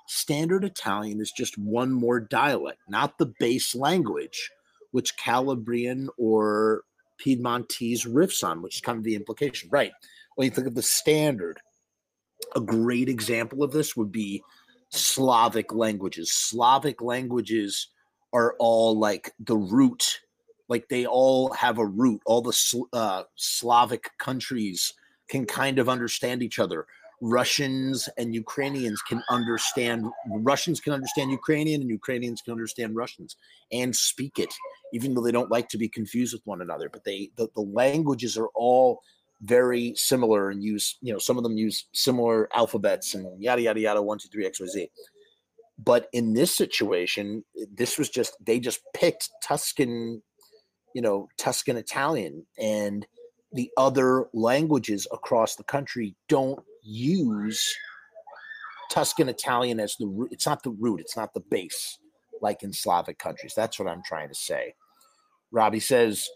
Standard 0.08 0.64
Italian 0.64 1.20
is 1.20 1.32
just 1.32 1.58
one 1.58 1.92
more 1.92 2.20
dialect, 2.20 2.80
not 2.88 3.18
the 3.18 3.34
base 3.40 3.74
language, 3.74 4.52
which 4.92 5.18
Calabrian 5.18 6.10
or 6.16 6.84
Piedmontese 7.24 8.06
riffs 8.06 8.44
on, 8.44 8.62
which 8.62 8.76
is 8.76 8.82
kind 8.82 8.98
of 8.98 9.04
the 9.04 9.16
implication. 9.16 9.70
Right. 9.72 9.92
When 10.36 10.46
you 10.46 10.52
think 10.52 10.68
of 10.68 10.76
the 10.76 10.82
standard, 10.82 11.60
a 12.56 12.60
great 12.60 13.08
example 13.08 13.64
of 13.64 13.72
this 13.72 13.96
would 13.96 14.12
be 14.12 14.44
Slavic 14.90 15.74
languages. 15.74 16.32
Slavic 16.32 17.02
languages 17.02 17.88
are 18.34 18.56
all 18.60 18.98
like 18.98 19.32
the 19.40 19.56
root, 19.56 20.20
like 20.68 20.90
they 20.90 21.06
all 21.06 21.54
have 21.54 21.78
a 21.78 21.86
root. 21.86 22.22
All 22.26 22.42
the 22.42 22.86
uh, 22.92 23.24
Slavic 23.36 24.10
countries 24.20 24.94
can 25.30 25.46
kind 25.46 25.80
of 25.80 25.88
understand 25.88 26.44
each 26.44 26.60
other. 26.60 26.86
Russians 27.26 28.10
and 28.18 28.36
Ukrainians 28.36 29.02
can 29.02 29.24
understand 29.30 30.06
Russians 30.28 30.82
can 30.82 30.92
understand 30.92 31.32
Ukrainian 31.32 31.80
and 31.80 31.90
Ukrainians 31.90 32.42
can 32.42 32.52
understand 32.52 32.98
Russians 32.98 33.38
and 33.72 33.96
speak 33.96 34.40
it, 34.40 34.54
even 34.92 35.14
though 35.14 35.24
they 35.24 35.32
don't 35.32 35.50
like 35.50 35.70
to 35.70 35.78
be 35.78 35.88
confused 35.88 36.34
with 36.34 36.42
one 36.44 36.62
another. 36.62 36.90
But 36.92 37.06
they 37.06 37.30
the, 37.38 37.48
the 37.56 37.62
languages 37.62 38.38
are 38.38 38.50
all 38.56 39.00
very 39.42 39.94
similar 39.96 40.50
and 40.50 40.62
use, 40.62 40.98
you 41.02 41.14
know, 41.14 41.20
some 41.20 41.38
of 41.38 41.44
them 41.44 41.56
use 41.58 41.86
similar 41.94 42.50
alphabets 42.54 43.14
and 43.14 43.42
yada, 43.42 43.62
yada, 43.62 43.80
yada, 43.80 44.02
one, 44.02 44.18
two, 44.18 44.28
three, 44.28 44.46
X, 44.46 44.60
Y, 44.60 44.68
Z. 44.68 44.90
But 45.78 46.08
in 46.12 46.34
this 46.34 46.54
situation, 46.54 47.46
this 47.74 47.98
was 47.98 48.10
just, 48.10 48.36
they 48.46 48.60
just 48.60 48.82
picked 48.94 49.30
Tuscan, 49.42 50.22
you 50.94 51.02
know, 51.02 51.30
Tuscan 51.38 51.78
Italian 51.78 52.46
and 52.60 53.08
the 53.54 53.70
other 53.78 54.28
languages 54.34 55.08
across 55.12 55.56
the 55.56 55.64
country 55.64 56.16
don't 56.28 56.60
use 56.84 57.76
Tuscan 58.92 59.30
Italian 59.30 59.80
as 59.80 59.96
the 59.96 60.08
root. 60.08 60.32
It's 60.32 60.46
not 60.46 60.64
the 60.64 60.72
root, 60.72 61.00
it's 61.00 61.18
not 61.18 61.34
the 61.34 61.40
base 61.40 61.98
like 62.42 62.62
in 62.64 62.74
Slavic 62.74 63.18
countries. 63.18 63.54
That's 63.56 63.80
what 63.80 63.88
I'm 63.88 64.04
trying 64.04 64.30
to 64.30 64.36
say. 64.36 64.76
Robbie 65.52 65.80
says, 65.80 66.30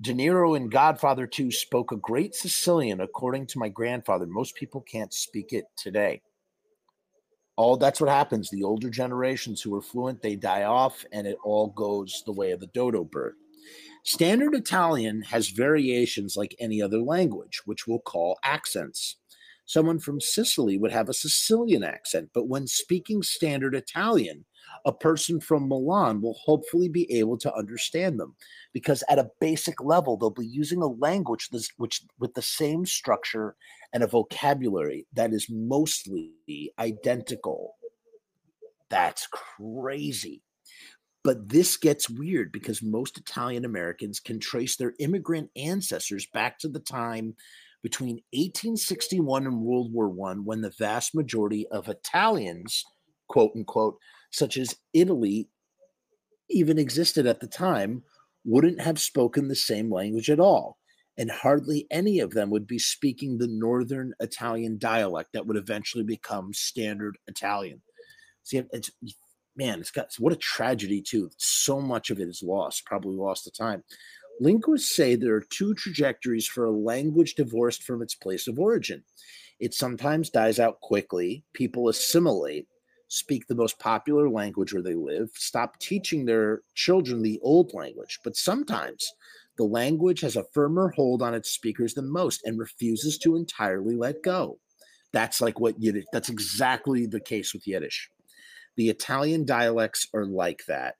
De 0.00 0.12
Niro 0.12 0.56
in 0.56 0.68
Godfather 0.68 1.26
2 1.26 1.50
spoke 1.50 1.92
a 1.92 1.96
great 1.96 2.34
Sicilian, 2.34 3.00
according 3.00 3.46
to 3.46 3.58
my 3.58 3.68
grandfather. 3.68 4.26
Most 4.26 4.54
people 4.56 4.80
can't 4.82 5.14
speak 5.14 5.52
it 5.52 5.64
today. 5.76 6.20
All 7.56 7.76
that's 7.76 8.00
what 8.00 8.10
happens. 8.10 8.50
The 8.50 8.64
older 8.64 8.90
generations 8.90 9.62
who 9.62 9.74
are 9.76 9.80
fluent, 9.80 10.20
they 10.20 10.34
die 10.34 10.64
off, 10.64 11.04
and 11.12 11.26
it 11.26 11.38
all 11.44 11.68
goes 11.68 12.22
the 12.26 12.32
way 12.32 12.50
of 12.50 12.60
the 12.60 12.66
dodo 12.68 13.04
bird. 13.04 13.36
Standard 14.02 14.54
Italian 14.54 15.22
has 15.22 15.48
variations 15.48 16.36
like 16.36 16.54
any 16.58 16.82
other 16.82 16.98
language, 16.98 17.62
which 17.64 17.86
we'll 17.86 18.00
call 18.00 18.38
accents. 18.42 19.16
Someone 19.66 19.98
from 19.98 20.20
Sicily 20.20 20.76
would 20.78 20.92
have 20.92 21.08
a 21.08 21.14
Sicilian 21.14 21.82
accent, 21.82 22.30
but 22.34 22.48
when 22.48 22.66
speaking 22.66 23.22
standard 23.22 23.74
Italian, 23.74 24.44
a 24.84 24.92
person 24.92 25.40
from 25.40 25.68
Milan 25.68 26.20
will 26.20 26.38
hopefully 26.42 26.88
be 26.88 27.10
able 27.12 27.38
to 27.38 27.54
understand 27.54 28.20
them 28.20 28.34
because 28.72 29.02
at 29.08 29.18
a 29.18 29.30
basic 29.40 29.82
level 29.82 30.16
they'll 30.16 30.30
be 30.30 30.46
using 30.46 30.82
a 30.82 30.86
language 30.86 31.48
this, 31.50 31.70
which 31.78 32.02
with 32.18 32.34
the 32.34 32.42
same 32.42 32.84
structure 32.84 33.56
and 33.92 34.02
a 34.02 34.06
vocabulary 34.06 35.06
that 35.14 35.32
is 35.32 35.48
mostly 35.50 36.32
identical. 36.78 37.76
That's 38.90 39.26
crazy. 39.28 40.42
But 41.22 41.48
this 41.48 41.78
gets 41.78 42.10
weird 42.10 42.52
because 42.52 42.82
most 42.82 43.16
Italian 43.16 43.64
Americans 43.64 44.20
can 44.20 44.38
trace 44.38 44.76
their 44.76 44.92
immigrant 44.98 45.50
ancestors 45.56 46.26
back 46.34 46.58
to 46.58 46.68
the 46.68 46.80
time 46.80 47.34
between 47.84 48.22
1861 48.32 49.46
and 49.46 49.60
World 49.60 49.92
War 49.92 50.08
One, 50.08 50.46
when 50.46 50.62
the 50.62 50.72
vast 50.78 51.14
majority 51.14 51.66
of 51.68 51.86
Italians, 51.86 52.82
quote 53.28 53.52
unquote, 53.54 53.98
such 54.32 54.56
as 54.56 54.74
Italy, 54.94 55.50
even 56.48 56.78
existed 56.78 57.26
at 57.26 57.40
the 57.40 57.46
time, 57.46 58.02
wouldn't 58.42 58.80
have 58.80 58.98
spoken 58.98 59.48
the 59.48 59.54
same 59.54 59.92
language 59.92 60.30
at 60.30 60.40
all. 60.40 60.78
And 61.18 61.30
hardly 61.30 61.86
any 61.90 62.20
of 62.20 62.30
them 62.30 62.48
would 62.48 62.66
be 62.66 62.78
speaking 62.78 63.36
the 63.36 63.48
Northern 63.48 64.14
Italian 64.18 64.78
dialect 64.78 65.34
that 65.34 65.46
would 65.46 65.58
eventually 65.58 66.04
become 66.04 66.54
standard 66.54 67.18
Italian. 67.28 67.82
See, 68.44 68.62
it's 68.72 68.90
man, 69.56 69.80
it's 69.80 69.90
got 69.90 70.08
what 70.18 70.32
a 70.32 70.36
tragedy 70.36 71.02
too. 71.02 71.30
So 71.36 71.82
much 71.82 72.08
of 72.08 72.18
it 72.18 72.28
is 72.28 72.42
lost, 72.42 72.86
probably 72.86 73.16
lost 73.16 73.44
to 73.44 73.50
time. 73.50 73.84
Linguists 74.40 74.94
say 74.94 75.14
there 75.14 75.34
are 75.34 75.44
two 75.50 75.74
trajectories 75.74 76.46
for 76.46 76.64
a 76.64 76.70
language 76.70 77.34
divorced 77.34 77.82
from 77.84 78.02
its 78.02 78.14
place 78.14 78.48
of 78.48 78.58
origin. 78.58 79.04
It 79.60 79.74
sometimes 79.74 80.30
dies 80.30 80.58
out 80.58 80.80
quickly. 80.80 81.44
People 81.52 81.88
assimilate, 81.88 82.66
speak 83.08 83.46
the 83.46 83.54
most 83.54 83.78
popular 83.78 84.28
language 84.28 84.72
where 84.72 84.82
they 84.82 84.94
live, 84.94 85.30
stop 85.34 85.78
teaching 85.78 86.24
their 86.24 86.62
children 86.74 87.22
the 87.22 87.38
old 87.42 87.72
language. 87.74 88.18
But 88.24 88.36
sometimes 88.36 89.08
the 89.56 89.64
language 89.64 90.20
has 90.22 90.36
a 90.36 90.44
firmer 90.52 90.90
hold 90.90 91.22
on 91.22 91.34
its 91.34 91.50
speakers 91.50 91.94
than 91.94 92.10
most 92.10 92.42
and 92.44 92.58
refuses 92.58 93.18
to 93.18 93.36
entirely 93.36 93.94
let 93.94 94.22
go. 94.22 94.58
That's 95.12 95.40
like 95.40 95.60
what 95.60 95.80
Yiddish, 95.80 96.06
that's 96.12 96.28
exactly 96.28 97.06
the 97.06 97.20
case 97.20 97.54
with 97.54 97.68
Yiddish. 97.68 98.10
The 98.76 98.88
Italian 98.88 99.44
dialects 99.44 100.08
are 100.12 100.26
like 100.26 100.64
that. 100.66 100.96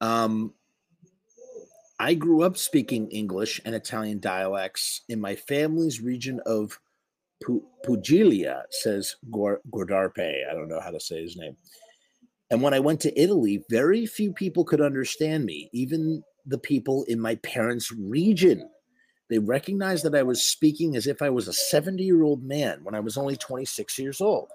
Um, 0.00 0.54
I 2.02 2.14
grew 2.14 2.42
up 2.42 2.56
speaking 2.56 3.08
English 3.12 3.60
and 3.64 3.76
Italian 3.76 4.18
dialects 4.18 5.02
in 5.08 5.20
my 5.20 5.36
family's 5.36 6.00
region 6.00 6.40
of 6.46 6.76
Puglia, 7.84 8.64
says 8.70 9.14
Gordarpe. 9.30 10.18
I 10.18 10.52
don't 10.52 10.66
know 10.66 10.80
how 10.80 10.90
to 10.90 10.98
say 10.98 11.22
his 11.22 11.36
name. 11.36 11.56
And 12.50 12.60
when 12.60 12.74
I 12.74 12.80
went 12.80 12.98
to 13.02 13.20
Italy, 13.20 13.62
very 13.70 14.04
few 14.04 14.32
people 14.32 14.64
could 14.64 14.80
understand 14.80 15.44
me, 15.44 15.70
even 15.72 16.24
the 16.44 16.58
people 16.58 17.04
in 17.04 17.20
my 17.20 17.36
parents' 17.36 17.92
region. 17.92 18.68
They 19.30 19.38
recognized 19.38 20.04
that 20.04 20.16
I 20.16 20.24
was 20.24 20.44
speaking 20.44 20.96
as 20.96 21.06
if 21.06 21.22
I 21.22 21.30
was 21.30 21.46
a 21.46 21.52
70 21.52 22.02
year 22.02 22.24
old 22.24 22.42
man 22.42 22.80
when 22.82 22.96
I 22.96 23.00
was 23.00 23.16
only 23.16 23.36
26 23.36 23.96
years 24.00 24.20
old. 24.20 24.48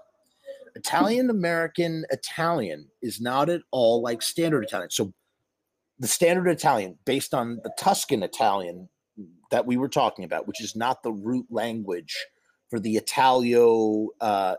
Italian 0.75 1.29
American 1.29 2.03
Italian 2.09 2.89
is 3.01 3.21
not 3.21 3.49
at 3.49 3.61
all 3.71 4.01
like 4.01 4.21
standard 4.21 4.65
Italian. 4.65 4.89
So 4.89 5.13
the 5.99 6.07
standard 6.07 6.47
Italian, 6.47 6.97
based 7.05 7.33
on 7.33 7.59
the 7.63 7.71
Tuscan 7.77 8.23
Italian 8.23 8.89
that 9.51 9.65
we 9.65 9.77
were 9.77 9.89
talking 9.89 10.25
about, 10.25 10.47
which 10.47 10.61
is 10.61 10.75
not 10.75 11.03
the 11.03 11.11
root 11.11 11.47
language 11.49 12.15
for 12.69 12.79
the 12.79 12.95
Italio 12.95 14.07
uh, 14.21 14.55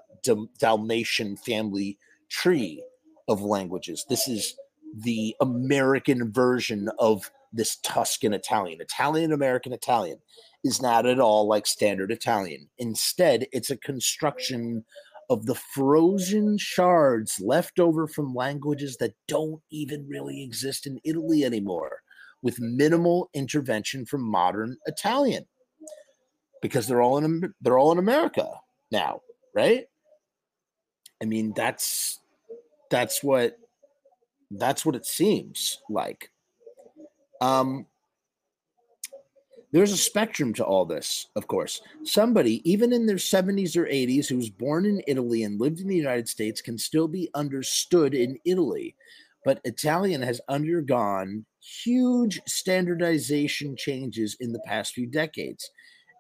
Dalmatian 0.58 1.36
family 1.36 1.98
tree 2.28 2.82
of 3.28 3.42
languages. 3.42 4.04
This 4.08 4.26
is 4.26 4.54
the 4.94 5.36
American 5.40 6.32
version 6.32 6.88
of 6.98 7.30
this 7.52 7.76
Tuscan 7.76 8.32
Italian. 8.32 8.80
Italian 8.80 9.32
American 9.32 9.72
Italian 9.72 10.18
is 10.64 10.82
not 10.82 11.06
at 11.06 11.20
all 11.20 11.46
like 11.46 11.66
standard 11.66 12.10
Italian. 12.10 12.68
Instead, 12.78 13.46
it's 13.52 13.70
a 13.70 13.76
construction 13.76 14.84
of 15.30 15.46
the 15.46 15.54
frozen 15.54 16.56
shards 16.58 17.38
left 17.40 17.78
over 17.78 18.06
from 18.06 18.34
languages 18.34 18.96
that 18.96 19.14
don't 19.26 19.60
even 19.70 20.06
really 20.08 20.42
exist 20.42 20.86
in 20.86 20.98
Italy 21.04 21.44
anymore, 21.44 22.02
with 22.42 22.60
minimal 22.60 23.28
intervention 23.34 24.06
from 24.06 24.22
modern 24.22 24.76
Italian, 24.86 25.44
because 26.62 26.86
they're 26.86 27.02
all 27.02 27.18
in 27.18 27.52
they're 27.60 27.78
all 27.78 27.92
in 27.92 27.98
America 27.98 28.48
now, 28.90 29.20
right? 29.54 29.86
I 31.22 31.26
mean, 31.26 31.52
that's 31.54 32.20
that's 32.90 33.22
what 33.22 33.58
that's 34.50 34.86
what 34.86 34.96
it 34.96 35.04
seems 35.04 35.78
like. 35.90 36.30
Um, 37.40 37.86
there's 39.70 39.92
a 39.92 39.98
spectrum 39.98 40.54
to 40.54 40.64
all 40.64 40.86
this, 40.86 41.26
of 41.36 41.46
course. 41.46 41.82
Somebody, 42.02 42.68
even 42.70 42.92
in 42.92 43.06
their 43.06 43.16
70s 43.16 43.76
or 43.76 43.84
80s, 43.84 44.26
who 44.26 44.36
was 44.36 44.48
born 44.50 44.86
in 44.86 45.02
Italy 45.06 45.42
and 45.42 45.60
lived 45.60 45.80
in 45.80 45.88
the 45.88 45.96
United 45.96 46.28
States 46.28 46.62
can 46.62 46.78
still 46.78 47.08
be 47.08 47.28
understood 47.34 48.14
in 48.14 48.38
Italy. 48.44 48.96
But 49.44 49.60
Italian 49.64 50.22
has 50.22 50.40
undergone 50.48 51.44
huge 51.60 52.40
standardization 52.46 53.76
changes 53.76 54.36
in 54.40 54.52
the 54.52 54.60
past 54.60 54.94
few 54.94 55.06
decades. 55.06 55.70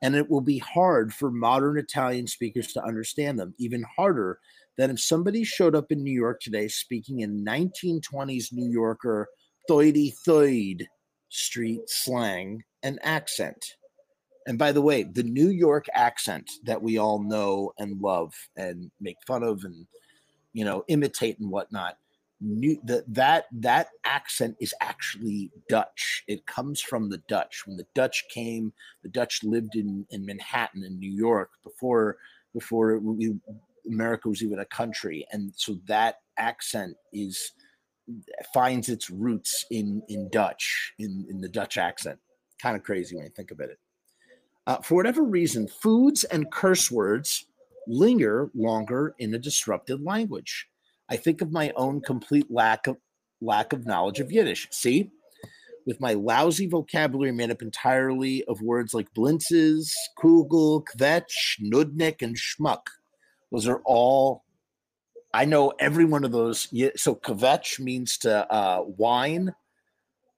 And 0.02 0.14
it 0.14 0.30
will 0.30 0.42
be 0.42 0.58
hard 0.58 1.12
for 1.12 1.30
modern 1.30 1.78
Italian 1.78 2.26
speakers 2.26 2.72
to 2.74 2.84
understand 2.84 3.38
them, 3.38 3.54
even 3.58 3.84
harder 3.96 4.38
than 4.76 4.90
if 4.90 5.00
somebody 5.00 5.42
showed 5.42 5.74
up 5.74 5.90
in 5.90 6.04
New 6.04 6.12
York 6.12 6.40
today 6.40 6.68
speaking 6.68 7.20
in 7.20 7.44
1920s 7.44 8.52
New 8.52 8.70
Yorker, 8.70 9.26
thoidy 9.68 10.14
thoid 10.26 10.86
street 11.30 11.80
slang 11.86 12.62
and 12.82 12.98
accent. 13.02 13.76
And 14.46 14.58
by 14.58 14.72
the 14.72 14.82
way, 14.82 15.02
the 15.02 15.22
New 15.22 15.48
York 15.48 15.86
accent 15.94 16.50
that 16.64 16.80
we 16.80 16.98
all 16.98 17.22
know 17.22 17.72
and 17.78 18.00
love 18.00 18.32
and 18.56 18.90
make 19.00 19.16
fun 19.26 19.42
of 19.42 19.64
and 19.64 19.86
you 20.54 20.64
know 20.64 20.84
imitate 20.88 21.38
and 21.38 21.50
whatnot, 21.50 21.98
new, 22.40 22.80
the, 22.84 23.04
that 23.08 23.46
that 23.52 23.88
accent 24.04 24.56
is 24.60 24.74
actually 24.80 25.50
Dutch. 25.68 26.24
It 26.28 26.46
comes 26.46 26.80
from 26.80 27.10
the 27.10 27.22
Dutch. 27.28 27.64
When 27.66 27.76
the 27.76 27.86
Dutch 27.94 28.24
came, 28.32 28.72
the 29.02 29.10
Dutch 29.10 29.40
lived 29.42 29.74
in 29.74 30.06
in 30.10 30.24
Manhattan 30.24 30.84
in 30.84 30.98
New 30.98 31.10
York 31.12 31.50
before 31.62 32.16
before 32.54 32.98
we, 32.98 33.34
America 33.86 34.28
was 34.28 34.42
even 34.42 34.60
a 34.60 34.64
country, 34.64 35.26
and 35.30 35.52
so 35.56 35.78
that 35.86 36.16
accent 36.38 36.96
is 37.12 37.52
finds 38.54 38.88
its 38.88 39.10
roots 39.10 39.66
in 39.70 40.02
in 40.08 40.30
Dutch 40.30 40.94
in 40.98 41.26
in 41.28 41.42
the 41.42 41.48
Dutch 41.48 41.76
accent 41.76 42.18
kind 42.60 42.76
of 42.76 42.82
crazy 42.82 43.16
when 43.16 43.24
you 43.24 43.30
think 43.30 43.50
about 43.50 43.70
it. 43.70 43.78
Uh, 44.66 44.78
for 44.78 44.96
whatever 44.96 45.22
reason, 45.22 45.66
foods 45.66 46.24
and 46.24 46.50
curse 46.50 46.90
words 46.90 47.46
linger 47.86 48.50
longer 48.54 49.14
in 49.18 49.34
a 49.34 49.38
disrupted 49.38 50.02
language. 50.02 50.68
I 51.08 51.16
think 51.16 51.40
of 51.40 51.52
my 51.52 51.72
own 51.76 52.00
complete 52.02 52.50
lack 52.50 52.86
of 52.86 52.98
lack 53.40 53.72
of 53.72 53.86
knowledge 53.86 54.20
of 54.20 54.30
Yiddish. 54.30 54.68
See, 54.70 55.10
with 55.86 56.00
my 56.00 56.12
lousy 56.12 56.66
vocabulary 56.66 57.32
made 57.32 57.50
up 57.50 57.62
entirely 57.62 58.44
of 58.44 58.60
words 58.60 58.92
like 58.92 59.12
blintzes, 59.14 59.90
kugel, 60.18 60.84
kvetch, 60.84 61.58
nudnik, 61.62 62.20
and 62.20 62.36
schmuck. 62.36 62.82
Those 63.50 63.66
are 63.66 63.80
all 63.86 64.44
I 65.32 65.44
know 65.44 65.72
every 65.78 66.04
one 66.04 66.24
of 66.24 66.32
those. 66.32 66.68
So 66.96 67.14
kvetch 67.14 67.80
means 67.80 68.18
to 68.18 68.50
uh, 68.52 68.80
whine. 68.80 69.54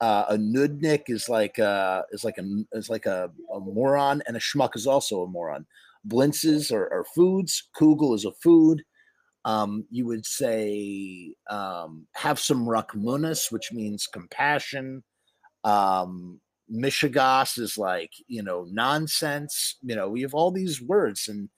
Uh, 0.01 0.25
a 0.31 0.37
nudnik 0.37 1.05
is 1.09 1.29
like 1.29 1.59
a, 1.59 2.05
is 2.11 2.25
like 2.25 2.39
a 2.39 2.45
is 2.73 2.89
like 2.89 3.07
a, 3.07 3.31
a, 3.53 3.61
moron, 3.61 4.23
and 4.27 4.37
a 4.37 4.41
schmuck 4.41 4.75
is 4.75 4.87
also 4.87 5.23
a 5.23 5.27
moron. 5.27 5.67
Blintzes 6.09 6.73
are, 6.73 6.91
are 6.93 7.05
foods. 7.15 7.69
Kugel 7.79 8.15
is 8.15 8.25
a 8.25 8.33
food. 8.33 8.83
Um, 9.45 9.85
you 9.91 10.07
would 10.07 10.25
say 10.27 11.35
um, 11.51 12.07
have 12.15 12.39
some 12.39 12.67
rachmanus, 12.67 13.53
which 13.53 13.73
means 13.73 14.07
compassion. 14.07 15.03
Um, 15.65 16.41
Mishigas 16.73 17.59
is 17.59 17.77
like 17.77 18.13
you 18.27 18.43
know 18.43 18.67
nonsense. 18.71 19.77
You 19.83 19.97
know 19.97 20.09
we 20.09 20.23
have 20.23 20.35
all 20.35 20.51
these 20.51 20.81
words 20.81 21.29
and 21.29 21.49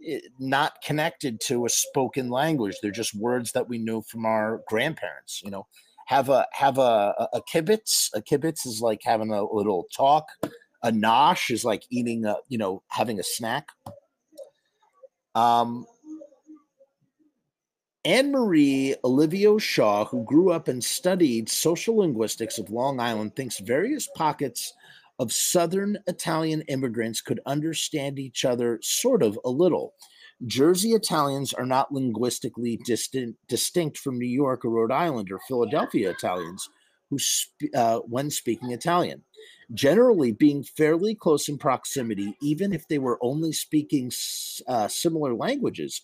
it, 0.00 0.24
not 0.38 0.80
connected 0.82 1.40
to 1.46 1.66
a 1.66 1.68
spoken 1.68 2.30
language. 2.30 2.76
They're 2.80 2.90
just 2.90 3.14
words 3.14 3.52
that 3.52 3.68
we 3.68 3.78
know 3.78 4.02
from 4.02 4.24
our 4.26 4.62
grandparents. 4.68 5.40
You 5.44 5.50
know, 5.50 5.66
have 6.06 6.28
a 6.28 6.46
have 6.52 6.78
a 6.78 7.28
a, 7.32 7.40
kibitz. 7.52 8.10
A 8.14 8.20
kibitz 8.20 8.66
is 8.66 8.80
like 8.80 9.00
having 9.02 9.30
a 9.30 9.44
little 9.44 9.86
talk. 9.94 10.26
A 10.82 10.90
nosh 10.92 11.50
is 11.50 11.64
like 11.64 11.84
eating 11.90 12.24
a 12.24 12.36
you 12.48 12.58
know 12.58 12.82
having 12.88 13.18
a 13.18 13.24
snack. 13.24 13.68
Um, 15.34 15.86
Anne 18.04 18.32
Marie 18.32 18.94
Olivio 19.02 19.58
Shaw, 19.58 20.04
who 20.04 20.24
grew 20.24 20.52
up 20.52 20.68
and 20.68 20.84
studied 20.84 21.48
social 21.48 21.96
linguistics 21.96 22.58
of 22.58 22.70
Long 22.70 23.00
Island, 23.00 23.34
thinks 23.34 23.58
various 23.60 24.08
pockets 24.14 24.74
of 25.18 25.32
Southern 25.32 25.98
Italian 26.06 26.62
immigrants 26.62 27.22
could 27.22 27.40
understand 27.46 28.18
each 28.18 28.44
other 28.44 28.78
sort 28.82 29.22
of 29.22 29.38
a 29.44 29.50
little. 29.50 29.94
Jersey 30.46 30.90
Italians 30.90 31.52
are 31.52 31.66
not 31.66 31.92
linguistically 31.92 32.78
distant, 32.84 33.36
distinct 33.48 33.98
from 33.98 34.18
New 34.18 34.28
York 34.28 34.64
or 34.64 34.70
Rhode 34.70 34.92
Island 34.92 35.30
or 35.32 35.38
Philadelphia 35.48 36.10
Italians 36.10 36.68
who, 37.10 37.18
sp- 37.20 37.72
uh, 37.74 37.98
when 38.00 38.30
speaking 38.30 38.72
Italian, 38.72 39.22
generally 39.72 40.32
being 40.32 40.64
fairly 40.64 41.14
close 41.14 41.48
in 41.48 41.58
proximity, 41.58 42.34
even 42.42 42.72
if 42.72 42.86
they 42.88 42.98
were 42.98 43.18
only 43.22 43.52
speaking 43.52 44.10
uh, 44.68 44.88
similar 44.88 45.34
languages, 45.34 46.02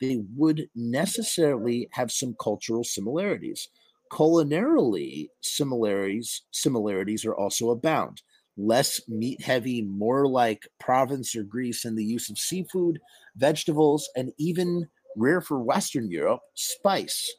they 0.00 0.22
would 0.36 0.68
necessarily 0.74 1.88
have 1.92 2.10
some 2.10 2.34
cultural 2.40 2.84
similarities. 2.84 3.68
Culinarily, 4.12 5.28
similarities 5.42 6.42
similarities 6.50 7.24
are 7.24 7.34
also 7.34 7.70
abound. 7.70 8.22
Less 8.58 9.00
meat 9.08 9.40
heavy, 9.40 9.82
more 9.82 10.26
like 10.26 10.68
Provence 10.80 11.34
or 11.36 11.44
Greece 11.44 11.84
in 11.84 11.94
the 11.94 12.04
use 12.04 12.28
of 12.28 12.38
seafood, 12.38 13.00
vegetables, 13.36 14.10
and 14.16 14.32
even 14.36 14.88
rare 15.16 15.40
for 15.40 15.60
Western 15.60 16.10
Europe, 16.10 16.40
spice. 16.54 17.32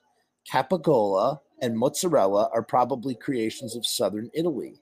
Capicola 0.50 1.40
and 1.62 1.78
mozzarella 1.78 2.50
are 2.54 2.64
probably 2.64 3.14
creations 3.14 3.76
of 3.76 3.86
southern 3.86 4.30
Italy, 4.34 4.82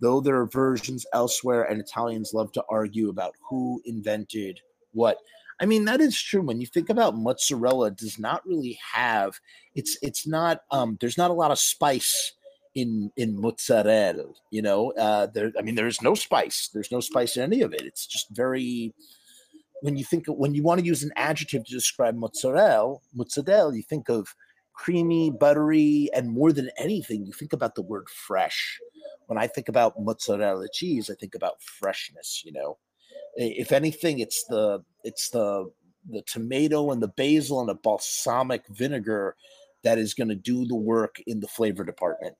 though 0.00 0.20
there 0.20 0.36
are 0.36 0.46
versions 0.46 1.06
elsewhere, 1.14 1.62
and 1.62 1.80
Italians 1.80 2.34
love 2.34 2.52
to 2.52 2.64
argue 2.68 3.08
about 3.08 3.34
who 3.48 3.80
invented 3.86 4.60
what. 4.92 5.18
I 5.60 5.66
mean, 5.66 5.86
that 5.86 6.00
is 6.00 6.20
true. 6.20 6.42
When 6.42 6.60
you 6.60 6.66
think 6.66 6.88
about 6.88 7.16
mozzarella, 7.16 7.90
does 7.90 8.18
not 8.18 8.46
really 8.46 8.78
have 8.92 9.40
it's 9.74 9.96
it's 10.02 10.26
not 10.26 10.60
um 10.70 10.98
there's 11.00 11.18
not 11.18 11.30
a 11.30 11.34
lot 11.34 11.50
of 11.50 11.58
spice 11.58 12.32
in 12.80 13.10
in 13.16 13.40
mozzarella, 13.40 14.26
you 14.50 14.62
know. 14.62 14.92
Uh 14.92 15.26
there 15.26 15.52
I 15.58 15.62
mean 15.62 15.74
there's 15.74 16.02
no 16.02 16.14
spice. 16.14 16.70
There's 16.72 16.92
no 16.92 17.00
spice 17.00 17.36
in 17.36 17.42
any 17.42 17.62
of 17.62 17.72
it. 17.72 17.82
It's 17.82 18.06
just 18.06 18.26
very 18.30 18.94
when 19.80 19.96
you 19.96 20.04
think 20.04 20.26
when 20.26 20.54
you 20.54 20.62
want 20.62 20.80
to 20.80 20.86
use 20.86 21.02
an 21.02 21.12
adjective 21.16 21.64
to 21.64 21.72
describe 21.72 22.16
mozzarella, 22.16 22.96
mozzarella, 23.14 23.74
you 23.74 23.82
think 23.82 24.08
of 24.08 24.34
creamy, 24.72 25.30
buttery, 25.30 26.08
and 26.14 26.30
more 26.30 26.52
than 26.52 26.70
anything, 26.78 27.26
you 27.26 27.32
think 27.32 27.52
about 27.52 27.74
the 27.74 27.82
word 27.82 28.08
fresh. 28.08 28.78
When 29.26 29.38
I 29.38 29.46
think 29.46 29.68
about 29.68 30.00
mozzarella 30.00 30.68
cheese, 30.72 31.10
I 31.10 31.14
think 31.14 31.34
about 31.34 31.62
freshness, 31.62 32.42
you 32.44 32.52
know. 32.52 32.78
If 33.36 33.72
anything, 33.72 34.20
it's 34.20 34.44
the 34.46 34.82
it's 35.04 35.30
the 35.30 35.70
the 36.08 36.22
tomato 36.22 36.90
and 36.90 37.02
the 37.02 37.08
basil 37.08 37.60
and 37.60 37.68
the 37.68 37.74
balsamic 37.74 38.62
vinegar 38.70 39.36
that 39.84 39.98
is 39.98 40.14
going 40.14 40.28
to 40.28 40.34
do 40.34 40.64
the 40.64 40.76
work 40.76 41.16
in 41.26 41.40
the 41.40 41.48
flavor 41.48 41.84
department. 41.84 42.34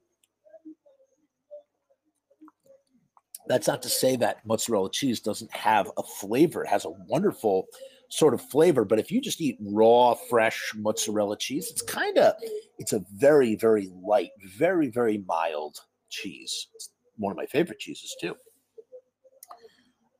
That's 3.49 3.67
not 3.67 3.83
to 3.83 3.89
say 3.89 4.17
that 4.17 4.45
mozzarella 4.47 4.91
cheese 4.91 5.21
doesn't 5.21 5.55
have 5.55 5.91
a 5.97 6.03
flavor. 6.03 6.65
It 6.65 6.69
has 6.69 6.85
a 6.85 6.91
wonderful 6.91 7.67
sort 8.11 8.35
of 8.35 8.43
flavor. 8.43 8.85
But 8.85 8.99
if 8.99 9.11
you 9.11 9.21
just 9.21 9.41
eat 9.41 9.59
raw, 9.61 10.15
fresh 10.15 10.73
mozzarella 10.77 11.37
cheese, 11.39 11.71
it's 11.71 11.83
kind 11.83 12.19
of 12.19 12.35
it's 12.79 12.93
a 12.93 13.05
very, 13.15 13.57
very 13.57 13.91
light, 14.03 14.31
very, 14.57 14.89
very 14.89 15.25
mild 15.27 15.79
cheese. 16.11 16.69
It's 16.75 16.91
one 17.17 17.31
of 17.31 17.37
my 17.37 17.47
favorite 17.47 17.79
cheeses 17.79 18.15
too. 18.21 18.35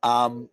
Um, 0.03 0.49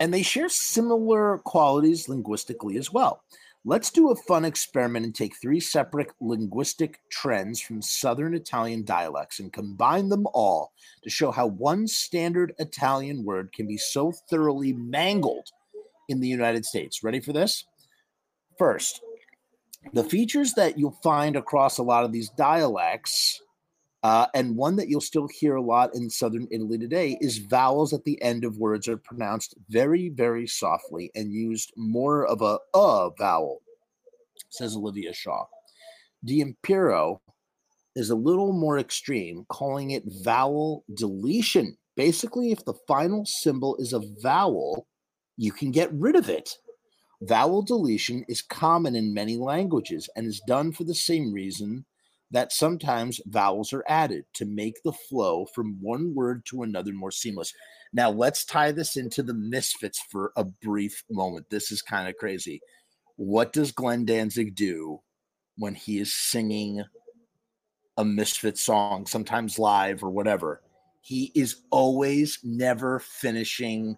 and 0.00 0.12
they 0.12 0.22
share 0.22 0.48
similar 0.48 1.38
qualities 1.38 2.08
linguistically 2.08 2.76
as 2.76 2.92
well. 2.92 3.22
Let's 3.68 3.90
do 3.90 4.12
a 4.12 4.14
fun 4.14 4.44
experiment 4.44 5.06
and 5.06 5.12
take 5.12 5.34
three 5.42 5.58
separate 5.58 6.12
linguistic 6.20 7.00
trends 7.10 7.60
from 7.60 7.82
Southern 7.82 8.32
Italian 8.32 8.84
dialects 8.84 9.40
and 9.40 9.52
combine 9.52 10.08
them 10.08 10.24
all 10.34 10.72
to 11.02 11.10
show 11.10 11.32
how 11.32 11.48
one 11.48 11.88
standard 11.88 12.54
Italian 12.60 13.24
word 13.24 13.52
can 13.52 13.66
be 13.66 13.76
so 13.76 14.12
thoroughly 14.30 14.72
mangled 14.72 15.48
in 16.08 16.20
the 16.20 16.28
United 16.28 16.64
States. 16.64 17.02
Ready 17.02 17.18
for 17.18 17.32
this? 17.32 17.64
First, 18.56 19.00
the 19.92 20.04
features 20.04 20.54
that 20.54 20.78
you'll 20.78 21.00
find 21.02 21.34
across 21.34 21.78
a 21.78 21.82
lot 21.82 22.04
of 22.04 22.12
these 22.12 22.30
dialects, 22.30 23.42
uh, 24.06 24.28
and 24.34 24.56
one 24.56 24.76
that 24.76 24.88
you'll 24.88 25.00
still 25.00 25.26
hear 25.26 25.56
a 25.56 25.60
lot 25.60 25.92
in 25.96 26.08
southern 26.08 26.46
Italy 26.52 26.78
today, 26.78 27.18
is 27.20 27.38
vowels 27.38 27.92
at 27.92 28.04
the 28.04 28.22
end 28.22 28.44
of 28.44 28.56
words 28.56 28.86
are 28.86 28.96
pronounced 28.96 29.56
very, 29.68 30.10
very 30.10 30.46
softly 30.46 31.10
and 31.16 31.32
used 31.32 31.72
more 31.76 32.24
of 32.24 32.40
a 32.40 32.56
uh 32.72 33.10
vowel, 33.18 33.62
says 34.48 34.76
Olivia 34.76 35.12
Shaw. 35.12 35.46
D'Imperio 36.24 37.20
is 37.96 38.10
a 38.10 38.14
little 38.14 38.52
more 38.52 38.78
extreme, 38.78 39.44
calling 39.48 39.90
it 39.90 40.04
vowel 40.22 40.84
deletion. 40.94 41.76
Basically, 41.96 42.52
if 42.52 42.64
the 42.64 42.78
final 42.86 43.26
symbol 43.26 43.74
is 43.78 43.92
a 43.92 44.02
vowel, 44.22 44.86
you 45.36 45.50
can 45.50 45.72
get 45.72 45.92
rid 45.92 46.14
of 46.14 46.28
it. 46.28 46.48
Vowel 47.22 47.62
deletion 47.62 48.24
is 48.28 48.40
common 48.40 48.94
in 48.94 49.12
many 49.12 49.36
languages 49.36 50.08
and 50.14 50.28
is 50.28 50.40
done 50.46 50.70
for 50.70 50.84
the 50.84 50.94
same 50.94 51.32
reason 51.32 51.84
that 52.30 52.52
sometimes 52.52 53.20
vowels 53.26 53.72
are 53.72 53.84
added 53.88 54.24
to 54.34 54.44
make 54.44 54.82
the 54.82 54.92
flow 54.92 55.46
from 55.54 55.78
one 55.80 56.14
word 56.14 56.44
to 56.46 56.62
another 56.62 56.92
more 56.92 57.10
seamless. 57.10 57.52
Now, 57.92 58.10
let's 58.10 58.44
tie 58.44 58.72
this 58.72 58.96
into 58.96 59.22
the 59.22 59.34
misfits 59.34 60.02
for 60.10 60.32
a 60.36 60.44
brief 60.44 61.04
moment. 61.10 61.46
This 61.50 61.70
is 61.70 61.82
kind 61.82 62.08
of 62.08 62.16
crazy. 62.16 62.60
What 63.16 63.52
does 63.52 63.72
Glenn 63.72 64.04
Danzig 64.04 64.54
do 64.54 65.00
when 65.56 65.74
he 65.74 65.98
is 65.98 66.12
singing 66.12 66.84
a 67.96 68.04
misfit 68.04 68.58
song, 68.58 69.06
sometimes 69.06 69.58
live 69.58 70.02
or 70.02 70.10
whatever? 70.10 70.62
He 71.00 71.30
is 71.34 71.62
always 71.70 72.40
never 72.42 72.98
finishing 72.98 73.96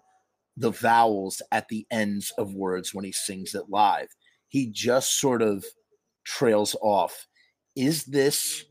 the 0.55 0.71
vowels 0.71 1.41
at 1.51 1.67
the 1.69 1.87
ends 1.89 2.31
of 2.37 2.53
words 2.53 2.93
when 2.93 3.05
he 3.05 3.11
sings 3.11 3.55
it 3.55 3.69
live. 3.69 4.09
He 4.49 4.67
just 4.67 5.19
sort 5.19 5.41
of 5.41 5.65
trails 6.23 6.75
off. 6.81 7.27
Is 7.79 8.03
this 8.03 8.65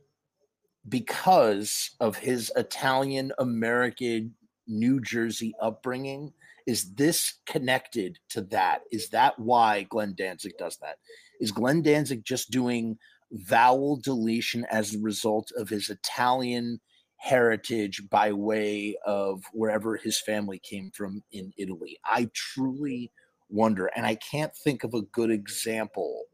because 0.86 1.92
of 1.98 2.18
his 2.18 2.52
Italian 2.56 3.32
American 3.38 4.34
New 4.66 5.00
Jersey 5.00 5.54
upbringing? 5.62 6.34
Is 6.66 6.92
this 6.92 7.38
connected 7.46 8.18
to 8.28 8.42
that? 8.50 8.82
Is 8.92 9.09
that 9.09 9.38
why 9.38 9.84
Glenn 9.84 10.14
Danzig 10.14 10.59
does 10.59 10.76
that? 10.82 10.96
Is 11.40 11.52
Glenn 11.52 11.80
Danzig 11.80 12.22
just 12.22 12.50
doing 12.50 12.98
vowel 13.32 13.96
deletion 13.96 14.66
as 14.70 14.94
a 14.94 15.00
result 15.00 15.52
of 15.56 15.70
his 15.70 15.88
Italian 15.88 16.78
heritage 17.16 18.02
by 18.11 18.30
way 18.30 18.94
of 19.06 19.42
wherever 19.54 19.96
his 19.96 20.20
family 20.20 20.59
came 20.59 20.90
from 20.90 21.22
in 21.32 21.50
Italy. 21.56 21.98
I 22.04 22.28
truly 22.34 23.11
wonder, 23.48 23.86
and 23.96 24.04
I 24.04 24.16
can't 24.16 24.54
think 24.54 24.84
of 24.84 24.92
a 24.92 25.00
good 25.00 25.30
example 25.30 26.24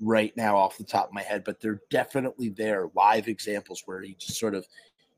right 0.00 0.36
now 0.36 0.56
off 0.56 0.78
the 0.78 0.84
top 0.84 1.08
of 1.08 1.14
my 1.14 1.22
head, 1.22 1.44
but 1.44 1.60
they're 1.60 1.80
definitely 1.90 2.50
there 2.50 2.88
live 2.94 3.28
examples 3.28 3.82
where 3.86 4.00
he 4.02 4.14
just 4.14 4.38
sort 4.38 4.54
of 4.54 4.66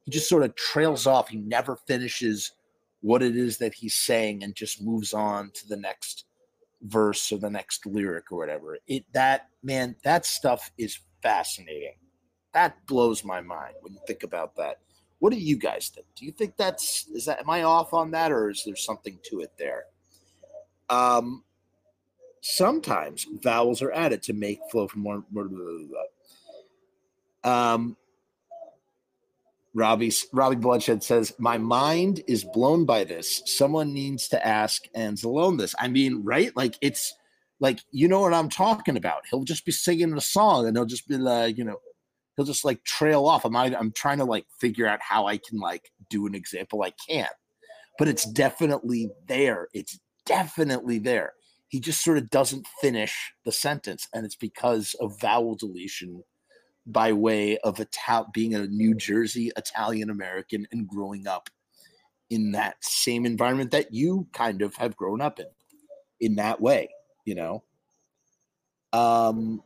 he 0.05 0.11
just 0.11 0.29
sort 0.29 0.43
of 0.43 0.55
trails 0.55 1.07
off. 1.07 1.29
He 1.29 1.37
never 1.37 1.77
finishes 1.77 2.53
what 3.01 3.23
it 3.23 3.37
is 3.37 3.59
that 3.59 3.75
he's 3.75 3.95
saying 3.95 4.43
and 4.43 4.55
just 4.55 4.83
moves 4.83 5.13
on 5.13 5.51
to 5.53 5.69
the 5.69 5.77
next 5.77 6.25
verse 6.83 7.33
or 7.33 7.39
the 7.39 7.51
next 7.51 7.87
lyric 7.87 8.31
or 8.33 8.39
whatever. 8.39 8.79
It 8.87 9.05
that 9.13 9.49
man, 9.63 9.97
that 10.05 10.27
stuff 10.27 10.71
is 10.79 10.99
fascinating. 11.23 11.97
That 12.55 12.87
blows 12.87 13.25
my 13.25 13.41
mind 13.41 13.75
when 13.83 13.93
you 13.93 14.01
think 14.07 14.23
about 14.23 14.57
that. 14.57 14.79
What 15.19 15.33
do 15.33 15.39
you 15.39 15.57
guys 15.57 15.91
think? 15.93 16.07
Do 16.15 16.25
you 16.25 16.33
think 16.33 16.57
that's 16.57 17.07
is 17.09 17.25
that 17.27 17.41
am 17.41 17.51
I 17.51 17.63
off 17.65 17.93
on 17.93 18.11
that 18.13 18.33
or 18.33 18.51
is 18.51 18.63
there 18.65 18.77
something 18.77 19.19
to 19.25 19.41
it 19.41 19.53
there? 19.59 19.85
Um, 20.89 21.45
sometimes 22.41 23.27
vowels 23.43 23.83
are 23.83 23.93
added 23.93 24.23
to 24.25 24.33
make 24.33 24.61
flow 24.71 24.89
from 24.89 25.05
one 25.05 25.25
word. 25.33 25.89
Um, 27.45 27.97
Robbie 29.75 30.13
Robbie 30.33 30.57
Bloodshed 30.57 31.03
says, 31.03 31.35
"My 31.39 31.59
mind 31.59 32.23
is 32.27 32.45
blown 32.45 32.85
by 32.85 33.05
this. 33.05 33.43
Someone 33.47 33.93
needs 33.93 34.29
to 34.29 34.47
ask 34.47 34.87
and 34.95 35.17
Anzalone 35.17 35.59
this. 35.59 35.75
I 35.79 35.89
mean, 35.89 36.25
right? 36.25 36.55
Like 36.57 36.77
it's 36.81 37.15
like 37.61 37.81
you 37.91 38.09
know 38.09 38.21
what 38.21 38.35
I'm 38.35 38.49
talking 38.49 38.97
about. 38.97 39.23
He'll 39.31 39.45
just 39.45 39.65
be 39.65 39.73
singing 39.73 40.13
a 40.17 40.21
song 40.21 40.67
and 40.67 40.77
he'll 40.77 40.87
just 40.87 41.07
be 41.07 41.17
like, 41.17 41.59
you 41.59 41.65
know, 41.65 41.79
he'll 42.37 42.47
just 42.47 42.65
like 42.65 42.83
trail 42.85 43.27
off. 43.27 43.45
I'm 43.45 43.53
not, 43.53 43.75
I'm 43.75 43.93
trying 43.93 44.19
to 44.19 44.25
like 44.25 44.47
figure 44.59 44.87
out 44.87 45.01
how 45.03 45.27
I 45.27 45.37
can 45.37 45.59
like 45.59 45.91
do 46.09 46.27
an 46.27 46.35
example. 46.35 46.83
I 46.83 46.93
can't, 47.09 47.31
but 47.99 48.09
it's 48.09 48.25
definitely 48.25 49.11
there. 49.27 49.69
It's 49.75 49.99
definitely 50.25 50.99
there. 50.99 51.35
He 51.69 51.81
just 51.81 52.03
sort 52.03 52.19
of 52.19 52.31
doesn't 52.31 52.67
finish 52.81 53.33
the 53.45 53.53
sentence, 53.53 54.09
and 54.15 54.25
it's 54.25 54.37
because 54.37 54.95
of 55.01 55.21
vowel 55.21 55.55
deletion 55.55 56.23
by 56.87 57.13
way 57.13 57.59
of 57.59 57.79
Ital- 57.79 58.31
being 58.33 58.55
a 58.55 58.67
New 58.67 58.95
Jersey 58.95 59.53
Italian 59.57 60.11
American 60.11 60.67
and 60.73 60.89
growing 60.89 61.27
up 61.27 61.51
in 62.31 62.53
that 62.53 62.77
same 62.81 63.27
environment 63.27 63.71
that 63.71 63.93
you 63.93 64.27
kind 64.33 64.63
of 64.63 64.75
have 64.77 64.97
grown 64.97 65.21
up 65.21 65.39
in, 65.39 65.47
in 66.21 66.37
that 66.37 66.61
way, 66.61 66.89
you 67.25 67.35
know. 67.35 67.63
Um, 68.93 69.63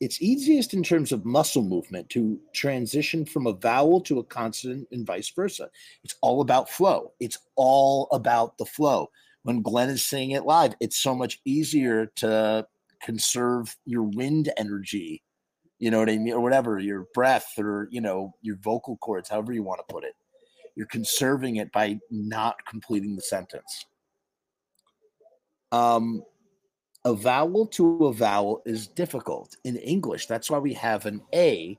it's 0.00 0.22
easiest 0.22 0.72
in 0.72 0.82
terms 0.82 1.12
of 1.12 1.26
muscle 1.26 1.62
movement 1.62 2.08
to 2.10 2.40
transition 2.54 3.26
from 3.26 3.46
a 3.46 3.52
vowel 3.52 4.00
to 4.00 4.18
a 4.18 4.24
consonant 4.24 4.88
and 4.92 5.06
vice 5.06 5.28
versa. 5.30 5.68
It's 6.02 6.14
all 6.22 6.40
about 6.40 6.70
flow. 6.70 7.12
It's 7.20 7.38
all 7.54 8.08
about 8.10 8.56
the 8.56 8.64
flow. 8.64 9.10
When 9.42 9.62
Glenn 9.62 9.88
is 9.88 10.04
saying 10.04 10.32
it 10.32 10.44
live, 10.44 10.74
it's 10.80 10.98
so 10.98 11.14
much 11.14 11.40
easier 11.44 12.06
to 12.16 12.66
conserve 13.02 13.74
your 13.86 14.02
wind 14.02 14.52
energy, 14.56 15.22
you 15.78 15.90
know 15.90 15.98
what 15.98 16.10
I 16.10 16.18
mean, 16.18 16.34
or 16.34 16.40
whatever, 16.40 16.78
your 16.78 17.06
breath 17.14 17.52
or, 17.58 17.88
you 17.90 18.00
know, 18.00 18.34
your 18.42 18.56
vocal 18.56 18.98
cords, 18.98 19.30
however 19.30 19.52
you 19.52 19.62
want 19.62 19.80
to 19.86 19.92
put 19.92 20.04
it. 20.04 20.14
You're 20.76 20.86
conserving 20.86 21.56
it 21.56 21.72
by 21.72 21.98
not 22.10 22.56
completing 22.66 23.16
the 23.16 23.22
sentence. 23.22 23.86
Um, 25.72 26.22
a 27.04 27.14
vowel 27.14 27.66
to 27.68 28.06
a 28.06 28.12
vowel 28.12 28.62
is 28.66 28.86
difficult 28.86 29.56
in 29.64 29.76
English. 29.76 30.26
That's 30.26 30.50
why 30.50 30.58
we 30.58 30.74
have 30.74 31.06
an 31.06 31.22
A 31.34 31.78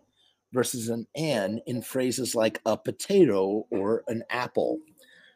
versus 0.52 0.90
an 0.90 1.06
an 1.16 1.62
in 1.68 1.82
phrases 1.82 2.36
like 2.36 2.60
a 2.66 2.76
potato 2.76 3.66
or 3.72 4.04
an 4.08 4.24
apple. 4.30 4.80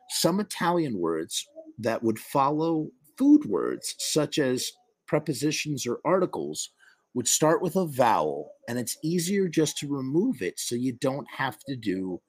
Some 0.09 0.39
Italian 0.39 0.97
words 0.97 1.47
that 1.80 2.03
would 2.03 2.19
follow 2.19 2.89
food 3.17 3.45
words, 3.45 3.95
such 3.97 4.38
as 4.38 4.71
prepositions 5.07 5.86
or 5.88 5.99
articles, 6.05 6.71
would 7.13 7.28
start 7.28 7.61
with 7.61 7.76
a 7.76 7.86
vowel, 7.86 8.51
and 8.67 8.78
it's 8.78 8.97
easier 9.03 9.47
just 9.47 9.78
to 9.78 9.88
remove 9.88 10.41
it 10.41 10.59
so 10.59 10.76
you 10.76 10.91
don't 10.91 11.28
have 11.38 11.57
to 11.67 11.76
do 11.76 12.21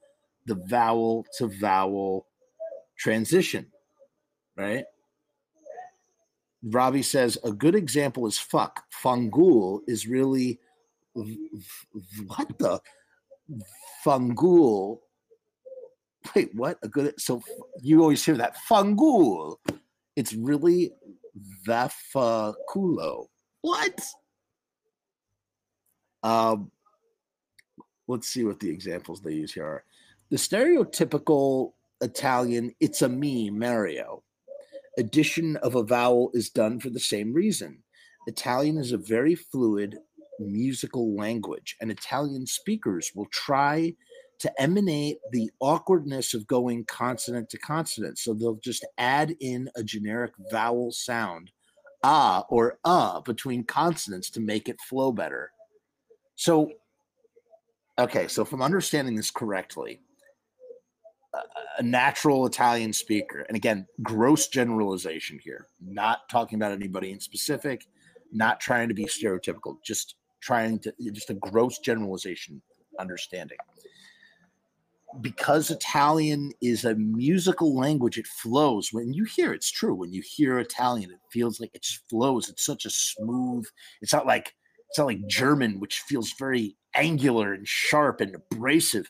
the 0.46 0.54
vowel 0.68 1.26
to 1.38 1.48
vowel 1.48 2.26
transition, 2.96 3.66
right? 4.56 4.84
Robbie 6.62 7.02
says 7.02 7.36
a 7.44 7.52
good 7.52 7.74
example 7.74 8.26
is 8.26 8.38
fuck. 8.38 8.84
Fungul 9.04 9.80
is 9.86 10.06
really 10.06 10.60
what 12.26 12.58
the 12.58 12.80
fungul. 14.04 14.98
Wait, 16.34 16.54
what? 16.54 16.78
A 16.82 16.88
good 16.88 17.20
so 17.20 17.42
you 17.82 18.02
always 18.02 18.24
hear 18.24 18.36
that 18.36 18.56
fungul. 18.68 19.56
It's 20.14 20.32
really 20.32 20.92
vafaculo. 21.66 23.26
What? 23.60 24.00
Um, 26.22 26.70
let's 28.08 28.28
see 28.28 28.44
what 28.44 28.60
the 28.60 28.70
examples 28.70 29.20
they 29.20 29.34
use 29.34 29.52
here 29.52 29.66
are. 29.66 29.84
The 30.30 30.36
stereotypical 30.36 31.72
Italian 32.00 32.74
"it's 32.80 33.02
a 33.02 33.08
me, 33.08 33.50
Mario" 33.50 34.22
addition 34.98 35.56
of 35.58 35.74
a 35.74 35.82
vowel 35.82 36.30
is 36.34 36.50
done 36.50 36.80
for 36.80 36.90
the 36.90 37.00
same 37.00 37.32
reason. 37.32 37.82
Italian 38.26 38.78
is 38.78 38.92
a 38.92 38.98
very 38.98 39.34
fluid 39.34 39.98
musical 40.40 41.14
language, 41.14 41.76
and 41.80 41.90
Italian 41.90 42.46
speakers 42.46 43.12
will 43.14 43.26
try 43.26 43.94
to 44.38 44.62
emanate 44.62 45.18
the 45.32 45.50
awkwardness 45.60 46.34
of 46.34 46.46
going 46.46 46.84
consonant 46.84 47.48
to 47.50 47.58
consonant. 47.58 48.18
So 48.18 48.34
they'll 48.34 48.56
just 48.56 48.86
add 48.98 49.34
in 49.40 49.70
a 49.76 49.82
generic 49.82 50.32
vowel 50.50 50.92
sound, 50.92 51.50
ah 52.02 52.44
or 52.48 52.78
uh, 52.84 53.20
between 53.20 53.64
consonants 53.64 54.30
to 54.30 54.40
make 54.40 54.68
it 54.68 54.80
flow 54.80 55.12
better. 55.12 55.50
So, 56.34 56.70
okay, 57.98 58.28
so 58.28 58.42
if 58.42 58.52
I'm 58.52 58.62
understanding 58.62 59.14
this 59.14 59.30
correctly, 59.30 60.00
a 61.78 61.82
natural 61.82 62.46
Italian 62.46 62.92
speaker, 62.92 63.40
and 63.48 63.56
again, 63.56 63.86
gross 64.02 64.48
generalization 64.48 65.38
here, 65.42 65.66
not 65.80 66.28
talking 66.30 66.56
about 66.56 66.72
anybody 66.72 67.10
in 67.10 67.20
specific, 67.20 67.86
not 68.32 68.60
trying 68.60 68.88
to 68.88 68.94
be 68.94 69.04
stereotypical, 69.04 69.76
just 69.84 70.16
trying 70.40 70.78
to, 70.78 70.94
just 71.12 71.30
a 71.30 71.34
gross 71.34 71.78
generalization 71.78 72.62
understanding. 72.98 73.58
Because 75.20 75.70
Italian 75.70 76.52
is 76.60 76.84
a 76.84 76.94
musical 76.94 77.76
language, 77.76 78.18
it 78.18 78.26
flows. 78.26 78.90
When 78.92 79.12
you 79.12 79.24
hear 79.24 79.52
it's 79.52 79.70
true. 79.70 79.94
When 79.94 80.12
you 80.12 80.22
hear 80.24 80.58
Italian, 80.58 81.10
it 81.10 81.20
feels 81.32 81.60
like 81.60 81.70
it 81.74 81.82
just 81.82 82.08
flows. 82.08 82.48
It's 82.48 82.64
such 82.64 82.84
a 82.84 82.90
smooth, 82.90 83.66
it's 84.02 84.12
not 84.12 84.26
like 84.26 84.54
it's 84.88 84.98
not 84.98 85.06
like 85.06 85.26
German, 85.26 85.80
which 85.80 86.00
feels 86.00 86.32
very 86.38 86.76
angular 86.94 87.52
and 87.52 87.66
sharp 87.66 88.20
and 88.20 88.34
abrasive 88.34 89.08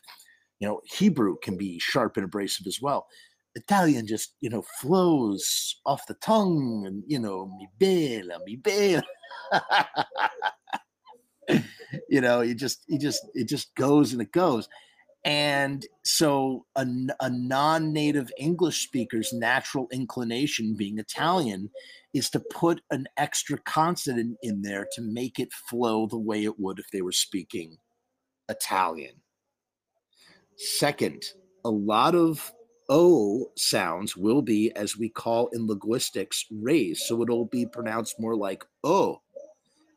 you 0.59 0.67
know, 0.67 0.81
Hebrew 0.85 1.37
can 1.41 1.57
be 1.57 1.79
sharp 1.79 2.17
and 2.17 2.25
abrasive 2.25 2.67
as 2.67 2.81
well. 2.81 3.07
Italian 3.55 4.05
just, 4.05 4.35
you 4.39 4.49
know, 4.49 4.63
flows 4.79 5.79
off 5.85 6.05
the 6.07 6.13
tongue 6.15 6.83
and, 6.85 7.03
you 7.07 7.19
know, 7.19 7.51
mi 7.57 7.67
bella, 7.79 8.39
mi 8.45 8.55
bella. 8.55 9.03
you 12.09 12.21
know, 12.21 12.41
it 12.41 12.55
just, 12.55 12.83
it 12.87 13.01
just, 13.01 13.27
it 13.33 13.47
just 13.47 13.73
goes 13.75 14.13
and 14.13 14.21
it 14.21 14.31
goes. 14.31 14.69
And 15.27 15.85
so 16.05 16.65
a, 16.77 16.87
a 17.19 17.29
non-native 17.29 18.31
English 18.37 18.81
speaker's 18.81 19.33
natural 19.33 19.89
inclination 19.91 20.73
being 20.73 20.99
Italian 20.99 21.69
is 22.13 22.29
to 22.29 22.39
put 22.39 22.79
an 22.91 23.07
extra 23.17 23.57
consonant 23.57 24.37
in 24.41 24.61
there 24.61 24.87
to 24.93 25.01
make 25.01 25.37
it 25.37 25.51
flow 25.69 26.07
the 26.07 26.17
way 26.17 26.45
it 26.45 26.57
would 26.57 26.79
if 26.79 26.89
they 26.91 27.01
were 27.01 27.11
speaking 27.11 27.75
Italian. 28.47 29.15
Second, 30.55 31.25
a 31.65 31.69
lot 31.69 32.15
of 32.15 32.53
O 32.87 33.51
sounds 33.57 34.15
will 34.15 34.41
be, 34.41 34.71
as 34.77 34.97
we 34.97 35.09
call 35.09 35.47
in 35.47 35.67
linguistics, 35.67 36.45
raised. 36.49 37.01
So 37.01 37.21
it'll 37.21 37.47
be 37.47 37.65
pronounced 37.65 38.17
more 38.17 38.37
like 38.37 38.63
O, 38.85 39.21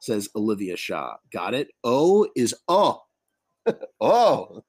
says 0.01 0.29
Olivia 0.35 0.77
Shaw. 0.77 1.19
Got 1.33 1.55
it? 1.55 1.69
O 1.85 2.27
is 2.35 2.53
O. 2.67 3.03
oh. 4.01 4.63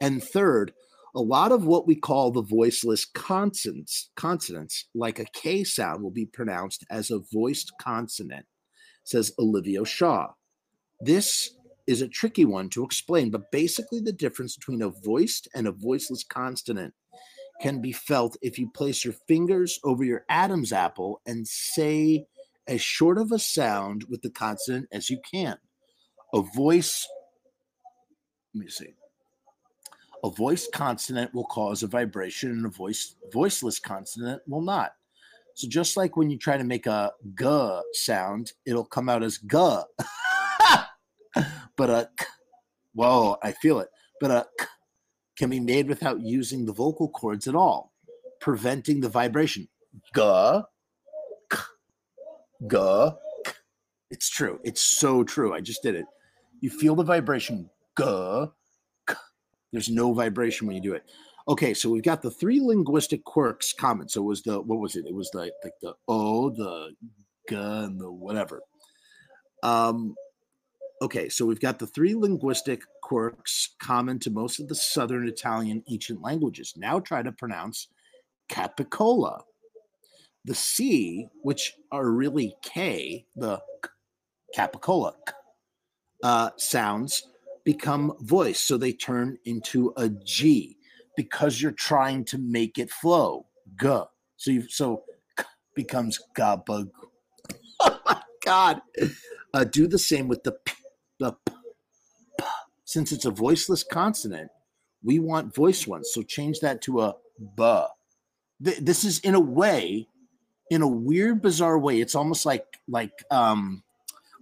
and 0.00 0.22
third, 0.22 0.72
a 1.14 1.20
lot 1.20 1.52
of 1.52 1.64
what 1.64 1.86
we 1.86 1.96
call 1.96 2.30
the 2.30 2.42
voiceless 2.42 3.04
consonants, 3.04 4.10
consonants, 4.16 4.86
like 4.94 5.18
a 5.18 5.24
K 5.32 5.64
sound, 5.64 6.02
will 6.02 6.10
be 6.10 6.26
pronounced 6.26 6.84
as 6.90 7.10
a 7.10 7.20
voiced 7.32 7.72
consonant, 7.80 8.46
says 9.04 9.32
Olivia 9.38 9.84
Shaw. 9.84 10.28
This 11.00 11.50
is 11.86 12.02
a 12.02 12.08
tricky 12.08 12.44
one 12.44 12.68
to 12.70 12.84
explain, 12.84 13.30
but 13.30 13.50
basically, 13.50 14.00
the 14.00 14.12
difference 14.12 14.56
between 14.56 14.82
a 14.82 14.90
voiced 14.90 15.48
and 15.54 15.66
a 15.66 15.72
voiceless 15.72 16.22
consonant 16.22 16.94
can 17.60 17.80
be 17.80 17.92
felt 17.92 18.36
if 18.40 18.58
you 18.58 18.70
place 18.70 19.04
your 19.04 19.14
fingers 19.28 19.78
over 19.84 20.04
your 20.04 20.24
Adam's 20.28 20.72
apple 20.72 21.20
and 21.26 21.46
say 21.46 22.24
as 22.66 22.80
short 22.80 23.18
of 23.18 23.32
a 23.32 23.38
sound 23.38 24.04
with 24.08 24.22
the 24.22 24.30
consonant 24.30 24.86
as 24.92 25.10
you 25.10 25.20
can. 25.30 25.56
A 26.32 26.42
voice, 26.54 27.06
let 28.54 28.64
me 28.64 28.68
see. 28.68 28.94
A 30.22 30.30
voiced 30.30 30.72
consonant 30.72 31.32
will 31.34 31.44
cause 31.44 31.82
a 31.82 31.86
vibration, 31.86 32.50
and 32.50 32.66
a 32.66 32.68
voice 32.68 33.14
voiceless 33.32 33.78
consonant 33.78 34.42
will 34.46 34.60
not. 34.60 34.92
So 35.54 35.68
just 35.68 35.96
like 35.96 36.16
when 36.16 36.30
you 36.30 36.38
try 36.38 36.56
to 36.56 36.64
make 36.64 36.86
a 36.86 37.12
g 37.38 37.80
sound, 37.92 38.52
it'll 38.66 38.84
come 38.84 39.08
out 39.08 39.22
as 39.22 39.38
g. 39.38 39.48
but 41.76 41.90
a 41.90 42.10
k, 42.18 42.26
whoa, 42.94 43.36
I 43.42 43.52
feel 43.52 43.80
it. 43.80 43.88
But 44.20 44.30
a 44.30 44.46
k 44.58 44.66
can 45.36 45.50
be 45.50 45.60
made 45.60 45.88
without 45.88 46.20
using 46.20 46.66
the 46.66 46.72
vocal 46.72 47.08
cords 47.08 47.48
at 47.48 47.54
all, 47.54 47.92
preventing 48.40 49.00
the 49.00 49.08
vibration. 49.08 49.68
Ga, 50.14 50.64
k, 51.50 51.58
ga, 52.66 53.12
k. 53.44 53.52
It's 54.10 54.28
true. 54.28 54.60
It's 54.64 54.82
so 54.82 55.24
true. 55.24 55.54
I 55.54 55.60
just 55.60 55.82
did 55.82 55.94
it. 55.94 56.04
You 56.60 56.68
feel 56.68 56.94
the 56.94 57.04
vibration. 57.04 57.70
K. 58.00 59.16
There's 59.72 59.90
no 59.90 60.12
vibration 60.12 60.66
when 60.66 60.76
you 60.76 60.82
do 60.82 60.94
it. 60.94 61.04
Okay, 61.48 61.74
so 61.74 61.88
we've 61.88 62.02
got 62.02 62.22
the 62.22 62.30
three 62.30 62.60
linguistic 62.60 63.24
quirks 63.24 63.72
common. 63.72 64.08
So 64.08 64.22
it 64.22 64.26
was 64.26 64.42
the 64.42 64.60
what 64.60 64.78
was 64.78 64.96
it? 64.96 65.06
It 65.06 65.14
was 65.14 65.30
the 65.30 65.50
like 65.64 65.74
the 65.80 65.94
o, 66.08 66.50
the 66.50 66.94
g, 67.48 67.54
and 67.54 68.00
the 68.00 68.10
whatever. 68.10 68.62
Um, 69.62 70.14
okay, 71.02 71.28
so 71.28 71.46
we've 71.46 71.60
got 71.60 71.78
the 71.78 71.86
three 71.86 72.14
linguistic 72.14 72.82
quirks 73.02 73.74
common 73.82 74.18
to 74.20 74.30
most 74.30 74.60
of 74.60 74.68
the 74.68 74.74
Southern 74.74 75.28
Italian 75.28 75.82
ancient 75.90 76.22
languages. 76.22 76.74
Now 76.76 77.00
try 77.00 77.22
to 77.22 77.32
pronounce 77.32 77.88
capicola. 78.50 79.42
The 80.44 80.54
C, 80.54 81.26
which 81.42 81.74
are 81.92 82.10
really 82.10 82.54
K, 82.62 83.26
the 83.36 83.60
capicola 84.56 85.14
uh, 86.22 86.50
sounds 86.56 87.26
become 87.72 88.12
voice, 88.20 88.58
so 88.58 88.76
they 88.76 88.92
turn 88.92 89.38
into 89.44 89.92
a 89.96 90.08
G 90.08 90.76
because 91.16 91.62
you're 91.62 91.70
trying 91.90 92.24
to 92.24 92.38
make 92.38 92.78
it 92.78 92.90
flow. 92.90 93.46
G. 93.80 93.86
So 94.36 94.50
you 94.50 94.68
so 94.68 95.04
k 95.38 95.44
becomes 95.74 96.18
gabag. 96.36 96.90
Oh 97.82 97.98
my 98.04 98.20
God! 98.44 98.82
Uh, 99.54 99.64
do 99.64 99.86
the 99.86 99.98
same 99.98 100.28
with 100.28 100.42
the 100.42 100.52
P 100.52 100.74
the 101.18 101.32
p, 101.32 101.54
p. 102.38 102.44
Since 102.84 103.10
it's 103.12 103.24
a 103.24 103.30
voiceless 103.30 103.82
consonant, 103.82 104.50
we 105.02 105.18
want 105.18 105.54
voice 105.54 105.86
ones. 105.86 106.10
So 106.12 106.22
change 106.22 106.60
that 106.60 106.82
to 106.82 107.00
a 107.00 107.14
b. 107.56 107.84
This 108.60 109.04
is 109.04 109.20
in 109.20 109.34
a 109.34 109.40
way, 109.40 110.08
in 110.70 110.82
a 110.82 110.88
weird, 110.88 111.40
bizarre 111.40 111.78
way. 111.78 112.00
It's 112.00 112.14
almost 112.14 112.44
like 112.44 112.66
like 112.86 113.12
um 113.30 113.82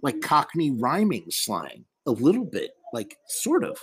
like 0.01 0.19
Cockney 0.21 0.71
rhyming 0.71 1.27
slang, 1.29 1.85
a 2.05 2.11
little 2.11 2.45
bit, 2.45 2.71
like 2.93 3.17
sort 3.27 3.63
of. 3.63 3.77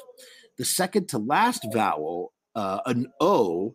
The 0.58 0.64
second 0.64 1.08
to 1.10 1.18
last 1.18 1.66
vowel, 1.72 2.32
uh, 2.54 2.80
an 2.86 3.06
o 3.20 3.74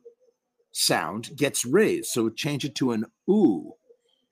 sound, 0.71 1.35
gets 1.35 1.65
raised. 1.65 2.07
So 2.07 2.29
change 2.29 2.65
it 2.65 2.75
to 2.75 2.91
an 2.91 3.05
oo 3.29 3.73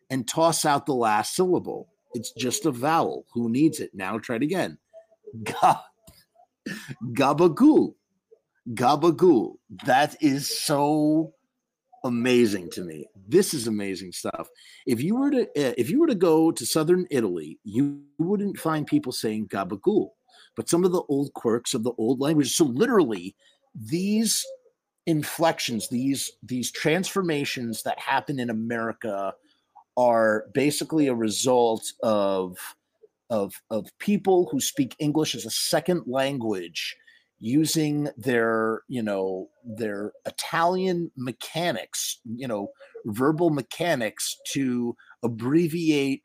and 0.09 0.27
toss 0.27 0.65
out 0.65 0.85
the 0.85 0.93
last 0.93 1.35
syllable. 1.35 1.89
It's 2.13 2.31
just 2.31 2.65
a 2.65 2.71
vowel. 2.71 3.25
Who 3.33 3.49
needs 3.49 3.79
it? 3.79 3.91
Now 3.93 4.17
try 4.17 4.37
it 4.37 4.43
again. 4.43 4.77
Ga- 5.43 5.83
gabagool. 7.13 7.93
Gabagool. 8.73 9.55
That 9.85 10.15
is 10.21 10.49
so 10.49 11.33
amazing 12.03 12.69
to 12.71 12.83
me. 12.83 13.05
This 13.27 13.53
is 13.53 13.67
amazing 13.67 14.11
stuff. 14.11 14.49
If 14.85 15.01
you 15.01 15.15
were 15.15 15.31
to 15.31 15.47
eh, 15.55 15.73
if 15.77 15.89
you 15.89 15.99
were 15.99 16.07
to 16.07 16.15
go 16.15 16.51
to 16.51 16.65
southern 16.65 17.05
Italy, 17.11 17.59
you 17.63 18.01
wouldn't 18.17 18.57
find 18.57 18.87
people 18.87 19.11
saying 19.11 19.47
gabagool. 19.47 20.09
But 20.59 20.67
some 20.67 20.83
of 20.83 20.91
the 20.91 21.03
old 21.07 21.31
quirks 21.35 21.73
of 21.73 21.83
the 21.83 21.93
old 21.97 22.19
language. 22.19 22.53
So 22.53 22.65
literally, 22.65 23.33
these 23.73 24.45
inflections, 25.05 25.87
these 25.87 26.33
these 26.43 26.69
transformations 26.69 27.83
that 27.83 27.97
happen 27.97 28.41
in 28.41 28.49
America 28.49 29.33
are 29.95 30.47
basically 30.53 31.07
a 31.07 31.15
result 31.15 31.93
of 32.03 32.57
of 33.29 33.53
of 33.69 33.87
people 33.99 34.49
who 34.51 34.59
speak 34.59 34.97
English 34.99 35.33
as 35.33 35.45
a 35.45 35.49
second 35.49 36.03
language 36.07 36.97
using 37.39 38.09
their 38.17 38.81
you 38.89 39.01
know 39.01 39.47
their 39.63 40.11
Italian 40.25 41.09
mechanics, 41.15 42.19
you 42.35 42.49
know, 42.49 42.67
verbal 43.05 43.49
mechanics 43.49 44.35
to 44.51 44.93
abbreviate 45.23 46.21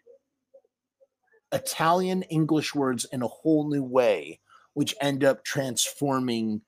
Italian 1.55 2.23
English 2.25 2.75
words 2.75 3.07
in 3.13 3.23
a 3.23 3.29
whole 3.29 3.71
new 3.71 3.85
way, 3.85 4.41
which 4.75 4.95
end 5.01 5.25
up 5.25 5.45
transforming 5.45 6.61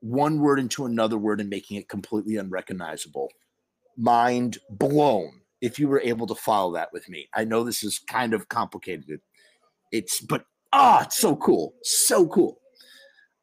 one 0.00 0.40
word 0.40 0.58
into 0.58 0.86
another 0.86 1.18
word 1.18 1.40
and 1.40 1.50
making 1.50 1.76
it 1.76 1.88
completely 1.88 2.36
unrecognizable. 2.36 3.28
Mind 3.98 4.58
blown 4.70 5.42
if 5.60 5.78
you 5.78 5.88
were 5.88 6.00
able 6.00 6.26
to 6.26 6.34
follow 6.34 6.72
that 6.72 6.92
with 6.92 7.08
me. 7.08 7.28
I 7.34 7.44
know 7.44 7.64
this 7.64 7.82
is 7.82 7.98
kind 7.98 8.32
of 8.32 8.48
complicated. 8.48 9.20
It's, 9.92 10.20
but 10.20 10.44
ah, 10.72 11.02
it's 11.02 11.18
so 11.18 11.36
cool. 11.36 11.74
So 11.82 12.26
cool. 12.28 12.60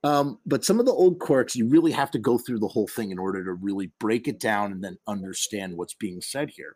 Um, 0.04 0.40
but 0.46 0.64
some 0.64 0.80
of 0.80 0.86
the 0.86 0.94
old 0.94 1.20
quirks, 1.20 1.56
you 1.56 1.68
really 1.68 1.92
have 1.92 2.12
to 2.12 2.20
go 2.20 2.38
through 2.38 2.60
the 2.60 2.68
whole 2.68 2.88
thing 2.88 3.12
in 3.12 3.20
order 3.20 3.44
to 3.44 3.54
really 3.54 3.92
break 4.00 4.28
it 4.28 4.40
down 4.40 4.72
and 4.72 4.84
then 4.84 4.98
understand 5.08 5.76
what's 5.76 5.96
being 5.96 6.22
said 6.22 6.50
here. 6.50 6.76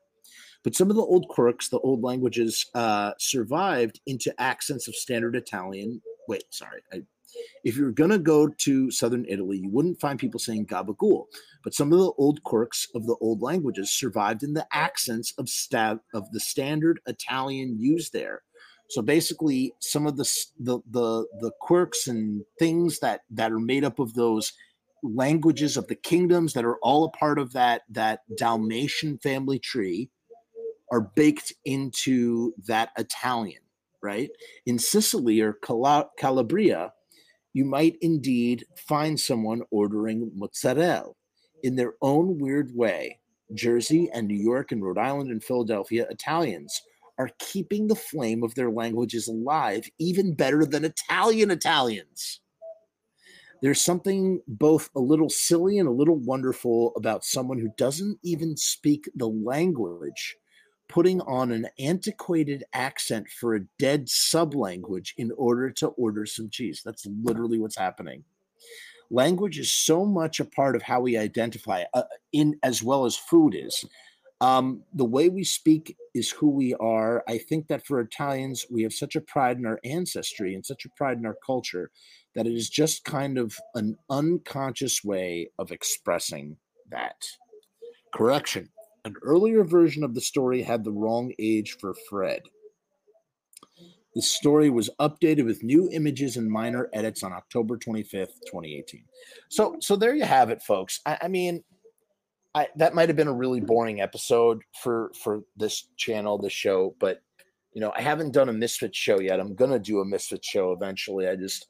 But 0.64 0.76
some 0.76 0.90
of 0.90 0.96
the 0.96 1.02
old 1.02 1.28
quirks, 1.28 1.70
the 1.70 1.80
old 1.80 2.04
languages, 2.04 2.66
uh, 2.76 3.14
survived 3.18 4.00
into 4.06 4.34
accents 4.40 4.88
of 4.88 4.96
standard 4.96 5.36
Italian. 5.36 6.02
Wait, 6.28 6.44
sorry, 6.52 6.82
I 6.94 7.04
if 7.64 7.78
you're 7.78 7.92
going 7.92 8.10
to 8.10 8.20
go 8.20 8.48
to 8.48 8.92
southern 8.92 9.26
Italy, 9.28 9.58
you 9.58 9.70
wouldn't 9.70 10.00
find 10.00 10.20
people 10.20 10.40
saying 10.40 10.66
gabagool. 10.66 11.26
But 11.64 11.74
some 11.74 11.94
of 11.94 12.00
the 12.00 12.12
old 12.18 12.44
quirks 12.44 12.88
of 12.96 13.06
the 13.06 13.16
old 13.22 13.42
languages 13.42 13.92
survived 13.92 14.44
in 14.44 14.54
the 14.54 14.68
accents 14.74 15.34
of, 15.38 15.48
sta- 15.48 16.00
of 16.14 16.32
the 16.32 16.40
standard 16.40 17.00
Italian 17.06 17.80
used 17.80 18.14
there. 18.14 18.42
So 18.90 19.02
basically, 19.02 19.74
some 19.80 20.06
of 20.06 20.18
the, 20.18 20.30
the 20.60 20.80
the 20.90 21.26
the 21.40 21.52
quirks 21.62 22.08
and 22.08 22.44
things 22.60 23.00
that 23.00 23.22
that 23.30 23.54
are 23.54 23.60
made 23.60 23.86
up 23.86 24.00
of 24.00 24.14
those 24.16 24.52
languages 25.02 25.78
of 25.78 25.88
the 25.88 25.96
kingdoms 25.96 26.52
that 26.54 26.66
are 26.66 26.76
all 26.80 27.06
a 27.06 27.12
part 27.12 27.40
of 27.40 27.54
that 27.54 27.84
that 27.90 28.20
Dalmatian 28.38 29.18
family 29.20 29.60
tree 29.60 30.10
are 30.92 31.02
baked 31.02 31.54
into 31.66 32.54
that 32.68 32.90
Italian, 32.98 33.62
right? 34.04 34.30
In 34.66 34.78
Sicily 34.78 35.40
or 35.42 35.54
Calabria, 35.54 36.94
you 37.54 37.66
might 37.66 37.98
indeed 38.02 38.66
find 38.76 39.20
someone 39.20 39.64
ordering 39.72 40.32
mozzarella 40.36 41.14
in 41.64 41.76
their 41.76 41.94
own 42.02 42.38
weird 42.40 42.72
way. 42.76 43.20
Jersey 43.54 44.10
and 44.14 44.28
New 44.28 44.38
York 44.38 44.72
and 44.72 44.84
Rhode 44.84 44.98
Island 44.98 45.32
and 45.32 45.44
Philadelphia 45.44 46.08
Italians 46.10 46.82
are 47.18 47.32
keeping 47.40 47.88
the 47.88 47.96
flame 47.96 48.44
of 48.44 48.56
their 48.56 48.72
languages 48.72 49.28
alive 49.28 49.90
even 50.00 50.34
better 50.34 50.66
than 50.66 50.86
Italian 50.86 51.52
Italians. 51.52 52.40
There's 53.62 53.82
something 53.82 54.42
both 54.48 54.90
a 54.96 55.00
little 55.00 55.30
silly 55.30 55.78
and 55.78 55.88
a 55.88 55.92
little 55.92 56.18
wonderful 56.18 56.94
about 56.96 57.24
someone 57.24 57.60
who 57.60 57.70
doesn't 57.78 58.18
even 58.24 58.58
speak 58.58 59.10
the 59.14 59.28
language 59.28 60.38
putting 60.92 61.22
on 61.22 61.52
an 61.52 61.68
antiquated 61.80 62.66
accent 62.74 63.28
for 63.30 63.56
a 63.56 63.66
dead 63.80 64.10
sub 64.10 64.54
language 64.54 65.14
in 65.18 65.32
order 65.38 65.72
to 65.72 65.88
order 65.88 66.26
some 66.26 66.50
cheese. 66.50 66.82
That's 66.84 67.08
literally 67.24 67.60
what's 67.60 67.78
happening. 67.78 68.26
Language 69.10 69.58
is 69.58 69.72
so 69.72 70.06
much 70.06 70.40
a 70.40 70.46
part 70.46 70.76
of 70.76 70.82
how 70.82 71.00
we 71.00 71.18
identify, 71.18 71.84
uh, 71.94 72.04
in 72.34 72.58
as 72.62 72.84
well 72.84 73.06
as 73.06 73.16
food 73.16 73.56
is. 73.58 73.86
Um, 74.42 74.84
the 74.94 75.06
way 75.06 75.30
we 75.30 75.44
speak 75.44 75.96
is 76.14 76.30
who 76.30 76.50
we 76.50 76.74
are. 76.76 77.24
I 77.28 77.38
think 77.38 77.68
that 77.68 77.86
for 77.86 78.02
Italians, 78.02 78.66
we 78.70 78.84
have 78.84 78.94
such 78.94 79.16
a 79.16 79.22
pride 79.22 79.58
in 79.58 79.66
our 79.66 79.80
ancestry 79.86 80.56
and 80.56 80.66
such 80.66 80.86
a 80.86 80.90
pride 80.98 81.18
in 81.18 81.26
our 81.26 81.38
culture 81.46 81.92
that 82.36 82.48
it 82.48 82.54
is 82.54 82.70
just 82.70 83.06
kind 83.06 83.38
of 83.38 83.58
an 83.76 83.98
unconscious 84.10 85.04
way 85.04 85.52
of 85.60 85.72
expressing 85.72 86.58
that. 86.90 87.24
Correction 88.14 88.70
an 89.06 89.16
earlier 89.22 89.64
version 89.64 90.04
of 90.04 90.14
the 90.14 90.22
story 90.22 90.62
had 90.62 90.84
the 90.84 90.92
wrong 90.92 91.34
age 91.40 91.78
for 91.80 91.96
Fred. 92.10 92.42
The 94.14 94.22
story 94.22 94.70
was 94.70 94.90
updated 95.00 95.46
with 95.46 95.64
new 95.64 95.90
images 95.92 96.36
and 96.36 96.50
minor 96.50 96.90
edits 96.94 97.24
on 97.24 97.32
October 97.32 97.78
25th, 97.78 98.34
2018. 98.46 99.06
So, 99.50 99.78
so 99.80 99.96
there 99.96 100.14
you 100.14 100.26
have 100.26 100.50
it, 100.50 100.62
folks. 100.62 101.00
I, 101.06 101.18
I 101.24 101.28
mean, 101.30 101.64
I, 102.54 102.68
that 102.76 102.94
might 102.94 103.08
have 103.08 103.16
been 103.16 103.30
a 103.30 103.34
really 103.34 103.62
boring 103.62 104.02
episode 104.02 104.62
for 104.82 105.12
for 105.24 105.44
this 105.56 105.88
channel, 105.96 106.38
this 106.38 106.52
show, 106.52 106.96
but 107.00 107.22
you 107.74 107.80
know, 107.80 107.94
I 107.96 108.02
haven't 108.02 108.34
done 108.34 108.50
a 108.50 108.54
Misfit 108.54 108.94
show 108.94 109.22
yet. 109.22 109.40
I'm 109.40 109.56
gonna 109.56 109.80
do 109.80 110.02
a 110.02 110.06
Misfit 110.06 110.44
show 110.44 110.74
eventually. 110.74 111.30
I 111.30 111.38
just, 111.38 111.68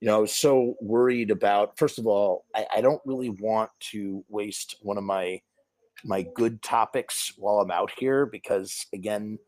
you 0.00 0.06
know, 0.06 0.14
I 0.14 0.20
was 0.20 0.32
so 0.32 0.76
worried 0.80 1.32
about. 1.32 1.76
First 1.76 1.98
of 1.98 2.06
all, 2.06 2.44
I, 2.54 2.66
I 2.76 2.80
don't 2.80 3.02
really 3.04 3.30
want 3.30 3.70
to 3.90 4.24
waste 4.28 4.76
one 4.82 4.98
of 4.98 5.02
my 5.02 5.40
my 6.04 6.22
good 6.34 6.62
topics 6.62 7.32
while 7.36 7.60
I'm 7.60 7.70
out 7.70 7.90
here 7.98 8.26
because 8.26 8.86
again, 8.92 9.38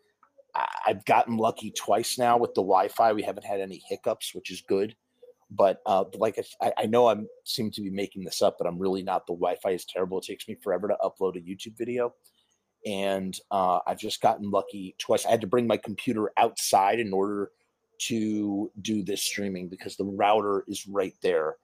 I've 0.86 1.05
gotten 1.07 1.36
lucky 1.36 1.70
twice 1.70 2.18
now 2.18 2.36
with 2.36 2.55
the 2.55 2.62
Wi-Fi. 2.62 3.12
We 3.12 3.22
haven't 3.22 3.46
had 3.46 3.61
any 3.61 3.82
hiccups, 3.88 4.34
which 4.34 4.50
is 4.50 4.61
good. 4.61 4.94
But 5.50 5.80
uh, 5.86 6.05
like 6.14 6.38
I, 6.61 6.72
I 6.78 6.86
know 6.86 7.09
I'm 7.09 7.28
seem 7.44 7.70
to 7.72 7.82
be 7.82 7.90
making 7.90 8.24
this 8.24 8.40
up, 8.42 8.57
but 8.59 8.66
I'm 8.66 8.78
really 8.78 9.03
not. 9.03 9.26
The 9.26 9.34
Wi-Fi 9.34 9.70
is 9.70 9.84
terrible. 9.84 10.18
It 10.18 10.24
takes 10.24 10.48
me 10.48 10.57
forever 10.62 10.88
to 10.88 10.96
upload 11.03 11.36
a 11.36 11.40
YouTube 11.40 11.76
video, 11.76 12.14
and 12.86 13.38
uh, 13.50 13.80
I've 13.86 13.98
just 13.98 14.22
gotten 14.22 14.50
lucky 14.50 14.94
twice. 14.98 15.26
I 15.26 15.30
had 15.30 15.42
to 15.42 15.46
bring 15.46 15.66
my 15.66 15.76
computer 15.76 16.32
outside 16.38 17.00
in 17.00 17.12
order 17.12 17.50
to 18.07 18.70
do 18.80 19.03
this 19.03 19.22
streaming 19.22 19.68
because 19.68 19.96
the 19.96 20.05
router 20.05 20.64
is 20.68 20.86
right 20.88 21.14
there. 21.22 21.57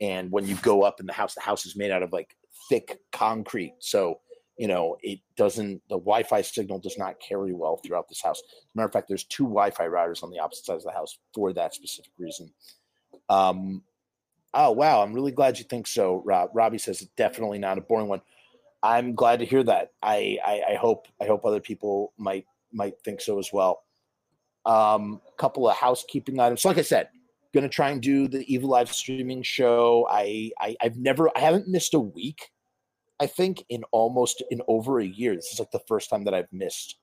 And 0.00 0.30
when 0.30 0.46
you 0.46 0.56
go 0.56 0.82
up 0.82 0.98
in 0.98 1.06
the 1.06 1.12
house, 1.12 1.34
the 1.34 1.42
house 1.42 1.66
is 1.66 1.76
made 1.76 1.90
out 1.90 2.02
of 2.02 2.12
like 2.12 2.36
thick 2.70 2.98
concrete, 3.12 3.74
so 3.78 4.20
you 4.56 4.68
know, 4.68 4.96
it 5.02 5.20
doesn't, 5.36 5.82
the 5.88 5.96
Wi 5.98 6.22
Fi 6.22 6.42
signal 6.42 6.78
does 6.78 6.96
not 6.98 7.20
carry 7.20 7.52
well 7.52 7.76
throughout 7.76 8.08
this 8.08 8.22
house. 8.22 8.42
matter 8.74 8.86
of 8.86 8.92
fact, 8.92 9.08
there's 9.08 9.24
two 9.24 9.44
Wi 9.44 9.70
Fi 9.70 9.86
routers 9.86 10.22
on 10.22 10.30
the 10.30 10.38
opposite 10.38 10.64
sides 10.64 10.84
of 10.84 10.92
the 10.92 10.98
house 10.98 11.18
for 11.34 11.52
that 11.52 11.74
specific 11.74 12.12
reason. 12.18 12.52
Um, 13.28 13.82
oh, 14.52 14.70
wow. 14.72 15.02
I'm 15.02 15.12
really 15.12 15.32
glad 15.32 15.58
you 15.58 15.64
think 15.64 15.86
so, 15.86 16.22
Rob. 16.24 16.50
Robbie 16.54 16.78
says 16.78 17.02
it's 17.02 17.10
definitely 17.16 17.58
not 17.58 17.78
a 17.78 17.82
boring 17.82 18.08
one. 18.08 18.22
I'm 18.82 19.14
glad 19.14 19.40
to 19.40 19.46
hear 19.46 19.64
that. 19.64 19.92
I, 20.02 20.38
I, 20.44 20.62
I 20.72 20.74
hope, 20.74 21.08
I 21.20 21.26
hope 21.26 21.44
other 21.44 21.60
people 21.60 22.12
might, 22.18 22.44
might 22.72 23.00
think 23.02 23.20
so 23.20 23.38
as 23.38 23.50
well. 23.52 23.82
Um, 24.66 25.20
a 25.26 25.36
couple 25.36 25.68
of 25.68 25.76
housekeeping 25.76 26.38
items. 26.38 26.64
Like 26.64 26.78
I 26.78 26.82
said, 26.82 27.08
gonna 27.54 27.68
try 27.68 27.90
and 27.90 28.02
do 28.02 28.28
the 28.28 28.52
Evil 28.52 28.70
Live 28.70 28.92
streaming 28.92 29.42
show. 29.42 30.06
I, 30.10 30.50
I 30.60 30.76
I've 30.80 30.96
never 30.96 31.30
I 31.36 31.40
haven't 31.40 31.68
missed 31.68 31.94
a 31.94 32.00
week 32.00 32.50
I 33.20 33.26
think 33.26 33.64
in 33.68 33.84
almost 33.92 34.42
in 34.50 34.60
over 34.68 35.00
a 35.00 35.06
year. 35.06 35.34
This 35.34 35.52
is 35.52 35.58
like 35.58 35.70
the 35.70 35.82
first 35.86 36.10
time 36.10 36.24
that 36.24 36.34
I've 36.34 36.52
missed 36.52 36.98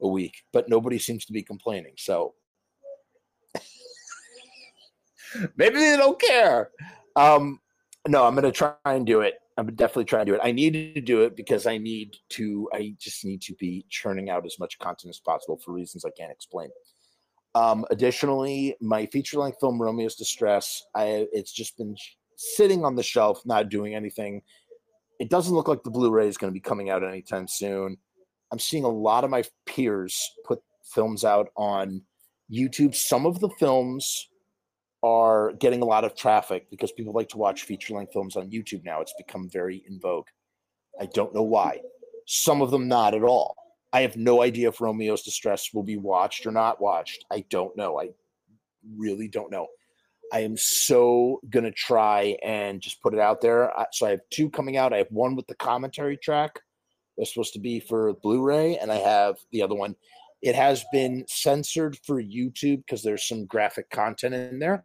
a 0.00 0.08
week, 0.08 0.42
but 0.52 0.68
nobody 0.68 0.98
seems 0.98 1.24
to 1.26 1.32
be 1.32 1.42
complaining. 1.42 1.94
So 1.96 2.34
maybe 5.56 5.76
they 5.78 5.96
don't 5.96 6.20
care. 6.20 6.70
Um, 7.14 7.60
no, 8.06 8.24
I'm 8.24 8.36
to 8.36 8.52
try 8.52 8.74
and 8.84 9.06
do 9.06 9.22
it. 9.22 9.34
I'm 9.58 9.74
definitely 9.74 10.04
trying 10.04 10.26
to 10.26 10.32
do 10.32 10.34
it. 10.34 10.42
I 10.44 10.52
need 10.52 10.94
to 10.94 11.00
do 11.00 11.22
it 11.22 11.34
because 11.34 11.66
I 11.66 11.78
need 11.78 12.16
to. 12.30 12.68
I 12.74 12.94
just 12.98 13.24
need 13.24 13.40
to 13.42 13.54
be 13.54 13.86
churning 13.88 14.28
out 14.28 14.44
as 14.44 14.58
much 14.58 14.78
content 14.78 15.08
as 15.08 15.18
possible 15.18 15.58
for 15.64 15.72
reasons 15.72 16.04
I 16.04 16.10
can't 16.10 16.30
explain. 16.30 16.68
Um, 17.54 17.86
additionally, 17.90 18.76
my 18.82 19.06
feature 19.06 19.38
length 19.38 19.58
film 19.60 19.78
Romeo's 19.78 20.14
Distress, 20.14 20.84
I 20.94 21.26
it's 21.32 21.52
just 21.52 21.78
been 21.78 21.96
sitting 22.36 22.84
on 22.84 22.96
the 22.96 23.02
shelf, 23.02 23.40
not 23.46 23.70
doing 23.70 23.94
anything 23.94 24.42
it 25.18 25.30
doesn't 25.30 25.54
look 25.54 25.68
like 25.68 25.82
the 25.82 25.90
Blu-ray 25.90 26.28
is 26.28 26.36
going 26.36 26.50
to 26.50 26.54
be 26.54 26.60
coming 26.60 26.90
out 26.90 27.04
anytime 27.04 27.48
soon. 27.48 27.96
I'm 28.52 28.58
seeing 28.58 28.84
a 28.84 28.88
lot 28.88 29.24
of 29.24 29.30
my 29.30 29.44
peers 29.66 30.18
put 30.44 30.60
films 30.84 31.24
out 31.24 31.48
on 31.56 32.02
YouTube. 32.52 32.94
Some 32.94 33.26
of 33.26 33.40
the 33.40 33.50
films 33.58 34.28
are 35.02 35.52
getting 35.54 35.82
a 35.82 35.86
lot 35.86 36.04
of 36.04 36.16
traffic 36.16 36.68
because 36.70 36.92
people 36.92 37.12
like 37.12 37.28
to 37.30 37.38
watch 37.38 37.64
feature-length 37.64 38.12
films 38.12 38.36
on 38.36 38.50
YouTube 38.50 38.84
now. 38.84 39.00
It's 39.00 39.14
become 39.18 39.48
very 39.48 39.84
in 39.88 40.00
vogue. 40.00 40.28
I 41.00 41.06
don't 41.06 41.34
know 41.34 41.42
why. 41.42 41.80
Some 42.26 42.62
of 42.62 42.70
them 42.70 42.88
not 42.88 43.14
at 43.14 43.22
all. 43.22 43.56
I 43.92 44.00
have 44.00 44.16
no 44.16 44.42
idea 44.42 44.68
if 44.68 44.78
Romeo's 44.78 45.22
Distress 45.22 45.72
will 45.72 45.82
be 45.82 45.96
watched 45.96 46.46
or 46.46 46.50
not 46.50 46.80
watched. 46.80 47.24
I 47.30 47.44
don't 47.50 47.76
know. 47.76 48.00
I 48.00 48.10
really 48.96 49.28
don't 49.28 49.50
know. 49.50 49.68
I 50.32 50.40
am 50.40 50.56
so 50.56 51.40
gonna 51.50 51.70
try 51.70 52.36
and 52.42 52.80
just 52.80 53.00
put 53.02 53.14
it 53.14 53.20
out 53.20 53.40
there. 53.40 53.72
So 53.92 54.06
I 54.06 54.10
have 54.10 54.20
two 54.30 54.50
coming 54.50 54.76
out. 54.76 54.92
I 54.92 54.98
have 54.98 55.10
one 55.10 55.36
with 55.36 55.46
the 55.46 55.54
commentary 55.54 56.16
track. 56.16 56.60
They're 57.16 57.26
supposed 57.26 57.54
to 57.54 57.60
be 57.60 57.80
for 57.80 58.12
Blu-ray, 58.14 58.76
and 58.78 58.92
I 58.92 58.96
have 58.96 59.36
the 59.52 59.62
other 59.62 59.74
one. 59.74 59.96
It 60.42 60.54
has 60.54 60.84
been 60.92 61.24
censored 61.28 61.96
for 62.04 62.22
YouTube 62.22 62.78
because 62.78 63.02
there's 63.02 63.26
some 63.26 63.46
graphic 63.46 63.88
content 63.88 64.34
in 64.34 64.58
there. 64.58 64.84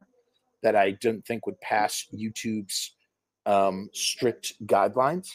that 0.63 0.75
I 0.75 0.91
didn't 0.91 1.25
think 1.25 1.45
would 1.45 1.59
pass 1.61 2.05
YouTube's 2.13 2.95
um, 3.45 3.89
strict 3.93 4.53
guidelines. 4.65 5.27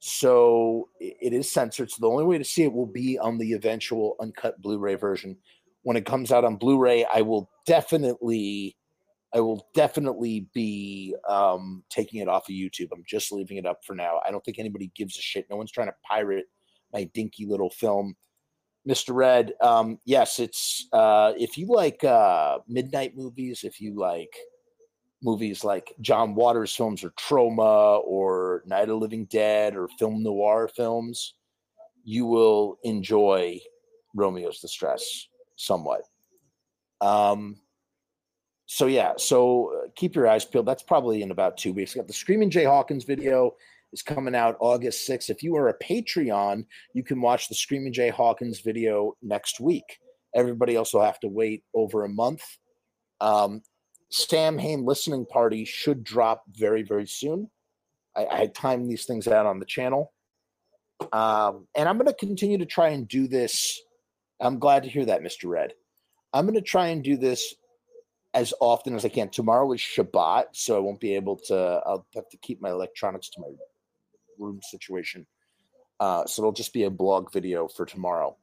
So 0.00 0.88
it 0.98 1.32
is 1.32 1.50
censored. 1.50 1.90
So 1.90 1.98
the 2.00 2.08
only 2.08 2.24
way 2.24 2.38
to 2.38 2.44
see 2.44 2.64
it 2.64 2.72
will 2.72 2.86
be 2.86 3.18
on 3.18 3.38
the 3.38 3.52
eventual 3.52 4.16
uncut 4.20 4.60
Blu-ray 4.60 4.96
version. 4.96 5.36
When 5.82 5.96
it 5.96 6.06
comes 6.06 6.32
out 6.32 6.44
on 6.44 6.56
Blu-ray, 6.56 7.04
I 7.04 7.22
will 7.22 7.50
definitely, 7.66 8.76
I 9.34 9.40
will 9.40 9.66
definitely 9.74 10.46
be 10.52 11.14
um, 11.28 11.82
taking 11.88 12.20
it 12.20 12.28
off 12.28 12.48
of 12.48 12.54
YouTube. 12.54 12.88
I'm 12.92 13.04
just 13.06 13.32
leaving 13.32 13.56
it 13.56 13.66
up 13.66 13.80
for 13.84 13.94
now. 13.94 14.20
I 14.26 14.30
don't 14.30 14.44
think 14.44 14.58
anybody 14.58 14.90
gives 14.94 15.16
a 15.16 15.22
shit. 15.22 15.46
No 15.50 15.56
one's 15.56 15.72
trying 15.72 15.88
to 15.88 15.94
pirate 16.06 16.46
my 16.92 17.04
dinky 17.14 17.46
little 17.46 17.70
film. 17.70 18.14
Mr. 18.86 19.14
Red, 19.14 19.54
um, 19.62 19.98
yes, 20.04 20.38
it's 20.38 20.88
uh, 20.92 21.32
if 21.38 21.56
you 21.56 21.66
like 21.68 22.02
uh, 22.04 22.58
midnight 22.68 23.16
movies, 23.16 23.62
if 23.64 23.80
you 23.80 23.94
like 23.96 24.34
movies 25.22 25.62
like 25.62 25.94
John 26.00 26.34
Waters 26.34 26.74
films 26.74 27.04
or 27.04 27.10
Troma 27.10 28.02
or 28.04 28.62
Night 28.66 28.88
of 28.88 28.98
Living 28.98 29.24
Dead 29.26 29.76
or 29.76 29.88
film 29.98 30.22
noir 30.22 30.68
films, 30.68 31.34
you 32.04 32.26
will 32.26 32.78
enjoy 32.82 33.60
Romeo's 34.16 34.60
Distress 34.60 35.28
somewhat. 35.56 36.02
Um, 37.00 37.56
so 38.72 38.86
yeah, 38.86 39.12
so 39.18 39.70
uh, 39.76 39.88
keep 39.94 40.14
your 40.14 40.26
eyes 40.26 40.46
peeled. 40.46 40.64
That's 40.64 40.82
probably 40.82 41.20
in 41.20 41.30
about 41.30 41.58
two 41.58 41.74
weeks. 41.74 41.92
Got 41.92 42.06
the 42.06 42.14
Screaming 42.14 42.48
Jay 42.48 42.64
Hawkins 42.64 43.04
video 43.04 43.54
is 43.92 44.00
coming 44.00 44.34
out 44.34 44.56
August 44.60 45.06
6th. 45.06 45.28
If 45.28 45.42
you 45.42 45.54
are 45.56 45.68
a 45.68 45.78
Patreon, 45.78 46.64
you 46.94 47.04
can 47.04 47.20
watch 47.20 47.48
the 47.48 47.54
Screaming 47.54 47.92
Jay 47.92 48.08
Hawkins 48.08 48.60
video 48.60 49.12
next 49.20 49.60
week. 49.60 49.98
Everybody 50.34 50.74
else 50.74 50.94
will 50.94 51.02
have 51.02 51.20
to 51.20 51.28
wait 51.28 51.64
over 51.74 52.02
a 52.02 52.08
month. 52.08 52.40
Um, 53.20 53.60
Samhain 54.10 54.86
listening 54.86 55.26
party 55.26 55.66
should 55.66 56.02
drop 56.02 56.44
very, 56.48 56.82
very 56.82 57.06
soon. 57.06 57.50
I, 58.16 58.26
I 58.30 58.46
timed 58.54 58.90
these 58.90 59.04
things 59.04 59.28
out 59.28 59.44
on 59.44 59.58
the 59.58 59.66
channel. 59.66 60.14
Um, 61.12 61.68
and 61.76 61.90
I'm 61.90 61.98
going 61.98 62.08
to 62.08 62.14
continue 62.14 62.56
to 62.56 62.64
try 62.64 62.88
and 62.88 63.06
do 63.06 63.28
this. 63.28 63.82
I'm 64.40 64.58
glad 64.58 64.84
to 64.84 64.88
hear 64.88 65.04
that, 65.04 65.20
Mr. 65.20 65.44
Red. 65.44 65.74
I'm 66.32 66.46
going 66.46 66.54
to 66.54 66.62
try 66.62 66.86
and 66.86 67.04
do 67.04 67.18
this 67.18 67.54
as 68.34 68.54
often 68.60 68.94
as 68.94 69.04
I 69.04 69.08
can. 69.08 69.28
Tomorrow 69.28 69.72
is 69.72 69.80
Shabbat, 69.80 70.44
so 70.52 70.76
I 70.76 70.80
won't 70.80 71.00
be 71.00 71.14
able 71.14 71.36
to. 71.46 71.82
I'll 71.86 72.06
have 72.14 72.28
to 72.30 72.36
keep 72.38 72.60
my 72.60 72.70
electronics 72.70 73.28
to 73.30 73.40
my 73.40 73.48
room 74.38 74.60
situation. 74.62 75.26
Uh, 76.00 76.26
so 76.26 76.42
it'll 76.42 76.52
just 76.52 76.72
be 76.72 76.84
a 76.84 76.90
blog 76.90 77.32
video 77.32 77.68
for 77.68 77.86
tomorrow. 77.86 78.36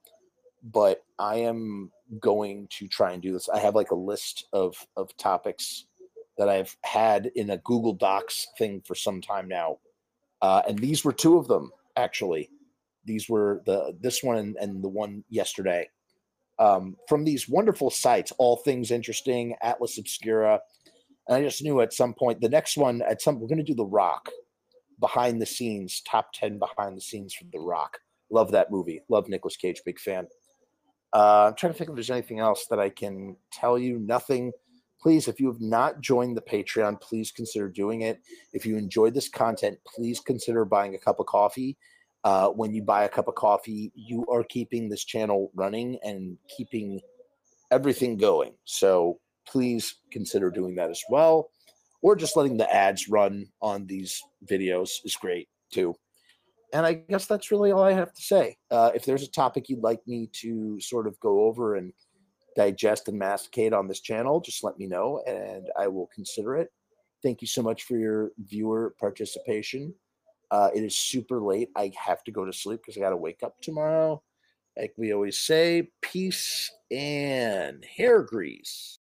But 0.63 1.03
I 1.17 1.37
am 1.37 1.91
going 2.19 2.67
to 2.71 2.87
try 2.87 3.13
and 3.13 3.21
do 3.21 3.31
this. 3.31 3.49
I 3.49 3.59
have 3.59 3.75
like 3.75 3.91
a 3.91 3.95
list 3.95 4.45
of 4.53 4.75
of 4.95 5.15
topics 5.17 5.85
that 6.37 6.49
I've 6.49 6.75
had 6.83 7.31
in 7.35 7.49
a 7.49 7.57
Google 7.57 7.93
Docs 7.93 8.47
thing 8.57 8.81
for 8.85 8.95
some 8.95 9.21
time 9.21 9.47
now, 9.47 9.79
uh, 10.41 10.61
and 10.67 10.77
these 10.77 11.03
were 11.03 11.13
two 11.13 11.37
of 11.37 11.47
them 11.47 11.71
actually. 11.95 12.49
These 13.05 13.27
were 13.27 13.61
the 13.65 13.97
this 13.99 14.21
one 14.23 14.37
and, 14.37 14.55
and 14.57 14.83
the 14.83 14.89
one 14.89 15.23
yesterday 15.29 15.89
um, 16.59 16.95
from 17.07 17.23
these 17.23 17.49
wonderful 17.49 17.89
sites. 17.89 18.31
All 18.37 18.57
things 18.57 18.91
interesting, 18.91 19.55
Atlas 19.61 19.97
Obscura, 19.97 20.59
and 21.27 21.37
I 21.37 21.41
just 21.41 21.63
knew 21.63 21.81
at 21.81 21.93
some 21.93 22.13
point 22.13 22.41
the 22.41 22.49
next 22.49 22.77
one 22.77 23.01
at 23.01 23.21
some 23.21 23.39
we're 23.39 23.47
going 23.47 23.57
to 23.57 23.63
do 23.63 23.73
the 23.73 23.85
Rock 23.85 24.29
behind 24.99 25.41
the 25.41 25.45
scenes 25.45 26.01
top 26.01 26.33
ten 26.33 26.59
behind 26.59 26.97
the 26.97 27.01
scenes 27.01 27.33
from 27.33 27.49
the 27.51 27.59
Rock. 27.59 27.99
Love 28.29 28.51
that 28.51 28.69
movie. 28.69 29.01
Love 29.09 29.27
Nicolas 29.27 29.57
Cage. 29.57 29.81
Big 29.85 29.99
fan. 29.99 30.27
Uh, 31.11 31.47
I'm 31.47 31.55
trying 31.55 31.73
to 31.73 31.77
think 31.77 31.89
if 31.89 31.95
there's 31.95 32.11
anything 32.11 32.39
else 32.39 32.67
that 32.69 32.79
I 32.79 32.89
can 32.89 33.35
tell 33.51 33.79
you. 33.79 33.97
Nothing. 33.97 34.51
Please, 35.01 35.27
if 35.27 35.39
you 35.39 35.47
have 35.47 35.61
not 35.61 36.01
joined 36.01 36.35
the 36.35 36.41
Patreon, 36.41 36.99
please 37.01 37.31
consider 37.31 37.69
doing 37.69 38.01
it. 38.01 38.19
If 38.51 38.65
you 38.65 38.75
enjoyed 38.75 39.13
this 39.13 39.29
content, 39.29 39.79
please 39.87 40.19
consider 40.19 40.65
buying 40.65 40.93
a 40.93 40.99
cup 40.99 41.19
of 41.19 41.25
coffee. 41.25 41.77
Uh, 42.23 42.49
when 42.49 42.73
you 42.73 42.81
buy 42.81 43.03
a 43.05 43.09
cup 43.09 43.27
of 43.27 43.35
coffee, 43.35 43.91
you 43.95 44.25
are 44.27 44.43
keeping 44.43 44.89
this 44.89 45.05
channel 45.05 45.51
running 45.55 45.97
and 46.03 46.37
keeping 46.55 46.99
everything 47.71 48.17
going. 48.17 48.53
So 48.65 49.19
please 49.47 49.95
consider 50.11 50.49
doing 50.49 50.75
that 50.75 50.89
as 50.89 51.01
well. 51.09 51.49
Or 52.01 52.15
just 52.15 52.37
letting 52.37 52.57
the 52.57 52.73
ads 52.73 53.09
run 53.09 53.47
on 53.61 53.85
these 53.85 54.21
videos 54.49 54.89
is 55.03 55.15
great 55.15 55.47
too. 55.71 55.95
And 56.73 56.85
I 56.85 56.93
guess 56.93 57.25
that's 57.25 57.51
really 57.51 57.71
all 57.71 57.83
I 57.83 57.93
have 57.93 58.13
to 58.13 58.21
say. 58.21 58.57
Uh, 58.69 58.91
if 58.93 59.05
there's 59.05 59.23
a 59.23 59.31
topic 59.31 59.69
you'd 59.69 59.83
like 59.83 60.01
me 60.05 60.29
to 60.41 60.79
sort 60.79 61.07
of 61.07 61.19
go 61.19 61.45
over 61.45 61.75
and 61.75 61.93
digest 62.55 63.07
and 63.07 63.17
masticate 63.17 63.73
on 63.73 63.87
this 63.87 64.01
channel, 64.01 64.39
just 64.39 64.63
let 64.63 64.77
me 64.77 64.87
know 64.87 65.23
and 65.25 65.67
I 65.77 65.87
will 65.87 66.09
consider 66.13 66.55
it. 66.57 66.69
Thank 67.23 67.41
you 67.41 67.47
so 67.47 67.61
much 67.61 67.83
for 67.83 67.97
your 67.97 68.31
viewer 68.37 68.95
participation. 68.99 69.93
Uh, 70.51 70.69
it 70.73 70.83
is 70.83 70.95
super 70.95 71.39
late. 71.39 71.69
I 71.75 71.91
have 71.97 72.23
to 72.25 72.31
go 72.31 72.45
to 72.45 72.53
sleep 72.53 72.81
because 72.81 72.97
I 72.97 73.01
got 73.01 73.11
to 73.11 73.17
wake 73.17 73.43
up 73.43 73.61
tomorrow. 73.61 74.21
Like 74.77 74.93
we 74.97 75.13
always 75.13 75.37
say, 75.37 75.91
peace 76.01 76.71
and 76.89 77.83
hair 77.85 78.21
grease. 78.23 78.97